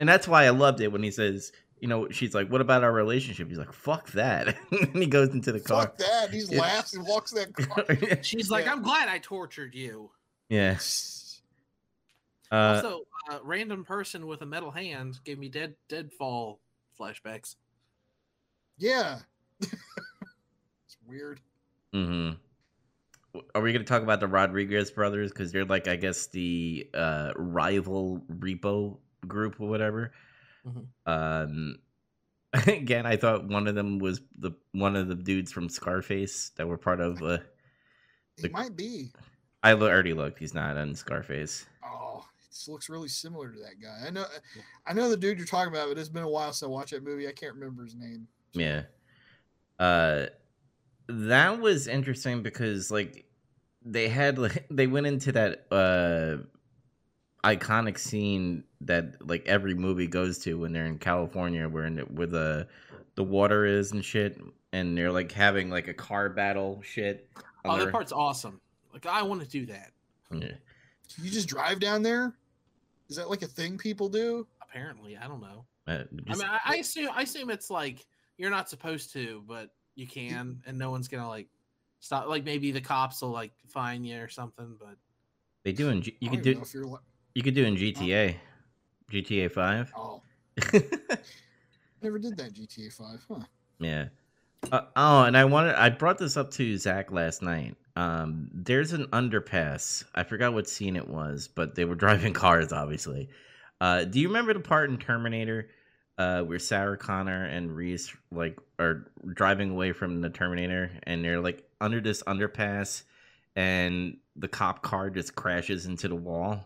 And 0.00 0.08
that's 0.08 0.28
why 0.28 0.44
I 0.44 0.50
loved 0.50 0.80
it 0.80 0.92
when 0.92 1.02
he 1.02 1.10
says, 1.10 1.52
you 1.80 1.88
know, 1.88 2.08
she's 2.10 2.34
like, 2.34 2.48
"What 2.50 2.60
about 2.60 2.82
our 2.84 2.92
relationship?" 2.92 3.48
He's 3.48 3.58
like, 3.58 3.72
"Fuck 3.72 4.10
that," 4.12 4.56
and 4.70 4.96
he 4.96 5.06
goes 5.06 5.30
into 5.30 5.52
the 5.52 5.60
car. 5.60 5.82
Fuck 5.82 5.98
that. 5.98 6.30
He 6.30 6.40
Yeah. 6.48 6.60
laughs 6.60 6.94
and 6.94 7.06
walks 7.06 7.32
that 7.32 7.52
car. 7.54 8.22
She's 8.22 8.50
like, 8.50 8.66
I'm 8.66 8.82
glad 8.82 9.08
I 9.08 9.18
tortured 9.18 9.74
you. 9.74 10.10
yeah. 10.48 10.78
Uh, 12.50 12.80
also, 12.82 13.00
a 13.30 13.40
random 13.44 13.84
person 13.84 14.26
with 14.26 14.40
a 14.40 14.46
metal 14.46 14.70
hand 14.70 15.18
gave 15.22 15.38
me 15.38 15.50
dead 15.50 15.74
deadfall 15.90 16.60
flashbacks. 16.98 17.56
yeah. 18.78 19.18
it's 19.60 20.96
weird. 21.06 21.40
hmm 21.92 22.30
Are 23.54 23.60
we 23.60 23.72
going 23.74 23.84
to 23.84 23.88
talk 23.88 24.02
about 24.02 24.20
the 24.20 24.28
Rodriguez 24.28 24.90
brothers 24.90 25.30
because 25.30 25.52
they're 25.52 25.66
like, 25.66 25.88
I 25.88 25.96
guess, 25.96 26.28
the 26.28 26.88
uh, 26.94 27.32
rival 27.36 28.24
repo 28.32 28.96
group 29.26 29.60
or 29.60 29.68
whatever? 29.68 30.12
Mhm. 30.68 30.86
Um, 31.06 31.78
again, 32.66 33.06
I 33.06 33.16
thought 33.16 33.46
one 33.48 33.66
of 33.66 33.74
them 33.74 33.98
was 33.98 34.20
the 34.38 34.52
one 34.72 34.96
of 34.96 35.08
the 35.08 35.14
dudes 35.14 35.52
from 35.52 35.68
Scarface 35.68 36.50
that 36.56 36.66
were 36.66 36.78
part 36.78 37.00
of. 37.00 37.22
Uh, 37.22 37.38
He 38.36 38.42
The- 38.42 38.50
might 38.50 38.76
be. 38.76 39.12
I 39.62 39.72
already 39.72 40.14
looked; 40.14 40.38
he's 40.38 40.54
not 40.54 40.76
on 40.76 40.94
Scarface. 40.94 41.66
Oh, 41.84 42.24
this 42.48 42.68
looks 42.68 42.88
really 42.88 43.08
similar 43.08 43.50
to 43.52 43.58
that 43.60 43.80
guy. 43.82 44.06
I 44.06 44.10
know 44.10 44.24
I 44.86 44.92
know 44.92 45.08
the 45.10 45.16
dude 45.16 45.38
you're 45.38 45.46
talking 45.46 45.72
about, 45.72 45.88
but 45.88 45.98
it's 45.98 46.08
been 46.08 46.22
a 46.22 46.28
while 46.30 46.52
since 46.52 46.62
I 46.62 46.70
watched 46.70 46.92
that 46.92 47.02
movie. 47.02 47.26
I 47.28 47.32
can't 47.32 47.54
remember 47.54 47.84
his 47.84 47.96
name. 47.96 48.28
Yeah. 48.52 48.84
Uh 49.78 50.26
that 51.08 51.60
was 51.60 51.88
interesting 51.88 52.42
because 52.42 52.90
like 52.90 53.24
they 53.84 54.08
had 54.08 54.38
like 54.38 54.66
they 54.70 54.86
went 54.86 55.06
into 55.06 55.32
that 55.32 55.66
uh 55.72 56.44
iconic 57.44 57.98
scene 57.98 58.64
that 58.80 59.26
like 59.26 59.46
every 59.46 59.74
movie 59.74 60.06
goes 60.06 60.38
to 60.40 60.58
when 60.58 60.72
they're 60.72 60.86
in 60.86 60.98
California 60.98 61.68
where 61.68 61.84
in 61.84 61.98
where 61.98 62.26
the 62.26 62.66
the 63.14 63.24
water 63.24 63.64
is 63.64 63.92
and 63.92 64.04
shit 64.04 64.40
and 64.72 64.96
they're 64.96 65.12
like 65.12 65.32
having 65.32 65.70
like 65.70 65.88
a 65.88 65.94
car 65.94 66.28
battle 66.28 66.80
shit. 66.82 67.28
on 67.64 67.80
Oh, 67.80 67.84
that 67.84 67.92
part's 67.92 68.12
awesome. 68.12 68.60
Like, 68.92 69.06
I 69.06 69.22
want 69.22 69.42
to 69.42 69.48
do 69.48 69.66
that. 69.66 69.92
Yeah. 70.32 70.52
You 71.22 71.30
just 71.30 71.48
drive 71.48 71.80
down 71.80 72.02
there? 72.02 72.34
Is 73.08 73.16
that 73.16 73.30
like 73.30 73.42
a 73.42 73.46
thing 73.46 73.78
people 73.78 74.08
do? 74.08 74.46
Apparently, 74.62 75.16
I 75.16 75.26
don't 75.26 75.40
know. 75.40 75.64
Uh, 75.86 76.04
I 76.28 76.34
mean, 76.34 76.44
I, 76.44 76.60
I 76.64 76.76
assume 76.76 77.08
I 77.14 77.22
assume 77.22 77.48
it's 77.48 77.70
like 77.70 78.04
you're 78.36 78.50
not 78.50 78.68
supposed 78.68 79.12
to, 79.14 79.42
but 79.48 79.70
you 79.94 80.06
can, 80.06 80.60
and 80.66 80.76
no 80.76 80.90
one's 80.90 81.08
gonna 81.08 81.26
like 81.26 81.48
stop. 82.00 82.28
Like 82.28 82.44
maybe 82.44 82.70
the 82.70 82.82
cops 82.82 83.22
will 83.22 83.30
like 83.30 83.52
fine 83.66 84.04
you 84.04 84.20
or 84.20 84.28
something. 84.28 84.76
But 84.78 84.96
they 85.64 85.72
do 85.72 85.88
in 85.88 86.02
you 86.02 86.12
I 86.22 86.26
could 86.26 86.26
don't 86.26 86.32
even 86.32 86.42
do 86.42 86.54
know 86.56 86.60
if 86.60 86.74
you're 86.74 86.84
li- 86.84 86.98
you 87.38 87.44
could 87.44 87.54
do 87.54 87.64
in 87.64 87.76
GTA. 87.76 88.34
GTA 89.12 89.52
5. 89.52 89.92
Oh, 89.96 90.22
never 92.02 92.18
did 92.18 92.36
that 92.36 92.52
GTA 92.52 92.92
5, 92.92 93.26
huh? 93.28 93.44
Yeah. 93.78 94.06
Uh, 94.72 94.80
oh, 94.96 95.22
and 95.22 95.36
I 95.36 95.44
wanted 95.44 95.76
I 95.76 95.88
brought 95.90 96.18
this 96.18 96.36
up 96.36 96.50
to 96.54 96.76
Zach 96.76 97.12
last 97.12 97.40
night. 97.40 97.76
Um, 97.94 98.50
there's 98.52 98.92
an 98.92 99.06
underpass. 99.12 100.02
I 100.16 100.24
forgot 100.24 100.52
what 100.52 100.68
scene 100.68 100.96
it 100.96 101.06
was, 101.06 101.46
but 101.46 101.76
they 101.76 101.84
were 101.84 101.94
driving 102.06 102.32
cars, 102.32 102.72
obviously. 102.72 103.28
Uh, 103.80 104.02
do 104.02 104.18
you 104.18 104.26
remember 104.26 104.52
the 104.52 104.58
part 104.58 104.90
in 104.90 104.98
Terminator 104.98 105.68
uh, 106.18 106.42
where 106.42 106.58
Sarah 106.58 106.98
Connor 106.98 107.44
and 107.44 107.70
Reese 107.70 108.12
like 108.32 108.58
are 108.80 109.12
driving 109.32 109.70
away 109.70 109.92
from 109.92 110.22
the 110.22 110.30
Terminator, 110.30 110.90
and 111.04 111.24
they're 111.24 111.40
like 111.40 111.62
under 111.80 112.00
this 112.00 112.20
underpass, 112.24 113.04
and 113.54 114.16
the 114.34 114.48
cop 114.48 114.82
car 114.82 115.08
just 115.08 115.36
crashes 115.36 115.86
into 115.86 116.08
the 116.08 116.16
wall? 116.16 116.64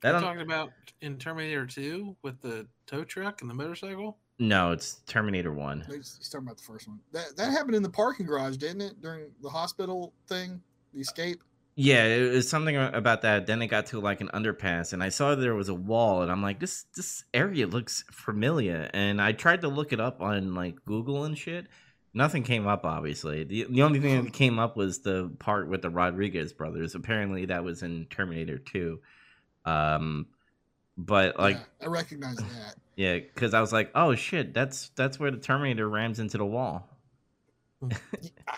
That 0.00 0.12
you're 0.12 0.20
talking 0.20 0.42
about 0.42 0.70
in 1.00 1.16
Terminator 1.18 1.66
Two 1.66 2.16
with 2.22 2.40
the 2.40 2.66
tow 2.86 3.04
truck 3.04 3.40
and 3.42 3.50
the 3.50 3.54
motorcycle. 3.54 4.18
no, 4.38 4.72
it's 4.72 5.00
Terminator 5.06 5.52
One. 5.52 5.84
He's 5.88 6.16
he's 6.18 6.28
talking 6.28 6.46
about 6.46 6.58
the 6.58 6.64
first 6.64 6.86
one. 6.88 7.00
That 7.12 7.36
that 7.36 7.50
happened 7.50 7.74
in 7.74 7.82
the 7.82 7.90
parking 7.90 8.26
garage, 8.26 8.56
didn't 8.56 8.82
it? 8.82 9.00
During 9.02 9.30
the 9.42 9.48
hospital 9.50 10.12
thing, 10.28 10.60
the 10.94 11.00
escape. 11.00 11.40
Yeah, 11.80 12.04
it 12.06 12.32
was 12.32 12.50
something 12.50 12.76
about 12.76 13.22
that. 13.22 13.46
Then 13.46 13.62
it 13.62 13.68
got 13.68 13.86
to 13.86 14.00
like 14.00 14.20
an 14.20 14.28
underpass, 14.34 14.92
and 14.92 15.00
I 15.02 15.10
saw 15.10 15.36
there 15.36 15.54
was 15.54 15.68
a 15.68 15.74
wall, 15.74 16.22
and 16.22 16.30
I'm 16.32 16.42
like, 16.42 16.58
this 16.58 16.86
this 16.96 17.24
area 17.32 17.66
looks 17.68 18.04
familiar. 18.10 18.90
And 18.92 19.22
I 19.22 19.30
tried 19.32 19.60
to 19.60 19.68
look 19.68 19.92
it 19.92 20.00
up 20.00 20.20
on 20.20 20.54
like 20.54 20.84
Google 20.86 21.24
and 21.24 21.38
shit. 21.38 21.66
Nothing 22.14 22.42
came 22.42 22.66
up. 22.66 22.84
Obviously, 22.84 23.44
the 23.44 23.66
the 23.70 23.82
only 23.82 24.00
thing 24.00 24.24
that 24.24 24.32
came 24.42 24.58
up 24.58 24.76
was 24.76 25.00
the 25.00 25.30
part 25.38 25.68
with 25.68 25.82
the 25.82 25.90
Rodriguez 25.90 26.52
brothers. 26.52 26.96
Apparently, 26.96 27.46
that 27.46 27.62
was 27.62 27.82
in 27.84 28.06
Terminator 28.06 28.58
Two. 28.58 29.00
Um, 29.68 30.26
but 30.96 31.38
like, 31.38 31.56
yeah, 31.56 31.86
I 31.86 31.90
recognize 31.90 32.36
that. 32.36 32.74
yeah, 32.96 33.18
because 33.18 33.54
I 33.54 33.60
was 33.60 33.72
like, 33.72 33.90
oh 33.94 34.14
shit, 34.14 34.54
that's 34.54 34.90
that's 34.90 35.18
where 35.20 35.30
the 35.30 35.38
Terminator 35.38 35.88
rams 35.88 36.18
into 36.18 36.38
the 36.38 36.46
wall. 36.46 36.88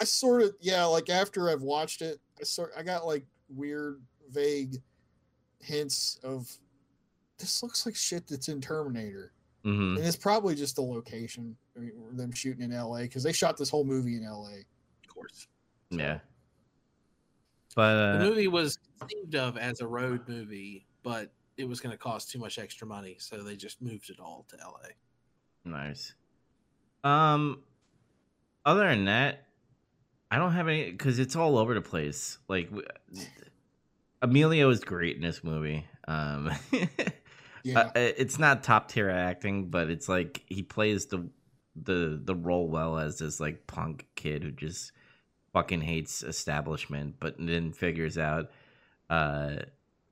I 0.00 0.04
sort 0.04 0.42
of 0.42 0.54
yeah, 0.60 0.84
like 0.84 1.10
after 1.10 1.50
I've 1.50 1.62
watched 1.62 2.00
it, 2.02 2.20
I 2.40 2.44
sort 2.44 2.72
I 2.76 2.82
got 2.82 3.06
like 3.06 3.24
weird, 3.48 4.00
vague 4.30 4.76
hints 5.60 6.18
of 6.24 6.50
this 7.38 7.62
looks 7.62 7.84
like 7.84 7.96
shit 7.96 8.26
that's 8.26 8.48
in 8.48 8.60
Terminator, 8.60 9.32
hmm 9.64 9.96
and 9.96 10.06
it's 10.06 10.16
probably 10.16 10.54
just 10.54 10.76
the 10.76 10.82
location. 10.82 11.56
I 11.76 11.80
mean, 11.80 11.92
them 12.12 12.32
shooting 12.32 12.62
in 12.62 12.72
L.A. 12.72 13.02
because 13.02 13.22
they 13.22 13.32
shot 13.32 13.56
this 13.56 13.68
whole 13.68 13.84
movie 13.84 14.16
in 14.16 14.24
L.A. 14.24 14.60
Of 14.60 15.14
course, 15.14 15.46
Yeah. 15.90 16.18
But 17.76 18.12
the 18.12 18.18
uh, 18.18 18.28
movie 18.28 18.48
was 18.48 18.78
conceived 18.98 19.36
of 19.36 19.56
as 19.56 19.80
a 19.80 19.86
road 19.86 20.28
movie, 20.28 20.86
but 21.02 21.32
it 21.56 21.68
was 21.68 21.80
going 21.80 21.92
to 21.92 21.98
cost 21.98 22.30
too 22.30 22.38
much 22.38 22.58
extra 22.58 22.86
money, 22.86 23.16
so 23.18 23.42
they 23.42 23.56
just 23.56 23.82
moved 23.82 24.10
it 24.10 24.20
all 24.20 24.46
to 24.48 24.56
LA. 24.56 24.88
Nice. 25.64 26.14
Um, 27.04 27.62
other 28.64 28.88
than 28.88 29.06
that, 29.06 29.46
I 30.30 30.38
don't 30.38 30.52
have 30.52 30.68
any 30.68 30.90
because 30.90 31.18
it's 31.18 31.36
all 31.36 31.58
over 31.58 31.74
the 31.74 31.80
place. 31.80 32.38
Like, 32.48 32.70
Emilio 34.22 34.70
is 34.70 34.80
great 34.80 35.16
in 35.16 35.22
this 35.22 35.42
movie. 35.42 35.86
Um, 36.06 36.50
Yeah, 37.62 37.80
uh, 37.80 37.90
it's 37.94 38.38
not 38.38 38.62
top 38.62 38.88
tier 38.88 39.10
acting, 39.10 39.70
but 39.70 39.90
it's 39.90 40.08
like 40.08 40.42
he 40.46 40.62
plays 40.62 41.06
the 41.06 41.28
the 41.76 42.20
the 42.22 42.34
role 42.34 42.68
well 42.68 42.98
as 42.98 43.18
this 43.18 43.40
like 43.40 43.66
punk 43.66 44.06
kid 44.14 44.42
who 44.42 44.50
just 44.50 44.92
fucking 45.52 45.80
hates 45.80 46.22
establishment, 46.22 47.16
but 47.20 47.34
then 47.38 47.72
figures 47.72 48.16
out, 48.16 48.50
uh, 49.08 49.56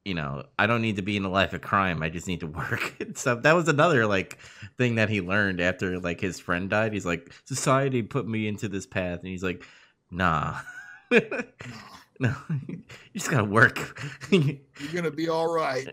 you 0.08 0.14
know, 0.14 0.42
I 0.58 0.66
don't 0.66 0.80
need 0.80 0.96
to 0.96 1.02
be 1.02 1.18
in 1.18 1.24
a 1.26 1.28
life 1.28 1.52
of 1.52 1.60
crime. 1.60 2.02
I 2.02 2.08
just 2.08 2.26
need 2.26 2.40
to 2.40 2.46
work. 2.46 2.96
so 3.14 3.34
that 3.34 3.54
was 3.54 3.68
another 3.68 4.06
like 4.06 4.38
thing 4.78 4.94
that 4.94 5.10
he 5.10 5.20
learned 5.20 5.60
after 5.60 6.00
like 6.00 6.18
his 6.18 6.40
friend 6.40 6.70
died. 6.70 6.94
He's 6.94 7.04
like, 7.04 7.30
society 7.44 8.02
put 8.02 8.26
me 8.26 8.48
into 8.48 8.68
this 8.68 8.86
path, 8.86 9.18
and 9.20 9.28
he's 9.28 9.42
like, 9.42 9.62
nah. 10.10 10.60
no, 11.10 12.34
you 12.66 12.82
just 13.14 13.30
gotta 13.30 13.44
work. 13.44 14.02
you're 14.30 14.92
gonna 14.94 15.10
be 15.10 15.28
all 15.28 15.52
right. 15.52 15.86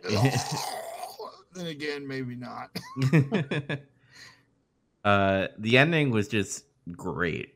then 1.53 1.68
again, 1.68 2.07
maybe 2.07 2.36
not. 2.36 2.70
uh 5.03 5.47
the 5.59 5.78
ending 5.78 6.09
was 6.09 6.30
just 6.30 6.63
great 6.91 7.55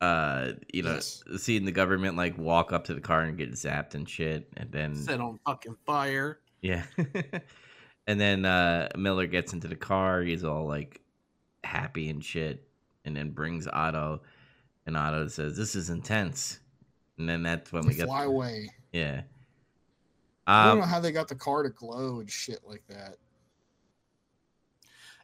uh 0.00 0.52
you 0.72 0.82
know 0.82 0.94
Yes. 0.94 1.22
seeing 1.38 1.64
the 1.64 1.72
government 1.72 2.16
like 2.16 2.36
walk 2.36 2.72
up 2.72 2.84
to 2.84 2.94
the 2.94 3.00
car 3.00 3.22
and 3.22 3.38
get 3.38 3.52
zapped 3.52 3.94
and 3.94 4.08
shit 4.08 4.48
and 4.56 4.70
then 4.72 4.94
Set 4.94 5.20
on 5.20 5.38
fucking 5.46 5.76
fire. 5.86 6.40
yeah 6.62 6.82
and 8.06 8.20
then 8.20 8.44
uh 8.44 8.88
miller 8.96 9.26
gets 9.26 9.52
into 9.52 9.68
the 9.68 9.76
car 9.76 10.22
he's 10.22 10.44
all 10.44 10.66
like 10.66 11.00
happy 11.62 12.10
and 12.10 12.24
shit 12.24 12.68
and 13.04 13.16
then 13.16 13.30
brings 13.30 13.66
otto 13.68 14.20
and 14.86 14.96
otto 14.96 15.28
says 15.28 15.56
this 15.56 15.74
is 15.74 15.90
intense 15.90 16.58
and 17.18 17.28
then 17.28 17.42
that's 17.42 17.72
when 17.72 17.82
we 17.86 17.92
They 17.92 17.98
get 17.98 18.06
fly 18.08 18.24
away. 18.24 18.68
yeah 18.92 19.22
I 20.46 20.66
don't 20.66 20.74
um 20.74 20.80
know 20.80 20.86
how 20.86 21.00
they 21.00 21.12
got 21.12 21.28
the 21.28 21.34
car 21.34 21.62
to 21.62 21.70
glow 21.70 22.20
and 22.20 22.30
shit 22.30 22.60
like 22.66 22.82
that. 22.88 23.16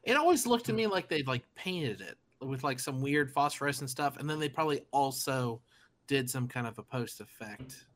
It 0.03 0.17
always 0.17 0.47
looked 0.47 0.65
to 0.67 0.73
me 0.73 0.87
like 0.87 1.09
they 1.11 1.23
like 1.25 1.43
painted 1.55 2.01
it 2.01 2.17
with 2.41 2.65
like 2.65 2.79
some 2.81 3.01
weird 3.01 3.31
phosphorescent 3.31 3.91
stuff, 3.91 4.17
and 4.19 4.29
then 4.29 4.39
they 4.39 4.49
probably 4.49 4.83
also 4.93 5.61
did 6.07 6.29
some 6.29 6.49
kind 6.49 6.67
of 6.67 6.79
a 6.79 6.83
post 6.83 7.21
effect. 7.21 7.87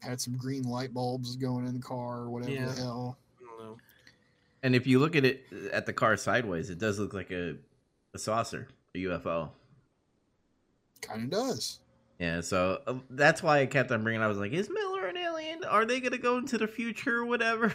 Had 0.00 0.20
some 0.20 0.36
green 0.36 0.62
light 0.64 0.94
bulbs 0.94 1.36
going 1.36 1.66
in 1.66 1.74
the 1.74 1.82
car 1.82 2.20
or 2.20 2.30
whatever 2.30 2.52
Yeah. 2.52 2.66
the 2.66 2.72
hell. 2.80 3.18
I 3.38 3.42
don't 3.44 3.66
know. 3.66 3.76
and 4.62 4.74
if 4.74 4.86
you 4.86 4.98
look 4.98 5.14
at 5.16 5.24
it 5.24 5.44
at 5.72 5.86
the 5.86 5.92
car 5.92 6.16
sideways 6.16 6.70
it 6.70 6.78
does 6.78 6.98
look 6.98 7.12
like 7.14 7.30
a, 7.30 7.56
a 8.14 8.18
saucer 8.18 8.68
a 8.94 8.98
ufo 8.98 9.50
Kind 11.02 11.24
of 11.24 11.30
does. 11.30 11.80
Yeah, 12.18 12.40
so 12.42 12.82
uh, 12.86 12.94
that's 13.10 13.42
why 13.42 13.60
I 13.60 13.66
kept 13.66 13.90
on 13.90 14.02
bringing. 14.02 14.20
I 14.20 14.26
was 14.26 14.36
like, 14.38 14.52
"Is 14.52 14.68
Miller 14.68 15.06
an 15.06 15.16
alien? 15.16 15.64
Are 15.64 15.86
they 15.86 16.00
gonna 16.00 16.18
go 16.18 16.36
into 16.36 16.58
the 16.58 16.66
future 16.68 17.18
or 17.20 17.24
whatever?" 17.24 17.72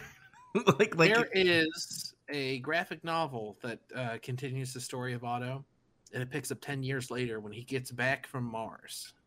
like, 0.78 0.94
like, 0.96 1.12
there 1.12 1.28
is 1.32 2.14
a 2.28 2.60
graphic 2.60 3.02
novel 3.02 3.56
that 3.62 3.80
uh, 3.94 4.18
continues 4.22 4.72
the 4.72 4.80
story 4.80 5.14
of 5.14 5.24
Otto. 5.24 5.64
And 6.12 6.22
it 6.22 6.30
picks 6.30 6.50
up 6.50 6.60
ten 6.60 6.82
years 6.82 7.10
later 7.10 7.40
when 7.40 7.52
he 7.52 7.62
gets 7.62 7.90
back 7.90 8.26
from 8.26 8.44
Mars. 8.44 9.12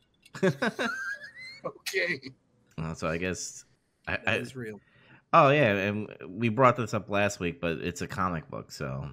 Okay. 1.65 2.19
Well, 2.77 2.95
so 2.95 3.09
I 3.09 3.17
guess 3.17 3.65
I, 4.07 4.13
That 4.13 4.27
I, 4.27 4.35
is 4.37 4.55
real. 4.55 4.79
oh 5.33 5.49
yeah, 5.49 5.73
and 5.75 6.07
we 6.27 6.47
brought 6.49 6.77
this 6.77 6.93
up 6.93 7.09
last 7.09 7.39
week, 7.41 7.59
but 7.59 7.79
it's 7.79 8.01
a 8.01 8.07
comic 8.07 8.49
book, 8.49 8.71
so 8.71 9.09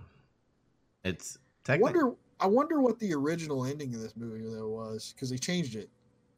it's 1.04 1.38
I 1.68 1.76
wonder. 1.78 2.12
I 2.38 2.46
wonder 2.46 2.80
what 2.80 2.98
the 2.98 3.14
original 3.14 3.64
ending 3.64 3.94
of 3.94 4.00
this 4.00 4.14
movie 4.16 4.44
though 4.44 4.68
was 4.68 5.12
because 5.14 5.30
they 5.30 5.38
changed 5.38 5.74
it. 5.74 5.88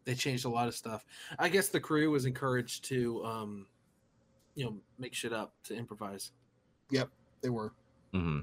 They 0.05 0.15
changed 0.15 0.47
a 0.47 0.49
lot 0.49 0.69
of 0.69 0.75
stuff. 0.75 1.05
I 1.39 1.49
guess 1.51 1.69
the 1.69 1.81
crew 1.81 2.11
was 2.11 2.25
encouraged 2.25 2.85
to, 2.87 3.23
um, 3.27 3.67
you 4.55 4.65
know, 4.65 4.77
make 4.99 5.13
shit 5.13 5.33
up 5.35 5.53
to 5.65 5.75
improvise. 5.75 6.31
Yep, 6.91 7.11
they 7.43 7.51
were. 7.51 7.73
hmm 8.15 8.39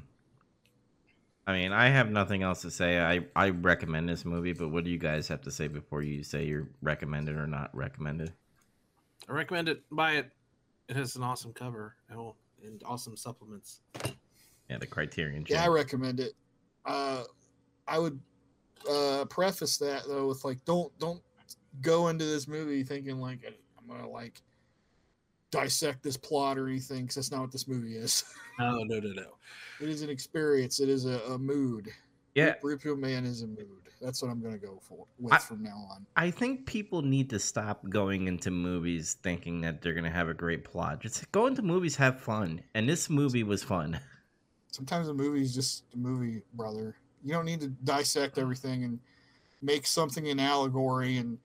I 1.47 1.53
mean, 1.53 1.71
I 1.71 1.89
have 1.89 2.09
nothing 2.09 2.41
else 2.41 2.61
to 2.61 2.71
say. 2.71 2.99
I 2.99 3.25
I 3.35 3.49
recommend 3.49 4.09
this 4.09 4.25
movie, 4.25 4.53
but 4.53 4.69
what 4.69 4.83
do 4.83 4.89
you 4.89 4.97
guys 4.97 5.27
have 5.27 5.41
to 5.41 5.51
say 5.51 5.67
before 5.67 6.01
you 6.01 6.23
say 6.23 6.45
you're 6.45 6.69
recommended 6.81 7.35
or 7.35 7.45
not 7.45 7.75
recommended? 7.75 8.33
I 9.29 9.33
recommend 9.33 9.69
it. 9.69 9.83
Buy 9.91 10.13
it. 10.13 10.31
It 10.87 10.95
has 10.95 11.15
an 11.15 11.23
awesome 11.23 11.53
cover 11.53 11.95
and 12.09 12.81
awesome 12.85 13.15
supplements. 13.15 13.81
Yeah, 14.69 14.77
the 14.79 14.87
Criterion. 14.87 15.45
Yeah, 15.47 15.63
I 15.63 15.67
recommend 15.67 16.19
it. 16.19 16.33
Uh, 16.85 17.23
I 17.87 17.99
would 17.99 18.19
uh, 18.89 19.25
preface 19.29 19.77
that 19.77 20.03
though 20.07 20.27
with 20.27 20.43
like, 20.43 20.63
don't 20.65 20.97
don't 20.99 21.21
go 21.81 22.07
into 22.07 22.25
this 22.25 22.47
movie 22.47 22.83
thinking 22.83 23.19
like 23.19 23.39
I'm 23.77 23.87
gonna 23.87 24.09
like 24.09 24.41
dissect 25.56 26.03
this 26.03 26.18
plot 26.18 26.58
or 26.58 26.68
anything 26.68 27.03
because 27.03 27.16
that's 27.16 27.32
not 27.32 27.41
what 27.41 27.51
this 27.51 27.68
movie 27.68 27.95
is. 27.95 28.24
No, 28.58 28.84
no, 28.86 28.99
no, 29.01 29.12
no. 29.12 29.26
it 29.82 29.89
is 29.89 30.01
an 30.01 30.10
experience. 30.10 30.80
It 30.80 30.88
is 30.88 31.06
a, 31.06 31.20
a 31.30 31.38
mood. 31.38 31.89
yeah, 32.36 32.53
Repo 32.64 32.97
Man 32.97 33.26
is 33.26 33.41
a 33.41 33.47
mood. 33.47 33.68
That's 34.01 34.22
what 34.22 34.32
I'm 34.32 34.41
gonna 34.41 34.58
go 34.58 34.80
for 34.82 35.06
with 35.20 35.34
I- 35.34 35.39
from 35.39 35.62
now 35.62 35.76
on. 35.91 36.06
I 36.16 36.32
think 36.32 36.66
people 36.66 37.01
need 37.01 37.30
to 37.32 37.39
stop 37.39 37.89
going 37.89 38.30
into 38.30 38.51
movies 38.51 39.18
thinking 39.24 39.60
that 39.60 39.82
they're 39.82 39.93
gonna 39.93 40.10
have 40.10 40.30
a 40.30 40.34
great 40.34 40.64
plot. 40.64 41.01
Just 41.01 41.30
go 41.34 41.47
into 41.47 41.64
movies, 41.64 41.97
have 41.97 42.22
fun, 42.22 42.62
and 42.74 42.88
this 42.88 43.10
movie 43.10 43.43
was 43.43 43.62
fun. 43.62 43.99
Sometimes 44.72 45.10
a 45.10 45.14
movie 45.14 45.41
is 45.41 45.53
just 45.53 45.84
a 45.93 45.97
movie, 45.97 46.41
brother. 46.53 46.95
You 47.26 47.34
don't 47.34 47.45
need 47.45 47.60
to 47.60 47.68
dissect 47.68 48.38
mm. 48.38 48.41
everything 48.41 48.86
and 48.86 48.99
make 49.62 49.86
something 49.86 50.30
an 50.30 50.39
allegory 50.39 51.18
and 51.18 51.39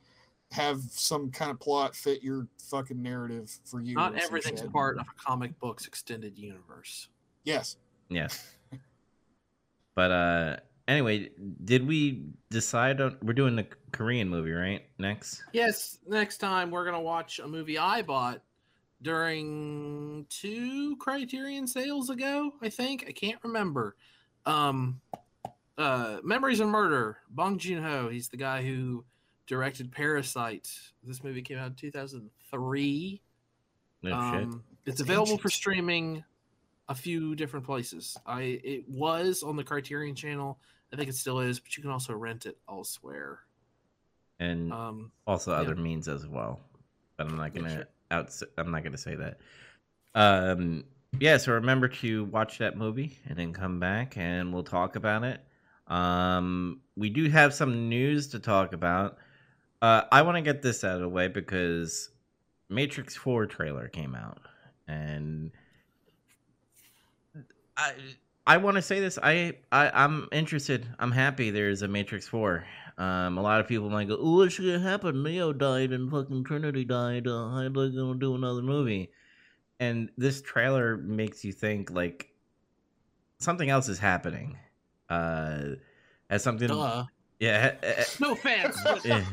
have 0.53 0.81
some 0.91 1.31
kind 1.31 1.51
of 1.51 1.61
plot 1.61 1.95
fit 1.95 2.23
your 2.23 2.47
fucking 2.71 3.01
narrative 3.01 3.57
for 3.65 3.81
you. 3.81 3.95
Not 3.95 4.17
everything's 4.17 4.61
shit. 4.61 4.73
part 4.73 4.99
of 4.99 5.07
a 5.07 5.23
comic 5.23 5.59
book's 5.61 5.87
extended 5.87 6.37
universe. 6.39 7.09
Yes. 7.45 7.77
Yes. 8.09 8.55
but 9.95 10.11
uh 10.11 10.57
anyway, 10.89 11.31
did 11.65 11.87
we 11.87 12.25
decide 12.51 13.01
on 13.01 13.17
we're 13.23 13.33
doing 13.33 13.55
the 13.55 13.67
Korean 13.93 14.29
movie, 14.29 14.53
right? 14.53 14.83
Next? 14.99 15.43
Yes, 15.53 15.99
next 16.07 16.39
time 16.39 16.71
we're 16.71 16.85
gonna 16.85 17.01
watch 17.01 17.39
a 17.39 17.47
movie 17.47 17.79
I 17.79 18.03
bought 18.03 18.43
during 19.03 20.27
two 20.29 20.97
Criterion 20.97 21.67
sales 21.67 22.11
ago. 22.11 22.53
I 22.61 22.69
think 22.69 23.05
I 23.09 23.13
can't 23.13 23.39
remember. 23.45 23.97
Um, 24.47 25.01
uh, 25.79 26.19
Memories 26.23 26.61
of 26.61 26.69
Murder. 26.69 27.19
Bong 27.31 27.59
Joon 27.59 27.83
Ho. 27.83 28.09
He's 28.09 28.29
the 28.29 28.37
guy 28.37 28.63
who 28.63 29.05
directed 29.51 29.91
Parasite. 29.91 30.71
This 31.03 31.25
movie 31.25 31.43
came 31.43 31.59
out 31.59 31.67
in 31.67 31.75
two 31.75 31.91
thousand 31.91 32.31
three. 32.53 33.21
No 34.01 34.15
um, 34.15 34.33
shit. 34.33 34.49
It's 34.49 34.61
That's 34.85 35.01
available 35.01 35.39
for 35.39 35.51
streaming 35.51 36.23
a 36.89 36.95
few 36.95 37.35
different 37.35 37.67
places. 37.67 38.17
I 38.25 38.61
it 38.63 38.89
was 38.89 39.43
on 39.43 39.57
the 39.57 39.65
Criterion 39.65 40.15
channel. 40.15 40.61
I 40.93 40.97
think 40.97 41.09
it 41.09 41.17
still 41.17 41.41
is, 41.41 41.59
but 41.59 41.77
you 41.77 41.83
can 41.83 41.91
also 41.91 42.15
rent 42.15 42.47
it 42.47 42.59
elsewhere. 42.69 43.41
And 44.39 44.73
Um, 44.73 45.11
also 45.27 45.51
yeah. 45.51 45.59
other 45.59 45.75
means 45.75 46.07
as 46.07 46.29
well. 46.29 46.61
But 47.17 47.27
I'm 47.27 47.37
not 47.37 47.53
gonna 47.53 47.75
sure. 47.75 47.89
out 48.13 48.41
I'm 48.57 48.71
not 48.71 48.85
gonna 48.85 48.97
say 48.97 49.17
that. 49.17 49.41
Um 50.15 50.85
yeah, 51.19 51.39
so 51.39 51.55
remember 51.55 51.89
to 51.89 52.25
watch 52.27 52.59
that 52.59 52.77
movie 52.77 53.19
and 53.29 53.37
then 53.37 53.53
come 53.53 53.81
back 53.81 54.17
and 54.17 54.55
we'll 54.55 54.63
talk 54.63 54.95
about 54.95 55.25
it. 55.25 55.41
Um 55.89 56.83
we 56.97 57.11
do 57.11 57.29
have 57.29 57.53
some 57.53 57.89
news 57.89 58.29
to 58.29 58.39
talk 58.39 58.73
about. 58.75 59.19
Uh 59.83 60.03
I 60.13 60.23
want 60.23 60.37
to 60.37 60.43
get 60.43 60.63
this 60.63 60.85
out 60.85 60.97
of 60.97 61.01
the 61.01 61.09
way 61.09 61.29
because 61.29 62.11
Matrix 62.69 63.17
4 63.17 63.47
trailer 63.47 63.89
came 63.89 64.15
out 64.15 64.39
and 64.87 65.51
I 67.77 67.95
I 68.47 68.57
want 68.57 68.77
to 68.77 68.83
say 68.83 69.01
this. 69.01 69.19
I, 69.23 69.55
I 69.71 69.91
I'm 69.91 70.29
interested. 70.33 70.87
I'm 70.99 71.13
happy 71.13 71.51
there's 71.51 71.83
a 71.83 71.89
Matrix 71.89 72.27
Four. 72.27 72.65
Um, 72.99 73.39
a 73.39 73.43
lot 73.43 73.61
of 73.61 73.69
people 73.69 73.89
might 73.91 74.09
go, 74.09 74.17
"Oh, 74.21 74.37
what's 74.39 74.59
gonna 74.59 74.81
happen? 74.81 75.23
Neo 75.23 75.53
died 75.53 75.93
and 75.93 76.11
fucking 76.11 76.45
Trinity 76.45 76.85
died. 76.85 77.27
Uh, 77.29 77.49
how 77.51 77.57
are 77.59 77.69
they 77.69 77.95
gonna 77.97 78.19
do 78.19 78.35
another 78.35 78.63
movie?" 78.63 79.11
And 79.79 80.11
this 80.19 80.43
trailer 80.43 80.97
makes 80.97 81.45
you 81.45 81.53
think 81.53 81.91
like 81.91 82.31
something 83.39 83.71
else 83.71 83.89
is 83.89 83.99
happening. 83.99 84.59
Uh, 85.09 85.77
as 86.29 86.43
something, 86.43 86.69
duh. 86.69 87.05
yeah. 87.39 87.75
eh, 87.83 88.05
No 88.21 88.35
fans. 88.35 88.77
eh, 89.05 89.25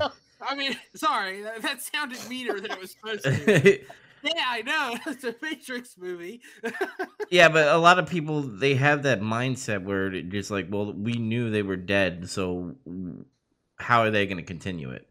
I 0.47 0.55
mean, 0.55 0.77
sorry, 0.95 1.41
that, 1.41 1.61
that 1.61 1.81
sounded 1.81 2.19
meaner 2.29 2.59
than 2.59 2.71
it 2.71 2.79
was 2.79 2.91
supposed 2.91 3.23
to. 3.23 3.79
yeah, 4.23 4.45
I 4.47 4.61
know. 4.61 4.97
It's 5.11 5.23
a 5.23 5.35
Matrix 5.41 5.95
movie. 5.97 6.41
yeah, 7.29 7.49
but 7.49 7.67
a 7.67 7.77
lot 7.77 7.99
of 7.99 8.07
people 8.07 8.41
they 8.41 8.75
have 8.75 9.03
that 9.03 9.21
mindset 9.21 9.83
where 9.83 10.13
it 10.13 10.29
just 10.29 10.51
like, 10.51 10.67
well, 10.69 10.93
we 10.93 11.13
knew 11.13 11.49
they 11.49 11.63
were 11.63 11.75
dead, 11.75 12.29
so 12.29 12.75
how 13.77 14.01
are 14.01 14.11
they 14.11 14.25
going 14.25 14.37
to 14.37 14.43
continue 14.43 14.91
it? 14.91 15.07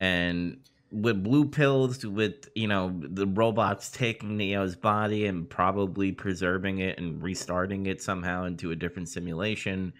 And 0.00 0.58
with 0.94 1.24
blue 1.24 1.46
pills, 1.46 2.04
with 2.06 2.48
you 2.54 2.68
know 2.68 2.94
the 3.00 3.26
robots 3.26 3.90
taking 3.90 4.36
Neo's 4.36 4.76
body 4.76 5.26
and 5.26 5.48
probably 5.48 6.12
preserving 6.12 6.78
it 6.78 6.98
and 6.98 7.22
restarting 7.22 7.86
it 7.86 8.00
somehow 8.02 8.44
into 8.44 8.70
a 8.70 8.76
different 8.76 9.08
simulation. 9.08 9.92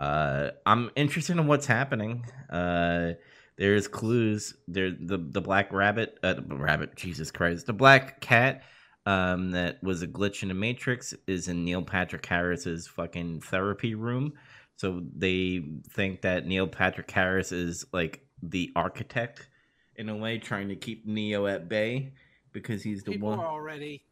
Uh, 0.00 0.50
I'm 0.66 0.90
interested 0.96 1.36
in 1.36 1.46
what's 1.46 1.66
happening. 1.66 2.26
Uh, 2.50 3.12
there's 3.56 3.88
clues. 3.88 4.54
There, 4.68 4.90
the 4.90 5.18
the 5.18 5.40
black 5.40 5.72
rabbit, 5.72 6.18
uh, 6.22 6.34
rabbit, 6.48 6.96
Jesus 6.96 7.30
Christ, 7.30 7.66
the 7.66 7.72
black 7.72 8.20
cat 8.20 8.62
um, 9.06 9.50
that 9.52 9.82
was 9.82 10.02
a 10.02 10.06
glitch 10.06 10.42
in 10.42 10.48
the 10.48 10.54
Matrix 10.54 11.14
is 11.26 11.48
in 11.48 11.64
Neil 11.64 11.82
Patrick 11.82 12.24
Harris's 12.24 12.86
fucking 12.86 13.40
therapy 13.42 13.94
room. 13.94 14.32
So 14.76 15.02
they 15.16 15.62
think 15.90 16.22
that 16.22 16.46
Neil 16.46 16.66
Patrick 16.66 17.10
Harris 17.10 17.52
is 17.52 17.84
like 17.92 18.26
the 18.42 18.72
architect 18.74 19.48
in 19.96 20.08
a 20.08 20.16
way, 20.16 20.38
trying 20.38 20.68
to 20.68 20.76
keep 20.76 21.06
Neo 21.06 21.46
at 21.46 21.68
bay 21.68 22.12
because 22.52 22.82
he's 22.82 23.02
the 23.04 23.12
People 23.12 23.30
one. 23.30 23.38
are 23.38 23.46
already. 23.46 24.02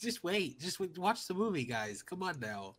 Just 0.00 0.24
wait. 0.24 0.60
Just 0.60 0.80
watch 0.98 1.26
the 1.28 1.34
movie, 1.34 1.64
guys. 1.64 2.02
Come 2.02 2.22
on 2.22 2.40
now. 2.40 2.76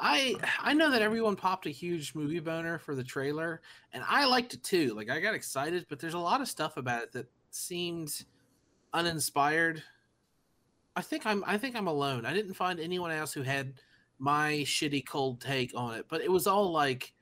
I 0.00 0.34
I 0.60 0.72
know 0.72 0.90
that 0.90 1.02
everyone 1.02 1.36
popped 1.36 1.66
a 1.66 1.70
huge 1.70 2.14
movie 2.14 2.40
boner 2.40 2.78
for 2.78 2.94
the 2.94 3.04
trailer, 3.04 3.60
and 3.92 4.02
I 4.08 4.24
liked 4.24 4.54
it 4.54 4.62
too. 4.62 4.94
Like 4.94 5.10
I 5.10 5.20
got 5.20 5.34
excited, 5.34 5.86
but 5.88 5.98
there's 5.98 6.14
a 6.14 6.18
lot 6.18 6.40
of 6.40 6.48
stuff 6.48 6.76
about 6.76 7.02
it 7.02 7.12
that 7.12 7.26
seemed 7.50 8.24
uninspired. 8.92 9.82
I 10.96 11.02
think 11.02 11.26
I'm 11.26 11.44
I 11.46 11.58
think 11.58 11.76
I'm 11.76 11.86
alone. 11.86 12.24
I 12.24 12.32
didn't 12.32 12.54
find 12.54 12.80
anyone 12.80 13.10
else 13.10 13.32
who 13.32 13.42
had 13.42 13.74
my 14.18 14.62
shitty 14.64 15.06
cold 15.06 15.40
take 15.40 15.72
on 15.74 15.94
it, 15.94 16.06
but 16.08 16.22
it 16.22 16.30
was 16.30 16.46
all 16.46 16.72
like 16.72 17.12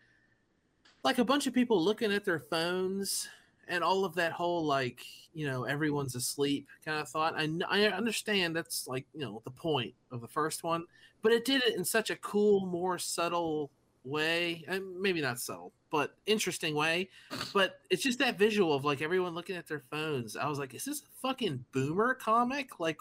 like 1.03 1.19
a 1.19 1.25
bunch 1.25 1.47
of 1.47 1.55
people 1.55 1.83
looking 1.83 2.13
at 2.13 2.25
their 2.25 2.41
phones 2.41 3.29
and 3.69 3.85
all 3.85 4.05
of 4.05 4.15
that 4.17 4.33
whole 4.33 4.65
like 4.65 5.01
you 5.35 5.47
know 5.47 5.65
everyone's 5.65 6.15
asleep 6.15 6.67
kind 6.85 6.99
of 7.01 7.09
thought. 7.09 7.35
I 7.37 7.49
I 7.69 7.85
understand 7.87 8.57
that's 8.57 8.87
like 8.89 9.07
you 9.15 9.21
know 9.21 9.41
the 9.45 9.51
point 9.51 9.95
of 10.11 10.21
the 10.21 10.29
first 10.29 10.65
one, 10.65 10.85
but 11.23 11.33
it 11.33 11.45
did 11.45 11.63
it 11.63 11.77
in 11.77 11.85
such 11.85 12.11
a 12.11 12.17
cool, 12.17 12.67
more 12.67 12.99
subtle 12.99 13.71
way. 14.05 14.65
And 14.69 14.99
maybe 15.01 15.21
not 15.21 15.39
subtle, 15.39 15.73
but 15.91 16.17
interesting 16.27 16.75
way. 16.75 17.09
But 17.53 17.81
it's 17.91 18.03
just 18.03 18.19
that 18.21 18.39
visual 18.39 18.75
of 18.75 18.85
like 18.85 19.03
everyone 19.03 19.35
looking 19.35 19.57
at 19.57 19.67
their 19.67 19.83
phones. 19.91 20.37
I 20.37 20.49
was 20.49 20.59
like, 20.59 20.75
is 20.75 20.85
this 20.85 21.03
a 21.03 21.21
fucking 21.21 21.65
boomer 21.73 22.15
comic? 22.15 22.81
Like, 22.81 22.99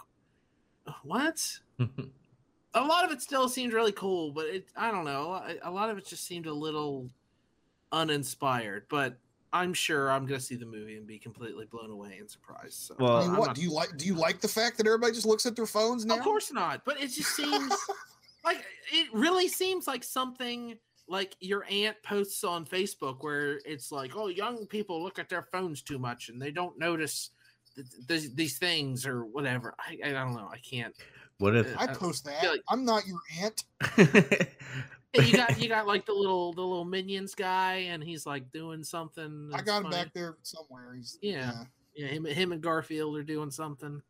what? 1.04 1.42
a 1.80 2.82
lot 2.82 3.06
of 3.06 3.12
it 3.12 3.22
still 3.22 3.48
seemed 3.48 3.74
really 3.74 3.92
cool, 3.94 4.32
but 4.32 4.46
it 4.48 4.68
I 4.76 4.92
don't 4.92 5.06
know. 5.06 5.34
A- 5.34 5.70
A 5.70 5.72
lot 5.72 5.90
of 5.90 5.98
it 5.98 6.06
just 6.06 6.26
seemed 6.26 6.46
a 6.46 6.54
little 6.54 7.10
uninspired. 7.92 8.86
But 8.90 9.18
I'm 9.58 9.74
sure 9.74 10.12
I'm 10.12 10.26
gonna 10.26 10.40
see 10.40 10.56
the 10.56 10.66
movie 10.66 10.98
and 10.98 11.06
be 11.08 11.18
completely 11.20 11.66
blown 11.66 11.90
away 11.92 12.18
and 12.20 12.30
surprised. 12.30 12.74
So, 12.76 12.96
Well, 13.00 13.18
I 13.18 13.22
mean, 13.28 13.36
what 13.38 13.48
not- 13.48 13.56
do 13.56 13.62
you 13.62 13.72
like? 13.72 13.98
Do 13.98 14.06
you 14.06 14.16
like 14.16 14.40
the 14.42 14.48
fact 14.48 14.78
that 14.78 14.86
everybody 14.88 15.14
just 15.14 15.26
looks 15.26 15.46
at 15.46 15.56
their 15.56 15.66
phones 15.66 16.06
now? 16.06 16.16
Of 16.18 16.22
course 16.24 16.52
not. 16.52 16.84
But 16.86 17.00
it 17.02 17.08
just 17.08 17.36
seems 17.36 17.74
like 18.46 18.64
it 18.92 19.08
really 19.14 19.48
seems 19.48 19.88
like 19.88 20.04
something 20.04 20.78
like 21.10 21.36
your 21.40 21.66
aunt 21.72 21.96
posts 22.04 22.44
on 22.44 22.66
Facebook 22.66 23.18
where 23.22 23.60
it's 23.66 23.92
like, 23.92 24.12
oh, 24.16 24.28
young 24.28 24.66
people 24.68 25.02
look 25.02 25.20
at 25.20 25.30
their 25.30 25.44
phones 25.52 25.82
too 25.82 25.98
much 25.98 26.28
and 26.30 26.42
they 26.42 26.52
don't 26.52 26.78
notice 26.78 27.30
th- 27.76 27.88
th- 28.10 28.36
these 28.36 28.58
things 28.58 29.06
or 29.08 29.24
whatever. 29.26 29.74
I, 29.80 29.98
I 30.10 30.12
don't 30.12 30.36
know. 30.36 30.50
I 30.52 30.58
can't. 30.58 30.94
what 31.40 31.56
if 31.56 31.68
I 31.80 31.86
Uh, 31.86 31.96
post 31.96 32.26
that. 32.26 32.44
like- 32.44 32.62
I'm 32.70 32.84
not 32.84 33.04
your 33.08 33.20
aunt. 33.42 33.64
It 35.24 35.28
you 35.28 35.34
got 35.34 35.62
you 35.62 35.70
got 35.70 35.88
like 35.88 36.06
the 36.06 36.14
little 36.14 36.54
the 36.54 36.62
little 36.62 36.86
minions 36.86 37.36
guy, 37.36 37.88
and 37.90 38.04
he's 38.04 38.26
like 38.26 38.52
doing 38.52 38.84
something. 38.84 39.50
I 39.54 39.58
that's 39.58 39.68
got 39.68 39.78
him 39.78 39.84
funny. 39.92 39.96
back 39.96 40.14
there 40.14 40.38
somewhere. 40.44 40.96
He's 40.96 41.18
Yeah. 41.22 41.64
Yeah, 41.96 42.08
him, 42.08 42.26
him 42.26 42.52
and 42.52 42.62
Garfield 42.62 43.18
are 43.18 43.24
doing 43.24 43.50
something. 43.50 44.04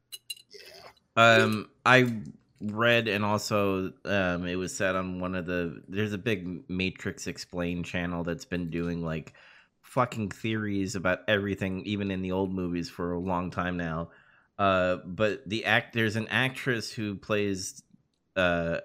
yeah. 0.52 0.82
Um, 1.16 1.70
I 1.86 2.18
read 2.60 3.08
and 3.08 3.24
also 3.24 3.94
um, 4.04 4.46
it 4.46 4.56
was 4.56 4.76
said 4.76 4.96
on 4.96 5.20
one 5.22 5.36
of 5.36 5.46
the. 5.46 5.82
There's 5.88 6.12
a 6.12 6.18
big 6.18 6.70
Matrix 6.70 7.28
Explain 7.28 7.84
channel 7.84 8.26
that's 8.26 8.46
been 8.46 8.70
doing 8.70 9.06
like 9.06 9.34
fucking 9.84 10.32
theories 10.32 10.96
about 10.96 11.20
everything, 11.30 11.82
even 11.86 12.12
in 12.12 12.22
the 12.22 12.34
old 12.34 12.54
movies, 12.54 12.90
for 12.90 13.14
a 13.14 13.20
long 13.20 13.52
time 13.52 13.78
now. 13.78 14.10
Uh, 14.60 14.98
but 15.06 15.48
the 15.48 15.66
act 15.66 15.94
there's 15.94 16.18
an 16.18 16.28
actress 16.28 16.92
who 16.92 17.16
plays 17.16 17.84
uh 18.36 18.80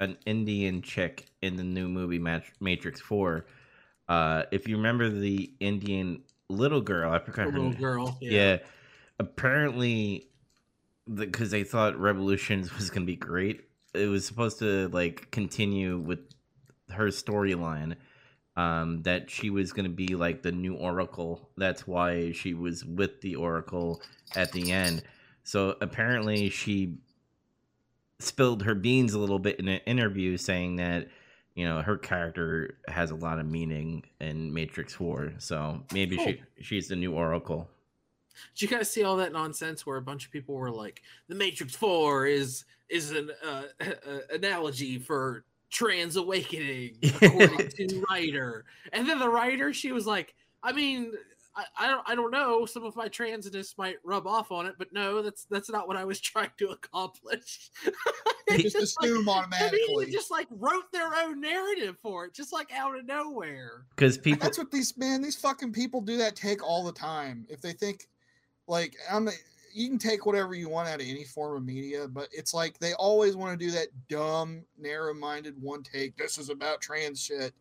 an 0.00 0.16
Indian 0.26 0.82
chick 0.82 1.26
in 1.42 1.56
the 1.56 1.64
new 1.64 1.88
movie 1.88 2.18
Matrix 2.60 3.00
Four. 3.00 3.46
Uh, 4.08 4.44
if 4.52 4.68
you 4.68 4.76
remember 4.76 5.08
the 5.10 5.52
Indian 5.60 6.22
little 6.48 6.80
girl, 6.80 7.12
I 7.12 7.18
The 7.18 7.24
forgot 7.26 7.46
her 7.46 7.52
little 7.52 7.70
name. 7.70 7.80
girl. 7.80 8.18
Yeah. 8.20 8.58
Apparently, 9.18 10.28
because 11.12 11.50
they 11.50 11.64
thought 11.64 11.98
Revolutions 11.98 12.74
was 12.76 12.90
going 12.90 13.02
to 13.02 13.06
be 13.10 13.16
great, 13.16 13.62
it 13.94 14.06
was 14.06 14.24
supposed 14.24 14.58
to 14.60 14.88
like 14.88 15.30
continue 15.30 15.98
with 15.98 16.20
her 16.90 17.08
storyline. 17.08 17.96
Um, 18.56 19.02
that 19.02 19.30
she 19.30 19.50
was 19.50 19.72
going 19.72 19.84
to 19.84 19.94
be 19.94 20.16
like 20.16 20.42
the 20.42 20.50
new 20.50 20.74
Oracle. 20.74 21.48
That's 21.56 21.86
why 21.86 22.32
she 22.32 22.54
was 22.54 22.84
with 22.84 23.20
the 23.20 23.36
Oracle 23.36 24.02
at 24.34 24.50
the 24.50 24.72
end. 24.72 25.04
So 25.44 25.76
apparently, 25.80 26.50
she 26.50 26.98
spilled 28.20 28.62
her 28.62 28.74
beans 28.74 29.14
a 29.14 29.18
little 29.18 29.38
bit 29.38 29.58
in 29.58 29.68
an 29.68 29.80
interview, 29.86 30.36
saying 30.36 30.76
that 30.76 31.08
you 31.54 31.64
know 31.66 31.82
her 31.82 31.96
character 31.96 32.78
has 32.88 33.10
a 33.10 33.16
lot 33.16 33.38
of 33.38 33.46
meaning 33.46 34.04
in 34.20 34.52
Matrix 34.52 34.94
Four. 34.94 35.32
So 35.38 35.82
maybe 35.92 36.16
she 36.16 36.42
she's 36.60 36.88
the 36.88 36.96
new 36.96 37.12
Oracle. 37.12 37.68
Did 38.54 38.62
you 38.70 38.76
guys 38.76 38.90
see 38.90 39.02
all 39.02 39.16
that 39.16 39.32
nonsense 39.32 39.84
where 39.84 39.96
a 39.96 40.02
bunch 40.02 40.26
of 40.26 40.32
people 40.32 40.54
were 40.54 40.70
like, 40.70 41.02
"The 41.28 41.34
Matrix 41.34 41.74
Four 41.74 42.26
is 42.26 42.64
is 42.88 43.10
an 43.10 43.30
uh, 43.44 43.62
uh, 43.80 44.18
analogy 44.32 44.98
for 44.98 45.44
trans 45.70 46.16
awakening," 46.16 46.96
according 47.02 47.68
to 47.70 48.04
writer, 48.10 48.64
and 48.92 49.08
then 49.08 49.18
the 49.18 49.28
writer 49.28 49.72
she 49.72 49.92
was 49.92 50.06
like, 50.06 50.34
"I 50.62 50.72
mean." 50.72 51.12
I, 51.56 51.64
I 51.78 51.88
don't 51.88 52.02
I 52.08 52.14
don't 52.14 52.30
know. 52.30 52.66
Some 52.66 52.84
of 52.84 52.94
my 52.94 53.08
transness 53.08 53.76
might 53.76 53.96
rub 54.04 54.26
off 54.26 54.52
on 54.52 54.66
it, 54.66 54.74
but 54.78 54.92
no, 54.92 55.22
that's 55.22 55.44
that's 55.50 55.68
not 55.70 55.88
what 55.88 55.96
I 55.96 56.04
was 56.04 56.20
trying 56.20 56.50
to 56.58 56.68
accomplish. 56.68 57.70
You 58.48 58.58
just 58.70 58.76
like- 59.00 59.10
assume 59.10 59.28
I 59.28 59.32
mean, 59.34 59.38
automatically. 59.44 60.04
they 60.06 60.10
just 60.12 60.30
like 60.30 60.46
wrote 60.50 60.90
their 60.92 61.14
own 61.16 61.40
narrative 61.40 61.96
for 62.02 62.26
it, 62.26 62.34
just 62.34 62.52
like 62.52 62.72
out 62.72 62.96
of 62.98 63.06
nowhere. 63.06 63.86
Because 63.96 64.18
people, 64.18 64.40
That's 64.42 64.58
what 64.58 64.70
these 64.70 64.96
man, 64.96 65.20
these 65.22 65.36
fucking 65.36 65.72
people 65.72 66.00
do 66.00 66.16
that 66.18 66.36
take 66.36 66.62
all 66.62 66.84
the 66.84 66.92
time. 66.92 67.44
If 67.48 67.60
they 67.60 67.72
think 67.72 68.08
like 68.68 68.94
I'm 69.10 69.28
you 69.74 69.88
can 69.88 69.98
take 69.98 70.26
whatever 70.26 70.54
you 70.54 70.68
want 70.68 70.88
out 70.88 71.00
of 71.00 71.06
any 71.06 71.24
form 71.24 71.56
of 71.56 71.64
media, 71.64 72.08
but 72.08 72.28
it's 72.32 72.54
like 72.54 72.78
they 72.78 72.94
always 72.94 73.36
want 73.36 73.58
to 73.58 73.64
do 73.66 73.70
that 73.72 73.88
dumb, 74.08 74.62
narrow-minded 74.78 75.54
one 75.60 75.82
take. 75.82 76.16
This 76.16 76.38
is 76.38 76.48
about 76.50 76.80
trans 76.80 77.20
shit. 77.22 77.52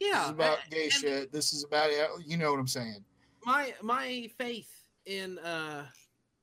Yeah. 0.00 0.08
This 0.08 0.12
Yeah, 0.12 0.24
is 0.24 0.30
about 0.30 0.58
a- 0.66 0.70
gay 0.70 0.84
and 0.84 0.92
shit. 0.92 1.32
This 1.32 1.52
is 1.52 1.64
about 1.64 1.90
you 2.24 2.36
know 2.36 2.50
what 2.52 2.60
I'm 2.60 2.66
saying. 2.68 3.04
My 3.48 3.74
my 3.82 4.30
faith 4.36 4.70
in 5.06 5.38
uh 5.38 5.86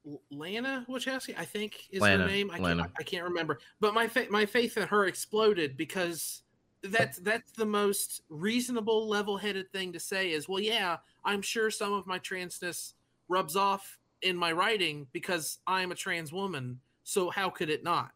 L- 0.08 0.22
Lana 0.32 0.86
Wachowski, 0.89 1.36
I 1.38 1.45
think 1.45 1.88
is 1.91 2.01
Lana, 2.01 2.24
her 2.24 2.30
name. 2.30 2.51
I 2.51 2.58
can't, 2.60 2.82
I 2.99 3.03
can't 3.03 3.24
remember, 3.24 3.60
but 3.80 3.93
my 3.93 4.08
fa- 4.08 4.28
my 4.30 4.45
faith 4.45 4.78
in 4.78 4.88
her 4.88 5.06
exploded 5.06 5.78
because 5.78 6.41
that's 6.84 7.18
that's 7.20 7.51
the 7.51 7.66
most 7.66 8.22
reasonable, 8.30 9.08
level-headed 9.08 9.72
thing 9.72 9.93
to 9.93 9.99
say. 9.99 10.32
Is 10.32 10.47
well, 10.49 10.60
yeah, 10.60 10.97
I'm 11.24 11.41
sure 11.41 11.70
some 11.72 11.93
of 11.93 12.06
my 12.08 12.20
transness 12.20 12.93
rubs 13.28 13.56
off 13.56 13.97
in 14.22 14.36
my 14.38 14.51
writing 14.51 15.08
because 15.12 15.60
I'm 15.68 15.91
a 15.91 15.95
trans 15.95 16.32
woman. 16.32 16.80
So 17.03 17.30
how 17.30 17.49
could 17.49 17.70
it 17.70 17.84
not? 17.84 18.12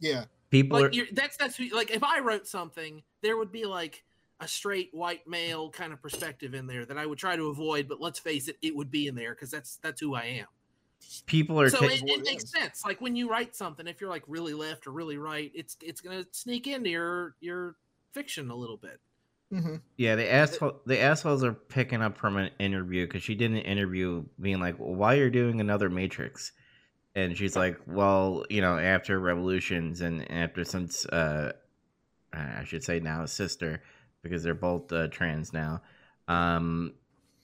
Yeah. 0.00 0.24
people 0.50 0.78
like 0.78 0.90
are 0.90 0.94
you're, 0.94 1.06
that's 1.12 1.36
that's 1.36 1.56
who- 1.56 1.74
like 1.74 1.90
if 1.90 2.02
I 2.02 2.20
wrote 2.20 2.46
something, 2.46 3.02
there 3.22 3.36
would 3.38 3.52
be 3.52 3.64
like 3.64 4.04
a 4.40 4.48
straight 4.48 4.90
white 4.92 5.26
male 5.26 5.70
kind 5.70 5.92
of 5.92 6.02
perspective 6.02 6.54
in 6.54 6.66
there 6.66 6.84
that 6.86 6.98
I 6.98 7.06
would 7.06 7.18
try 7.18 7.36
to 7.36 7.48
avoid. 7.48 7.88
But 7.88 8.00
let's 8.00 8.18
face 8.18 8.48
it, 8.48 8.56
it 8.62 8.74
would 8.76 8.90
be 8.90 9.06
in 9.06 9.14
there 9.14 9.34
because 9.34 9.50
that's 9.50 9.76
that's 9.78 10.00
who 10.00 10.14
I 10.14 10.24
am. 10.24 10.46
people 11.26 11.60
are 11.60 11.70
So 11.70 11.78
ta- 11.78 11.86
it, 11.86 12.02
it 12.06 12.20
it 12.20 12.24
makes 12.24 12.50
sense. 12.50 12.84
Like 12.84 13.00
when 13.00 13.16
you 13.16 13.28
write 13.30 13.56
something, 13.56 13.86
if 13.86 14.00
you're 14.00 14.10
like 14.10 14.24
really 14.26 14.54
left 14.54 14.86
or 14.86 14.92
really 14.92 15.16
right, 15.16 15.50
it's 15.54 15.76
it's 15.82 16.00
gonna 16.00 16.24
sneak 16.32 16.66
into 16.66 16.90
your 16.90 17.36
your 17.40 17.76
fiction 18.12 18.50
a 18.50 18.56
little 18.56 18.76
bit. 18.76 19.00
hmm 19.50 19.76
yeah 19.96 20.16
the 20.16 20.32
asshole 20.32 20.80
the 20.86 20.98
assholes 21.00 21.44
are 21.44 21.52
picking 21.52 22.02
up 22.02 22.16
from 22.16 22.36
an 22.36 22.50
interview 22.58 23.06
because 23.06 23.22
she 23.22 23.34
did 23.34 23.50
an 23.50 23.58
interview 23.58 24.24
being 24.40 24.58
like 24.58 24.78
well, 24.78 24.94
why 24.94 25.14
you're 25.14 25.30
doing 25.30 25.60
another 25.60 25.88
Matrix, 25.90 26.52
and 27.14 27.36
she's 27.36 27.56
like 27.56 27.78
well 27.86 28.44
you 28.50 28.60
know 28.60 28.78
after 28.78 29.20
Revolutions 29.20 30.00
and 30.02 30.30
after 30.30 30.64
since 30.64 31.06
uh 31.06 31.52
I 32.32 32.64
should 32.64 32.84
say 32.84 33.00
now 33.00 33.26
sister 33.26 33.82
because 34.24 34.42
they're 34.42 34.54
both 34.54 34.92
uh, 34.92 35.06
trans 35.08 35.52
now. 35.52 35.80
Um, 36.26 36.94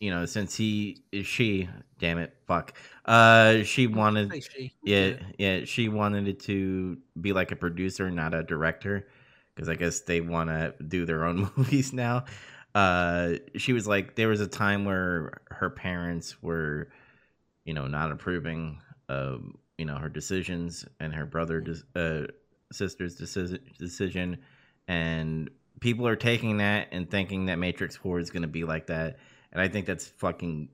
you 0.00 0.10
know, 0.10 0.24
since 0.24 0.56
he 0.56 1.02
she, 1.22 1.68
damn 1.98 2.18
it, 2.18 2.34
fuck. 2.46 2.72
Uh, 3.04 3.62
she 3.62 3.86
wanted, 3.86 4.42
she. 4.42 4.72
yeah, 4.82 5.12
yeah, 5.38 5.64
she 5.64 5.88
wanted 5.88 6.26
it 6.26 6.40
to 6.40 6.98
be 7.20 7.32
like 7.32 7.52
a 7.52 7.56
producer, 7.56 8.10
not 8.10 8.34
a 8.34 8.42
director, 8.42 9.06
because 9.54 9.68
I 9.68 9.74
guess 9.74 10.00
they 10.00 10.22
want 10.22 10.48
to 10.48 10.74
do 10.88 11.04
their 11.04 11.24
own 11.24 11.50
movies 11.56 11.92
now. 11.92 12.24
Uh, 12.74 13.34
she 13.56 13.72
was 13.72 13.86
like, 13.86 14.16
there 14.16 14.28
was 14.28 14.40
a 14.40 14.46
time 14.46 14.84
where 14.86 15.42
her 15.50 15.68
parents 15.68 16.42
were, 16.42 16.88
you 17.64 17.74
know, 17.74 17.86
not 17.86 18.10
approving 18.10 18.80
of 19.08 19.42
you 19.76 19.84
know 19.84 19.96
her 19.96 20.08
decisions 20.08 20.86
and 21.00 21.14
her 21.14 21.26
brother, 21.26 21.64
uh, 21.94 22.22
sister's 22.72 23.16
decision 23.16 23.60
decision, 23.78 24.38
and 24.88 25.50
people 25.80 26.06
are 26.06 26.16
taking 26.16 26.58
that 26.58 26.88
and 26.92 27.10
thinking 27.10 27.46
that 27.46 27.58
Matrix 27.58 27.96
Four 27.96 28.20
is 28.20 28.30
going 28.30 28.42
to 28.42 28.48
be 28.48 28.64
like 28.64 28.86
that, 28.86 29.18
and 29.52 29.60
I 29.60 29.68
think 29.68 29.86
that's 29.86 30.06
fucking 30.06 30.68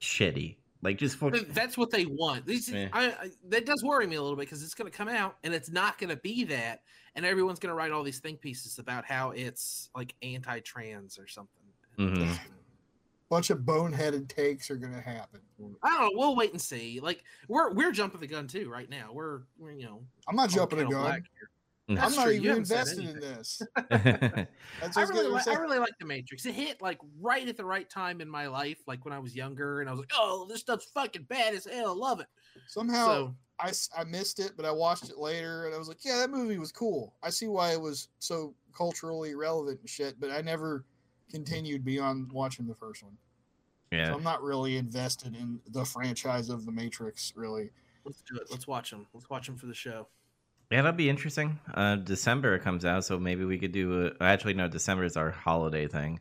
shitty. 0.00 0.56
Like 0.82 0.96
just 0.96 1.16
fuck. 1.16 1.34
That's 1.48 1.76
what 1.76 1.90
they 1.90 2.06
want. 2.06 2.46
These, 2.46 2.70
Yeah. 2.70 2.88
I, 2.92 3.06
I, 3.08 3.30
that 3.48 3.66
does 3.66 3.82
worry 3.84 4.06
me 4.06 4.16
a 4.16 4.22
little 4.22 4.36
bit 4.36 4.46
because 4.46 4.62
it's 4.62 4.72
going 4.72 4.90
to 4.90 4.96
come 4.96 5.08
out 5.08 5.36
and 5.44 5.52
it's 5.52 5.70
not 5.70 5.98
going 5.98 6.08
to 6.08 6.16
be 6.16 6.44
that, 6.44 6.82
and 7.14 7.26
everyone's 7.26 7.58
going 7.58 7.70
to 7.70 7.74
write 7.74 7.92
all 7.92 8.02
these 8.02 8.18
think 8.18 8.40
pieces 8.40 8.78
about 8.78 9.04
how 9.04 9.32
it's 9.32 9.90
like 9.94 10.14
anti-trans 10.22 11.18
or 11.18 11.26
something. 11.26 11.56
Mhm. 11.98 12.38
Bunch 13.28 13.50
of 13.50 13.58
boneheaded 13.58 14.28
takes 14.28 14.70
are 14.72 14.76
gonna 14.76 15.00
happen. 15.00 15.40
I 15.84 15.90
don't 15.90 16.00
know. 16.00 16.10
We'll 16.14 16.34
wait 16.34 16.50
and 16.50 16.60
see. 16.60 16.98
Like 16.98 17.22
we're 17.46 17.72
we're 17.72 17.92
jumping 17.92 18.20
the 18.20 18.26
gun 18.26 18.48
too 18.48 18.68
right 18.68 18.90
now. 18.90 19.10
We're, 19.12 19.42
we're 19.56 19.70
you 19.70 19.84
know 19.84 20.02
I'm 20.26 20.34
not 20.34 20.50
jumping 20.50 20.78
the 20.78 20.86
kettle 20.86 21.02
gun. 21.02 21.22
Black 21.96 22.10
here. 22.10 22.10
That's 22.10 22.12
I'm 22.12 22.16
not 22.16 22.24
true, 22.24 22.32
you 22.32 22.50
even 22.50 22.64
haven't 22.64 22.98
invested 22.98 23.08
in 23.08 23.20
this. 23.20 23.62
I 24.96 25.02
really, 25.02 25.22
gonna 25.22 25.34
li- 25.34 25.42
I 25.46 25.54
really 25.54 25.78
like 25.78 25.98
the 25.98 26.06
Matrix. 26.06 26.46
It 26.46 26.54
hit 26.54 26.80
like 26.80 26.98
right 27.20 27.46
at 27.46 27.56
the 27.56 27.64
right 27.64 27.88
time 27.88 28.20
in 28.20 28.28
my 28.28 28.46
life, 28.46 28.78
like 28.86 29.04
when 29.04 29.12
I 29.12 29.18
was 29.18 29.34
younger, 29.34 29.80
and 29.80 29.88
I 29.88 29.92
was 29.92 30.00
like, 30.00 30.12
"Oh, 30.14 30.46
this 30.48 30.60
stuff's 30.60 30.90
fucking 30.94 31.24
bad 31.24 31.54
as 31.54 31.66
hell. 31.66 31.94
Love 31.98 32.20
it." 32.20 32.26
somehow 32.66 33.06
so 33.06 33.34
I, 33.60 33.68
s- 33.68 33.90
I 33.96 34.04
missed 34.04 34.40
it, 34.40 34.52
but 34.56 34.64
I 34.64 34.72
watched 34.72 35.08
it 35.10 35.18
later 35.18 35.66
and 35.66 35.74
I 35.74 35.78
was 35.78 35.88
like, 35.88 36.04
yeah, 36.04 36.16
that 36.16 36.30
movie 36.30 36.58
was 36.58 36.72
cool. 36.72 37.14
I 37.22 37.30
see 37.30 37.46
why 37.46 37.72
it 37.72 37.80
was 37.80 38.08
so 38.18 38.54
culturally 38.76 39.34
relevant 39.34 39.80
and 39.80 39.88
shit, 39.88 40.18
but 40.18 40.30
I 40.30 40.40
never 40.40 40.84
continued 41.30 41.84
beyond 41.84 42.32
watching 42.32 42.66
the 42.66 42.74
first 42.74 43.02
one. 43.02 43.16
So 43.92 43.98
yeah. 43.98 44.14
I'm 44.14 44.22
not 44.22 44.42
really 44.42 44.76
invested 44.76 45.34
in 45.34 45.60
the 45.68 45.84
franchise 45.84 46.48
of 46.48 46.64
The 46.64 46.72
Matrix, 46.72 47.32
really. 47.36 47.70
let's 48.04 48.22
do 48.22 48.36
it. 48.36 48.46
Let's 48.50 48.66
watch 48.66 48.90
them. 48.90 49.06
Let's 49.12 49.28
watch 49.28 49.46
them 49.46 49.56
for 49.56 49.66
the 49.66 49.74
show. 49.74 50.08
Yeah, 50.70 50.82
that'll 50.82 50.96
be 50.96 51.10
interesting. 51.10 51.58
Uh, 51.74 51.96
December 51.96 52.58
comes 52.58 52.84
out, 52.84 53.04
so 53.04 53.18
maybe 53.18 53.44
we 53.44 53.58
could 53.58 53.72
do 53.72 54.06
a. 54.20 54.24
Actually, 54.24 54.54
no, 54.54 54.68
December 54.68 55.04
is 55.04 55.16
our 55.16 55.30
holiday 55.30 55.88
thing. 55.88 56.20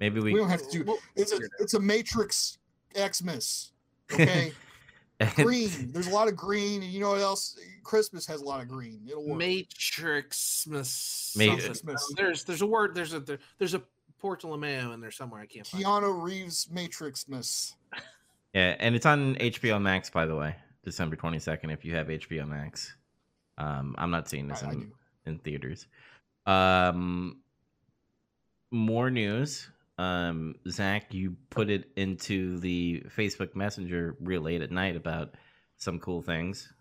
Maybe 0.00 0.20
We, 0.20 0.32
we. 0.32 0.38
don't 0.40 0.48
have 0.48 0.62
to 0.68 0.78
do 0.78 0.84
We'll 0.84 0.98
it's 1.16 1.32
a 1.32 1.34
figure 1.36 1.46
it 1.46 1.52
out. 1.60 1.62
it's 1.62 1.74
a 1.74 1.80
Matrix 1.80 2.58
Xmas. 2.96 3.72
Okay. 4.12 4.52
green. 5.36 5.70
There's 5.92 6.08
a 6.08 6.10
lot 6.10 6.28
of 6.28 6.34
green, 6.36 6.82
and 6.82 6.90
you 6.90 7.00
know 7.00 7.10
what 7.10 7.20
else? 7.20 7.58
Christmas 7.84 8.26
has 8.26 8.40
a 8.40 8.44
lot 8.44 8.60
of 8.62 8.68
green. 8.68 9.00
It'll 9.08 9.24
work. 9.24 9.38
Matrix. 9.38 10.66
Miss 10.66 11.34
Ma- 11.36 11.44
something. 11.44 11.66
Christmas. 11.66 12.12
There's 12.16 12.44
there's 12.44 12.62
a 12.62 12.66
word. 12.66 12.94
There's 12.94 13.12
a 13.12 13.20
there, 13.20 13.38
there's 13.58 13.74
a 13.74 13.82
Portolomeo 14.22 14.94
in 14.94 15.00
there 15.00 15.10
somewhere. 15.10 15.40
I 15.42 15.46
can't 15.46 15.66
find. 15.66 15.82
it. 15.82 15.86
Keanu 15.86 16.22
Reeves 16.22 16.66
Matrixmas. 16.72 17.74
yeah, 18.54 18.74
and 18.80 18.94
it's 18.96 19.06
on 19.06 19.34
HBO 19.36 19.80
Max, 19.80 20.08
by 20.10 20.24
the 20.26 20.34
way, 20.34 20.56
December 20.84 21.16
twenty 21.16 21.38
second. 21.38 21.70
If 21.70 21.84
you 21.84 21.94
have 21.94 22.08
HBO 22.08 22.48
Max, 22.48 22.96
um, 23.58 23.94
I'm 23.98 24.10
not 24.10 24.28
seeing 24.28 24.48
this 24.48 24.62
I, 24.62 24.68
I 24.68 24.72
in, 24.72 24.80
do. 24.80 24.92
in 25.26 25.38
theaters. 25.38 25.86
Um, 26.46 27.38
more 28.70 29.10
news. 29.10 29.68
Um, 29.96 30.56
Zach, 30.68 31.14
you 31.14 31.36
put 31.50 31.70
it 31.70 31.90
into 31.96 32.58
the 32.58 33.04
Facebook 33.16 33.54
Messenger 33.54 34.16
real 34.20 34.42
late 34.42 34.62
at 34.62 34.72
night 34.72 34.96
about 34.96 35.34
some 35.76 36.00
cool 36.00 36.22
things. 36.22 36.72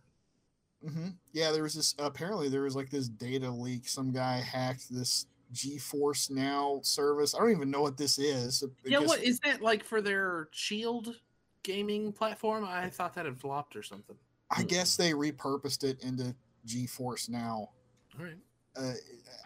Mm-hmm. 0.85 1.09
Yeah, 1.31 1.51
there 1.51 1.63
was 1.63 1.75
this. 1.75 1.95
Apparently, 1.99 2.49
there 2.49 2.63
was 2.63 2.75
like 2.75 2.89
this 2.89 3.07
data 3.07 3.49
leak. 3.49 3.87
Some 3.87 4.11
guy 4.11 4.37
hacked 4.37 4.93
this 4.93 5.27
GeForce 5.53 6.29
Now 6.31 6.79
service. 6.83 7.35
I 7.35 7.39
don't 7.39 7.51
even 7.51 7.71
know 7.71 7.81
what 7.81 7.97
this 7.97 8.17
is. 8.17 8.63
Yeah, 8.83 8.97
because- 8.99 9.07
what 9.07 9.23
is 9.23 9.39
that 9.41 9.61
like 9.61 9.83
for 9.83 10.01
their 10.01 10.49
Shield 10.51 11.15
gaming 11.61 12.11
platform? 12.11 12.65
I 12.65 12.89
thought 12.89 13.13
that 13.15 13.25
had 13.25 13.39
flopped 13.39 13.75
or 13.75 13.83
something. 13.83 14.17
I 14.51 14.63
guess 14.63 14.97
they 14.97 15.11
repurposed 15.13 15.83
it 15.83 16.03
into 16.03 16.35
GeForce 16.67 17.29
Now. 17.29 17.69
All 18.17 18.25
right. 18.25 18.37
uh, 18.77 18.93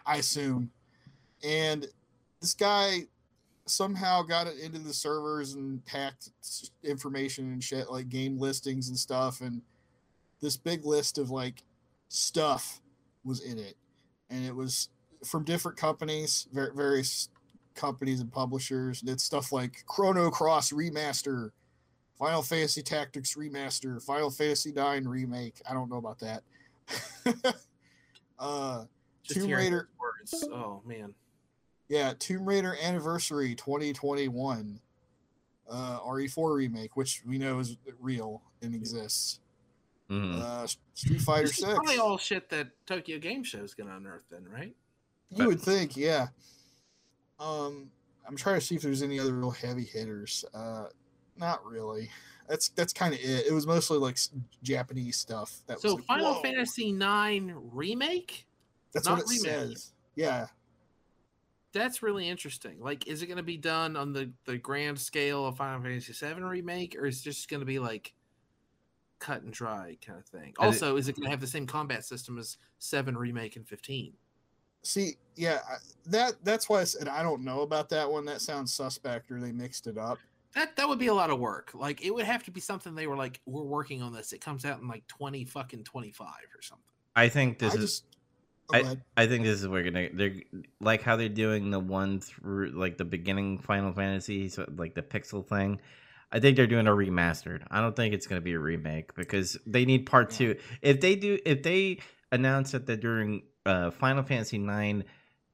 I 0.06 0.16
assume. 0.16 0.70
And 1.44 1.86
this 2.40 2.54
guy 2.54 3.00
somehow 3.66 4.22
got 4.22 4.46
it 4.46 4.58
into 4.58 4.78
the 4.78 4.92
servers 4.92 5.54
and 5.54 5.82
hacked 5.86 6.30
information 6.82 7.52
and 7.52 7.62
shit 7.62 7.90
like 7.90 8.08
game 8.08 8.38
listings 8.38 8.88
and 8.88 8.98
stuff. 8.98 9.40
And 9.40 9.62
this 10.40 10.56
big 10.56 10.84
list 10.84 11.18
of 11.18 11.30
like 11.30 11.62
stuff 12.08 12.80
was 13.24 13.40
in 13.40 13.58
it, 13.58 13.76
and 14.30 14.44
it 14.44 14.54
was 14.54 14.88
from 15.24 15.44
different 15.44 15.76
companies, 15.76 16.48
various 16.52 17.28
companies 17.74 18.20
and 18.20 18.32
publishers. 18.32 19.02
And 19.02 19.10
it's 19.10 19.24
stuff 19.24 19.52
like 19.52 19.84
Chrono 19.86 20.30
Cross 20.30 20.72
Remaster. 20.72 21.50
Final 22.18 22.42
Fantasy 22.42 22.82
Tactics 22.82 23.36
Remaster, 23.36 24.02
Final 24.02 24.28
Fantasy 24.28 24.70
IX 24.70 25.06
Remake. 25.06 25.62
I 25.70 25.72
don't 25.72 25.88
know 25.88 25.98
about 25.98 26.18
that. 26.18 26.42
uh, 28.38 28.84
Just 29.22 29.40
Tomb 29.40 29.50
Raider- 29.50 29.88
words. 30.00 30.44
Oh 30.52 30.82
man. 30.84 31.14
Yeah, 31.88 32.12
Tomb 32.18 32.44
Raider 32.44 32.76
Anniversary 32.82 33.54
2021, 33.54 34.78
uh, 35.70 35.98
RE4 36.00 36.54
remake, 36.56 36.96
which 36.96 37.22
we 37.26 37.38
know 37.38 37.58
is 37.60 37.76
real 37.98 38.42
and 38.60 38.74
exists. 38.74 39.40
Mhm. 40.10 40.38
Uh, 40.38 40.66
Street 40.94 41.20
Fighter 41.20 41.46
This 41.46 41.58
is 41.58 41.64
6. 41.64 41.74
probably 41.74 41.98
all 41.98 42.18
shit 42.18 42.48
that 42.50 42.68
Tokyo 42.86 43.18
Game 43.18 43.42
Show 43.42 43.60
is 43.60 43.74
going 43.74 43.88
to 43.88 43.96
unearth, 43.96 44.24
then, 44.30 44.44
right? 44.48 44.74
You 45.30 45.46
would 45.46 45.60
think, 45.60 45.96
yeah. 45.96 46.28
Um, 47.38 47.90
I'm 48.26 48.36
trying 48.36 48.58
to 48.60 48.64
see 48.66 48.74
if 48.74 48.82
there's 48.82 49.02
any 49.02 49.18
other 49.20 49.32
real 49.34 49.50
heavy 49.50 49.84
hitters. 49.84 50.44
Uh, 50.54 50.86
not 51.36 51.64
really. 51.64 52.10
That's 52.48 52.68
that's 52.70 52.92
kind 52.92 53.12
of 53.14 53.20
it. 53.20 53.46
It 53.46 53.52
was 53.52 53.66
mostly 53.66 53.98
like 53.98 54.18
Japanese 54.62 55.16
stuff. 55.18 55.58
That 55.66 55.80
So 55.80 55.88
was 55.88 55.94
like, 55.96 56.04
Final 56.06 56.34
whoa. 56.34 56.42
Fantasy 56.42 56.90
IX 56.90 57.52
remake. 57.72 58.46
That's 58.92 59.06
not 59.06 59.18
what 59.18 59.24
it 59.24 59.28
remake. 59.28 59.44
says. 59.44 59.92
Yeah, 60.16 60.46
That's 61.72 62.02
really 62.02 62.28
interesting. 62.28 62.80
Like, 62.80 63.06
is 63.06 63.22
it 63.22 63.26
going 63.26 63.36
to 63.36 63.42
be 63.42 63.56
done 63.58 63.96
on 63.96 64.12
the 64.12 64.30
the 64.46 64.56
grand 64.58 64.98
scale 64.98 65.46
of 65.46 65.56
Final 65.58 65.82
Fantasy 65.82 66.12
VII 66.12 66.42
remake, 66.42 66.96
or 66.98 67.06
is 67.06 67.20
it 67.20 67.24
just 67.24 67.48
going 67.48 67.60
to 67.60 67.66
be 67.66 67.78
like 67.78 68.14
cut 69.18 69.42
and 69.42 69.52
dry 69.52 69.96
kind 70.04 70.18
of 70.18 70.24
thing? 70.26 70.54
I 70.58 70.62
thi- 70.62 70.66
Also, 70.66 70.96
is 70.96 71.08
it 71.08 71.16
going 71.16 71.24
to 71.24 71.30
have 71.30 71.40
the 71.40 71.46
same 71.46 71.66
combat 71.66 72.04
system 72.04 72.38
as 72.38 72.56
Seven 72.78 73.16
remake 73.16 73.56
and 73.56 73.66
fifteen? 73.68 74.12
See, 74.82 75.16
yeah, 75.36 75.58
that 76.06 76.34
that's 76.44 76.68
why 76.68 76.80
I 76.80 76.84
said 76.84 77.08
I 77.08 77.22
don't 77.22 77.42
know 77.42 77.60
about 77.60 77.88
that 77.90 78.10
one. 78.10 78.24
That 78.24 78.40
sounds 78.40 78.72
suspect, 78.72 79.30
or 79.30 79.38
they 79.40 79.52
mixed 79.52 79.86
it 79.86 79.98
up. 79.98 80.18
That 80.58 80.74
that 80.76 80.88
would 80.88 80.98
be 80.98 81.06
a 81.06 81.14
lot 81.14 81.30
of 81.30 81.38
work. 81.38 81.70
Like, 81.72 82.04
it 82.04 82.12
would 82.12 82.24
have 82.24 82.42
to 82.44 82.50
be 82.50 82.60
something 82.60 82.94
they 82.96 83.06
were 83.06 83.16
like, 83.16 83.40
"We're 83.46 83.62
working 83.62 84.02
on 84.02 84.12
this. 84.12 84.32
It 84.32 84.40
comes 84.40 84.64
out 84.64 84.80
in 84.80 84.88
like 84.88 85.06
twenty 85.06 85.44
fucking 85.44 85.84
twenty 85.84 86.10
five 86.10 86.48
or 86.54 86.60
something." 86.62 86.84
I 87.14 87.28
think 87.28 87.58
this 87.60 87.74
I 87.74 87.78
is. 87.78 87.82
just, 87.84 88.04
oh, 88.74 88.82
go. 88.82 88.96
I 89.16 89.26
think 89.28 89.44
this 89.44 89.60
is 89.60 89.68
where 89.68 89.82
we're 89.84 89.90
gonna 89.90 90.08
they're 90.12 90.34
like 90.80 91.02
how 91.02 91.14
they're 91.16 91.28
doing 91.28 91.70
the 91.70 91.78
one 91.78 92.20
through 92.20 92.70
like 92.70 92.96
the 92.98 93.04
beginning 93.04 93.58
Final 93.60 93.92
Fantasy, 93.92 94.48
so 94.48 94.68
like 94.76 94.94
the 94.94 95.02
pixel 95.02 95.46
thing. 95.46 95.80
I 96.32 96.40
think 96.40 96.56
they're 96.56 96.66
doing 96.66 96.86
a 96.86 96.90
remastered. 96.90 97.62
I 97.70 97.80
don't 97.80 97.94
think 97.96 98.12
it's 98.12 98.26
gonna 98.26 98.40
be 98.40 98.52
a 98.54 98.58
remake 98.58 99.14
because 99.14 99.56
they 99.64 99.84
need 99.84 100.06
part 100.06 100.32
Yeah. 100.32 100.38
two. 100.38 100.56
If 100.82 101.00
they 101.00 101.14
do, 101.14 101.38
if 101.46 101.62
they 101.62 102.00
announce 102.32 102.72
that 102.72 102.84
they're 102.84 102.96
doing 102.96 103.42
uh, 103.64 103.90
Final 103.92 104.24
Fantasy 104.24 104.58
nine 104.58 105.04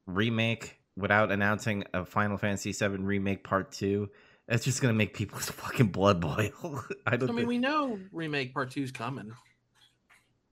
remake 0.05 0.77
without 0.97 1.31
announcing 1.31 1.83
a 1.93 2.05
Final 2.05 2.37
Fantasy 2.37 2.73
seven 2.73 3.05
remake 3.05 3.43
part 3.43 3.71
two, 3.71 4.09
that's 4.47 4.63
just 4.65 4.81
gonna 4.81 4.93
make 4.93 5.13
people's 5.13 5.45
fucking 5.49 5.87
blood 5.87 6.19
boil. 6.21 6.83
I 7.07 7.17
don't. 7.17 7.29
I 7.29 7.33
mean, 7.33 7.35
think- 7.37 7.47
we 7.47 7.57
know 7.57 7.99
remake 8.11 8.53
part 8.53 8.71
two's 8.71 8.91
coming. 8.91 9.31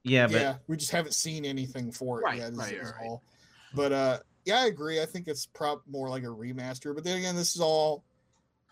yeah, 0.02 0.28
yeah, 0.28 0.52
but 0.52 0.60
we 0.68 0.76
just 0.76 0.90
haven't 0.90 1.14
seen 1.14 1.44
anything 1.44 1.90
for 1.90 2.20
it 2.20 2.24
Right, 2.24 2.38
yet. 2.38 2.52
Is, 2.52 2.58
right, 2.58 2.82
right. 2.82 2.92
all. 3.06 3.22
But 3.74 3.92
uh, 3.92 4.18
yeah, 4.44 4.60
I 4.60 4.66
agree. 4.66 5.00
I 5.00 5.06
think 5.06 5.28
it's 5.28 5.46
prob 5.46 5.80
more 5.90 6.08
like 6.08 6.22
a 6.22 6.26
remaster. 6.26 6.94
But 6.94 7.04
then 7.04 7.16
again, 7.18 7.34
this 7.36 7.54
is 7.54 7.60
all 7.60 8.04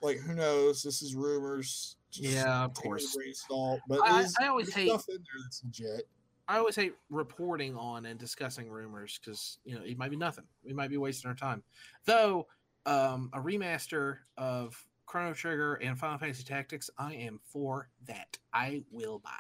like 0.03 0.19
who 0.19 0.35
knows? 0.35 0.83
This 0.83 1.03
is 1.03 1.15
rumors. 1.15 1.97
Just 2.11 2.35
Yeah, 2.35 2.65
of 2.65 2.75
take 2.75 2.85
it 2.87 2.91
with 2.91 3.03
a 3.03 3.07
course. 3.07 3.45
salt. 3.49 3.81
But 3.89 4.01
I- 4.05 4.27
I 4.41 4.49
always 4.49 4.73
hate- 4.75 4.89
stuff 4.89 5.07
in 5.09 5.15
there 5.17 5.43
that's 5.43 5.63
legit. 5.65 6.09
I 6.49 6.59
always 6.59 6.77
hate 6.77 6.93
reporting 7.09 7.75
on 7.77 8.05
and 8.05 8.19
discussing 8.19 8.69
rumors 8.69 9.19
because 9.19 9.59
you 9.65 9.75
know 9.77 9.83
it 9.83 9.97
might 9.97 10.11
be 10.11 10.17
nothing. 10.17 10.45
We 10.65 10.75
might 10.75 10.91
be 10.91 10.99
wasting 10.99 11.29
our 11.31 11.35
time. 11.37 11.63
Though 12.05 12.49
um, 12.85 13.31
a 13.33 13.39
remaster 13.39 14.19
of 14.37 14.77
Chrono 15.13 15.35
Trigger 15.35 15.75
and 15.75 15.99
Final 15.99 16.17
Fantasy 16.17 16.43
Tactics, 16.43 16.89
I 16.97 17.13
am 17.13 17.39
for 17.45 17.91
that. 18.07 18.39
I 18.55 18.83
will 18.91 19.19
buy. 19.19 19.31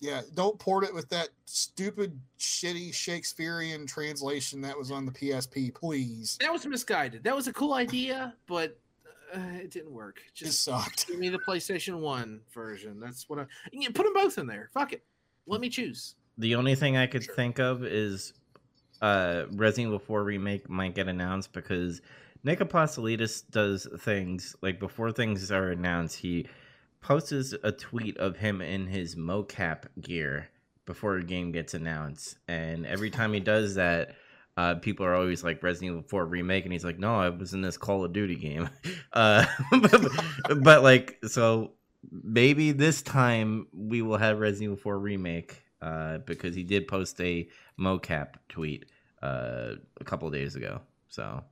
Yeah, 0.00 0.22
don't 0.32 0.58
port 0.58 0.82
it 0.82 0.94
with 0.94 1.10
that 1.10 1.28
stupid, 1.44 2.18
shitty 2.38 2.94
Shakespearean 2.94 3.86
translation 3.86 4.62
that 4.62 4.78
was 4.78 4.90
on 4.90 5.04
the 5.04 5.12
PSP, 5.12 5.74
please. 5.74 6.38
That 6.40 6.50
was 6.50 6.64
misguided. 6.64 7.22
That 7.22 7.36
was 7.36 7.48
a 7.48 7.52
cool 7.52 7.74
idea, 7.74 8.32
but 8.46 8.78
uh, 9.34 9.40
it 9.60 9.70
didn't 9.70 9.92
work. 9.92 10.22
It 10.26 10.34
Just 10.34 10.64
sucked. 10.64 11.06
give 11.06 11.18
me 11.18 11.28
the 11.28 11.38
PlayStation 11.38 12.00
One 12.00 12.40
version. 12.54 12.98
That's 12.98 13.28
what 13.28 13.38
I 13.40 13.44
yeah, 13.74 13.88
put 13.92 14.04
them 14.04 14.14
both 14.14 14.38
in 14.38 14.46
there. 14.46 14.70
Fuck 14.72 14.94
it. 14.94 15.04
Let 15.46 15.60
me 15.60 15.68
choose. 15.68 16.14
The 16.38 16.54
only 16.54 16.76
thing 16.76 16.96
I 16.96 17.06
could 17.06 17.24
Sure. 17.24 17.34
think 17.34 17.58
of 17.58 17.84
is 17.84 18.32
uh 19.02 19.44
Resident 19.52 19.88
Evil 19.88 19.98
4 19.98 20.24
remake 20.24 20.70
might 20.70 20.94
get 20.94 21.08
announced 21.08 21.52
because 21.52 22.00
Nick 22.44 22.60
Apostolides 22.60 23.40
does 23.42 23.88
things 24.00 24.54
like 24.60 24.78
before 24.78 25.10
things 25.10 25.50
are 25.50 25.70
announced, 25.70 26.18
he 26.18 26.46
posts 27.00 27.54
a 27.62 27.72
tweet 27.72 28.16
of 28.18 28.36
him 28.36 28.60
in 28.60 28.86
his 28.86 29.16
mocap 29.16 29.84
gear 30.00 30.48
before 30.86 31.16
a 31.16 31.24
game 31.24 31.52
gets 31.52 31.74
announced. 31.74 32.36
And 32.46 32.86
every 32.86 33.10
time 33.10 33.32
he 33.32 33.40
does 33.40 33.74
that, 33.76 34.14
uh, 34.56 34.76
people 34.76 35.04
are 35.04 35.14
always 35.14 35.42
like 35.42 35.62
Resident 35.62 35.92
Evil 35.92 36.08
4 36.08 36.26
remake, 36.26 36.64
and 36.64 36.72
he's 36.72 36.84
like, 36.84 36.98
"No, 36.98 37.16
I 37.16 37.28
was 37.30 37.54
in 37.54 37.62
this 37.62 37.76
Call 37.76 38.04
of 38.04 38.12
Duty 38.12 38.36
game." 38.36 38.68
Uh, 39.12 39.46
but, 39.80 40.10
but 40.60 40.82
like, 40.82 41.20
so 41.24 41.70
maybe 42.10 42.72
this 42.72 43.00
time 43.00 43.68
we 43.72 44.02
will 44.02 44.16
have 44.16 44.40
Resident 44.40 44.72
Evil 44.72 44.76
4 44.76 44.98
remake 44.98 45.62
uh, 45.80 46.18
because 46.18 46.52
he 46.56 46.64
did 46.64 46.88
post 46.88 47.20
a 47.20 47.48
mocap 47.78 48.34
tweet 48.48 48.86
uh, 49.22 49.74
a 50.00 50.04
couple 50.04 50.28
days 50.30 50.56
ago. 50.56 50.80
So, 51.08 51.44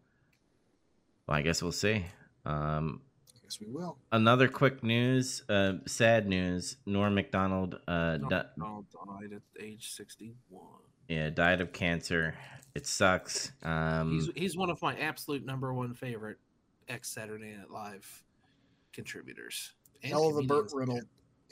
well, 1.26 1.36
I 1.36 1.42
guess 1.42 1.62
we'll 1.62 1.72
see. 1.72 2.04
Um, 2.44 3.02
Yes, 3.44 3.60
we 3.60 3.66
will. 3.70 3.98
another 4.12 4.48
quick 4.48 4.82
news, 4.82 5.42
uh, 5.48 5.74
sad 5.86 6.26
news: 6.26 6.76
Norm 6.86 7.14
Macdonald, 7.14 7.78
uh, 7.86 8.16
di- 8.16 8.44
Donald 8.58 8.86
died 8.92 9.32
at 9.34 9.42
age 9.62 9.90
sixty-one. 9.92 10.64
yeah, 11.08 11.28
died 11.30 11.60
of 11.60 11.72
cancer. 11.72 12.34
It 12.74 12.86
sucks. 12.86 13.52
Um, 13.62 14.12
He's 14.12 14.30
he's 14.34 14.56
one 14.56 14.70
of 14.70 14.80
my 14.80 14.96
absolute 14.98 15.44
number 15.44 15.74
one 15.74 15.92
favorite 15.92 16.38
ex 16.88 17.08
Saturday 17.10 17.54
Night 17.54 17.70
Live 17.70 18.24
contributors. 18.92 19.72
Hell 20.02 20.28
of 20.28 20.36
a 20.38 20.42
Burt. 20.42 20.70
Reynolds. 20.74 21.04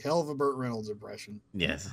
Hell 0.03 0.21
of 0.21 0.29
a 0.31 0.35
Burt 0.35 0.57
Reynolds 0.57 0.89
impression. 0.89 1.41
Yes. 1.53 1.91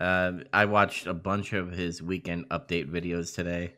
Um, 0.00 0.44
I 0.52 0.66
watched 0.66 1.06
a 1.08 1.14
bunch 1.14 1.52
of 1.52 1.72
his 1.72 2.00
weekend 2.00 2.48
update 2.50 2.88
videos 2.88 3.34
today. 3.34 3.74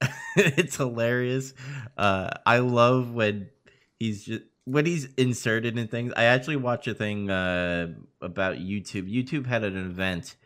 it's 0.36 0.76
hilarious. 0.76 1.54
Uh, 1.96 2.30
I 2.44 2.58
love 2.58 3.12
when 3.12 3.48
he's 3.98 4.24
just 4.24 4.42
when 4.64 4.84
he's 4.84 5.06
inserted 5.14 5.78
in 5.78 5.88
things. 5.88 6.12
I 6.16 6.24
actually 6.24 6.56
watched 6.56 6.88
a 6.88 6.94
thing 6.94 7.30
uh, 7.30 7.94
about 8.20 8.56
YouTube. 8.56 9.12
YouTube 9.12 9.46
had 9.46 9.64
an 9.64 9.76
event. 9.76 10.36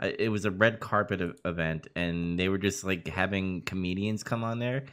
It 0.00 0.30
was 0.30 0.44
a 0.44 0.50
red 0.50 0.80
carpet 0.80 1.20
event, 1.44 1.88
and 1.96 2.38
they 2.38 2.48
were 2.48 2.58
just 2.58 2.84
like 2.84 3.08
having 3.08 3.62
comedians 3.62 4.22
come 4.22 4.44
on 4.44 4.58
there. 4.58 4.84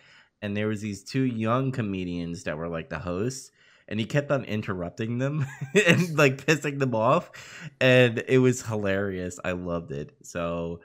And 0.41 0.55
there 0.55 0.67
was 0.67 0.81
these 0.81 1.03
two 1.03 1.23
young 1.23 1.71
comedians 1.71 2.43
that 2.43 2.57
were 2.57 2.67
like 2.67 2.89
the 2.89 2.99
hosts, 2.99 3.51
and 3.87 3.99
he 3.99 4.05
kept 4.05 4.31
on 4.31 4.43
interrupting 4.45 5.17
them 5.17 5.45
and 5.87 6.17
like 6.17 6.45
pissing 6.45 6.79
them 6.79 6.95
off 6.95 7.69
and 7.79 8.23
it 8.27 8.39
was 8.39 8.65
hilarious 8.65 9.39
i 9.43 9.51
loved 9.51 9.91
it 9.91 10.15
so 10.23 10.79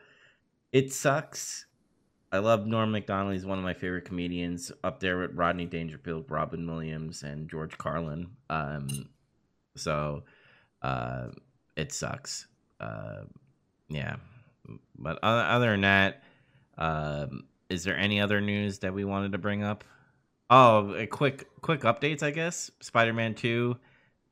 it 0.73 0.93
sucks 0.93 1.67
i 2.33 2.39
love 2.39 2.67
norm 2.67 2.93
macdonald. 2.93 3.35
He's 3.35 3.47
one 3.47 3.59
of 3.59 3.65
my 3.65 3.75
favorite 3.75 4.05
comedians. 4.05 4.73
Up 4.85 5.01
there 5.01 5.19
with 5.19 5.35
rodney 5.35 5.67
dangerfield 5.67 6.27
robin 6.29 6.67
williams 6.67 7.23
and 7.23 7.49
george 7.49 7.77
carlin. 7.79 8.29
Um 8.49 9.09
so 9.77 10.23
uh 10.83 11.29
it 11.77 11.93
sucks. 11.93 12.47
Uh 12.81 13.23
yeah. 13.89 14.17
But 14.99 15.19
other 15.23 15.73
than 15.73 15.83
that 15.83 16.23
um 16.79 17.45
is 17.69 17.85
there 17.85 17.97
any 17.97 18.21
other 18.21 18.41
news 18.41 18.81
that 18.81 18.95
we 18.95 19.05
wanted 19.05 19.33
to 19.33 19.39
bring 19.39 19.63
up? 19.63 19.85
Oh, 20.51 20.95
a 20.95 21.07
quick 21.07 21.49
quick 21.61 21.83
updates, 21.83 22.23
I 22.23 22.31
guess. 22.31 22.71
Spider-Man 22.81 23.35
2 23.35 23.77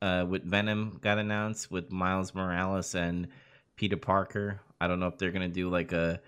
uh 0.02 0.26
with 0.28 0.44
Venom 0.44 0.98
got 1.00 1.18
announced 1.18 1.70
with 1.70 1.90
Miles 1.90 2.34
Morales 2.34 2.94
and 2.94 3.28
Peter 3.76 3.96
Parker. 3.96 4.60
I 4.80 4.88
don't 4.88 5.00
know 5.00 5.06
if 5.06 5.18
they're 5.18 5.30
going 5.30 5.48
to 5.48 5.54
do 5.54 5.70
like 5.70 5.92
a 5.92 6.20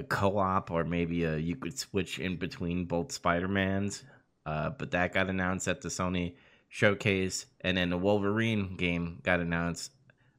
a 0.00 0.04
co-op 0.04 0.70
or 0.70 0.84
maybe 0.84 1.24
a 1.24 1.36
you 1.36 1.56
could 1.56 1.78
switch 1.78 2.18
in 2.18 2.36
between 2.36 2.86
both 2.86 3.12
Spider-Mans. 3.12 4.04
Uh, 4.46 4.70
but 4.70 4.90
that 4.92 5.14
got 5.14 5.28
announced 5.28 5.68
at 5.68 5.82
the 5.82 5.88
Sony 5.88 6.34
showcase, 6.68 7.46
and 7.60 7.76
then 7.76 7.90
the 7.90 7.98
Wolverine 7.98 8.76
game 8.76 9.20
got 9.22 9.40
announced. 9.40 9.92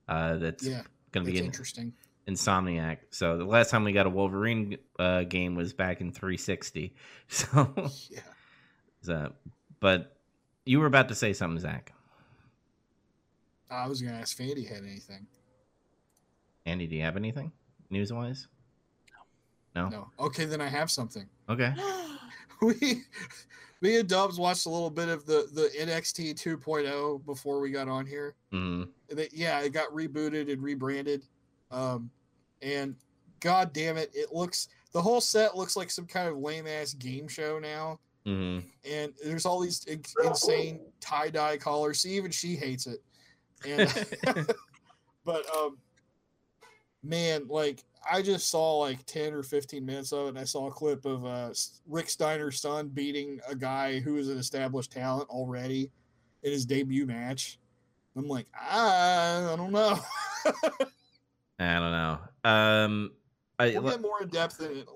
Uh, 0.07 0.35
that's 0.37 0.67
Yeah, 0.67 0.83
gonna 1.11 1.25
be 1.25 1.37
in 1.37 1.45
interesting. 1.45 1.93
Insomniac. 2.27 2.99
So 3.11 3.37
the 3.37 3.45
last 3.45 3.69
time 3.71 3.83
we 3.83 3.93
got 3.93 4.05
a 4.05 4.09
Wolverine 4.09 4.77
uh, 4.99 5.23
game 5.23 5.55
was 5.55 5.73
back 5.73 6.01
in 6.01 6.11
360. 6.11 6.95
So, 7.27 7.91
Yeah. 8.09 8.21
so, 9.01 9.33
but 9.79 10.17
you 10.65 10.79
were 10.79 10.85
about 10.87 11.09
to 11.09 11.15
say 11.15 11.33
something, 11.33 11.59
Zach. 11.59 11.93
I 13.69 13.87
was 13.87 14.01
gonna 14.01 14.17
ask 14.17 14.37
Fandy 14.37 14.67
had 14.67 14.83
anything. 14.83 15.27
Andy, 16.65 16.87
do 16.87 16.95
you 16.95 17.01
have 17.03 17.17
anything 17.17 17.51
news 17.89 18.11
wise? 18.13 18.47
No. 19.75 19.87
No. 19.89 20.09
Okay, 20.19 20.45
then 20.45 20.61
I 20.61 20.67
have 20.67 20.89
something. 20.91 21.27
Okay. 21.49 21.73
we 22.61 23.01
me 23.81 23.99
and 23.99 24.07
Dubs 24.07 24.37
watched 24.39 24.65
a 24.67 24.69
little 24.69 24.89
bit 24.89 25.09
of 25.09 25.25
the 25.25 25.49
the 25.53 25.69
NXT 25.79 26.35
2.0 26.35 27.25
before 27.25 27.59
we 27.59 27.71
got 27.71 27.87
on 27.89 28.05
here. 28.05 28.35
Mm, 28.53 28.87
And 29.09 29.19
it- 29.19 29.33
yeah, 29.33 29.59
it 29.61 29.71
got 29.73 29.89
rebooted 29.91 30.51
and 30.51 30.61
rebranded. 30.63 31.23
Um, 31.71 32.09
and 32.61 32.95
god 33.39 33.73
damn 33.73 33.97
it, 33.97 34.11
it 34.13 34.31
looks 34.31 34.67
the 34.93 35.01
whole 35.01 35.19
set 35.19 35.57
looks 35.57 35.75
like 35.75 35.89
some 35.91 36.05
kind 36.05 36.29
of 36.29 36.37
lame 36.37 36.67
ass 36.67 36.93
game 36.93 37.27
show 37.27 37.59
now. 37.59 37.99
mm, 38.25 38.63
And 38.89 39.11
there's 39.23 39.45
all 39.45 39.59
these 39.59 39.85
insane 40.23 40.79
tie 41.01 41.29
dye 41.31 41.57
collars. 41.57 41.99
See, 42.01 42.11
even 42.11 42.29
she 42.31 42.55
hates 42.55 42.87
it. 42.87 43.01
And 43.65 43.89
but 45.25 45.43
um, 45.55 45.77
man, 47.03 47.47
like 47.47 47.83
I 48.09 48.21
just 48.21 48.49
saw 48.49 48.77
like 48.79 49.05
ten 49.05 49.33
or 49.33 49.43
fifteen 49.43 49.85
minutes 49.85 50.11
of 50.11 50.25
it, 50.25 50.29
and 50.29 50.39
I 50.39 50.43
saw 50.43 50.67
a 50.67 50.71
clip 50.71 51.05
of 51.05 51.25
uh 51.25 51.53
Rick 51.87 52.09
Steiner's 52.09 52.59
son 52.59 52.87
beating 52.87 53.39
a 53.47 53.55
guy 53.55 53.99
who 53.99 54.17
is 54.17 54.29
an 54.29 54.37
established 54.37 54.91
talent 54.91 55.29
already 55.29 55.91
in 56.43 56.51
his 56.51 56.65
debut 56.65 57.05
match. 57.05 57.59
I'm 58.15 58.27
like, 58.27 58.47
I, 58.59 59.51
I 59.53 59.55
don't 59.55 59.71
know. 59.71 59.99
I 61.59 61.79
don't 61.79 61.91
know. 61.91 62.19
Um, 62.43 63.11
I, 63.57 63.77
we'll 63.77 63.91
get 63.91 64.01
more 64.01 64.23
in 64.23 64.29
depth 64.29 64.59
in 64.59 64.79
it 64.79 64.87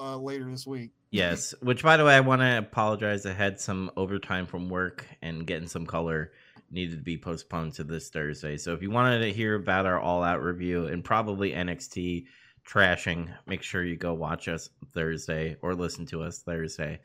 uh, 0.00 0.16
later 0.16 0.50
this 0.50 0.66
week. 0.66 0.90
Yes, 1.10 1.54
which 1.60 1.82
by 1.82 1.96
the 1.96 2.04
way, 2.04 2.14
I 2.16 2.20
want 2.20 2.40
to 2.40 2.58
apologize. 2.58 3.26
I 3.26 3.32
had 3.32 3.60
some 3.60 3.90
overtime 3.96 4.46
from 4.46 4.68
work 4.68 5.06
and 5.22 5.46
getting 5.46 5.68
some 5.68 5.86
color 5.86 6.32
needed 6.74 6.98
to 6.98 7.02
be 7.02 7.16
postponed 7.16 7.72
to 7.74 7.84
this 7.84 8.10
Thursday. 8.10 8.56
So 8.56 8.74
if 8.74 8.82
you 8.82 8.90
wanted 8.90 9.20
to 9.20 9.32
hear 9.32 9.54
about 9.54 9.86
our 9.86 9.98
all 9.98 10.22
out 10.22 10.42
review 10.42 10.86
and 10.86 11.04
probably 11.04 11.52
NXT 11.52 12.26
trashing, 12.68 13.28
make 13.46 13.62
sure 13.62 13.84
you 13.84 13.96
go 13.96 14.12
watch 14.12 14.48
us 14.48 14.68
Thursday 14.92 15.56
or 15.62 15.74
listen 15.74 16.04
to 16.06 16.22
us 16.22 16.42
Thursday. 16.42 17.00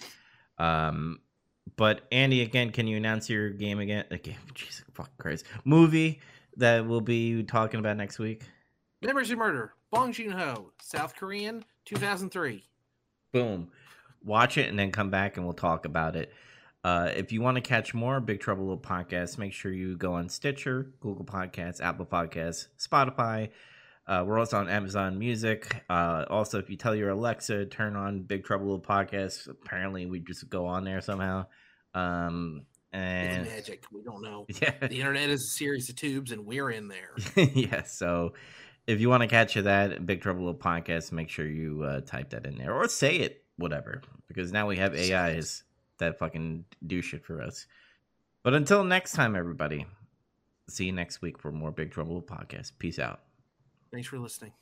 Um, 0.57 1.20
but 1.78 2.01
Andy, 2.11 2.41
again, 2.41 2.72
can 2.72 2.88
you 2.88 2.97
announce 2.97 3.30
your 3.30 3.51
game 3.51 3.80
again? 3.80 4.05
Again, 4.11 4.38
Jesus 4.53 4.84
fucking 4.93 5.13
Christ, 5.17 5.45
movie 5.63 6.20
that 6.57 6.86
we'll 6.86 7.01
be 7.01 7.43
talking 7.43 7.80
about 7.80 7.95
next 7.95 8.20
week. 8.20 8.43
Memories 9.01 9.32
of 9.32 9.38
Murder, 9.38 9.74
Bong 9.91 10.11
Joon 10.11 10.32
Ho, 10.32 10.72
South 10.82 11.15
Korean, 11.15 11.63
2003. 11.86 12.63
boom 13.32 13.70
watch 14.24 14.57
it 14.57 14.70
and 14.70 14.78
then 14.78 14.91
come 14.91 15.09
back 15.09 15.38
and 15.38 15.45
we'll 15.45 15.53
talk 15.53 15.86
about 15.86 16.15
it 16.15 16.34
uh, 16.84 17.11
if 17.15 17.32
you 17.32 17.41
want 17.41 17.55
to 17.55 17.61
catch 17.61 17.93
more 17.93 18.19
big 18.19 18.39
trouble 18.39 18.63
little 18.63 18.80
podcasts 18.82 19.38
make 19.38 19.53
sure 19.53 19.71
you 19.71 19.97
go 19.97 20.13
on 20.13 20.30
stitcher 20.30 20.91
google 20.99 21.25
podcasts 21.25 21.82
apple 21.82 22.05
podcasts 22.05 22.67
spotify. 22.77 23.49
Uh, 24.07 24.23
we're 24.25 24.39
also 24.39 24.57
on 24.57 24.67
amazon 24.69 25.19
music. 25.19 25.84
Uh, 25.89 26.25
also 26.30 26.57
if 26.57 26.69
you 26.69 26.75
tell 26.77 26.95
your 26.95 27.09
alexa 27.11 27.65
turn 27.67 27.95
on 27.95 28.21
big 28.23 28.43
trouble 28.43 28.65
little 28.65 28.82
podcasts. 28.82 29.47
Apparently 29.47 30.05
we 30.05 30.19
just 30.19 30.49
go 30.49 30.65
on 30.65 30.84
there 30.84 31.01
somehow. 31.01 31.45
Um, 31.93 32.65
and 32.91 33.45
It's 33.45 33.51
magic. 33.51 33.84
We 33.91 34.01
don't 34.01 34.23
know. 34.23 34.47
yeah. 34.61 34.73
The 34.82 34.99
internet 34.99 35.30
is 35.30 35.43
a 35.43 35.47
series 35.47 35.89
of 35.89 35.95
tubes, 35.95 36.32
and 36.32 36.47
we're 36.47 36.71
in 36.71 36.88
there. 36.88 37.11
yeah 37.36 37.84
so 37.84 38.34
if 38.88 38.99
you 38.99 39.09
want 39.09 39.21
to 39.21 39.27
catch 39.27 39.53
that 39.53 40.03
big 40.05 40.21
trouble 40.21 40.45
little 40.45 40.59
podcast 40.59 41.11
make 41.11 41.30
sure 41.30 41.45
you 41.45 41.84
uh, 41.84 42.01
type 42.01 42.32
that 42.32 42.47
in 42.47 42.57
there 42.57 42.73
or 42.73 42.88
say 42.88 43.17
it 43.17 43.43
whatever 43.57 44.01
because 44.27 44.51
now 44.51 44.65
we 44.65 44.77
have 44.77 44.95
ais 44.95 45.63
that 46.00 46.20
fucking 46.20 46.66
do 46.88 47.02
shit 47.02 47.26
for 47.26 47.41
us. 47.41 47.66
But 48.43 48.54
until 48.54 48.84
next 48.84 49.14
time 49.14 49.36
everybody 49.36 49.86
see 50.70 50.86
you 50.86 50.91
next 50.91 51.22
week 51.22 51.38
for 51.39 51.52
more 51.52 51.72
big 51.72 51.91
trouble 51.91 52.22
podcast. 52.22 52.72
Peace 52.80 53.00
out. 53.00 53.22
Thanks 53.91 54.08
for 54.08 54.20
listening. 54.20 54.54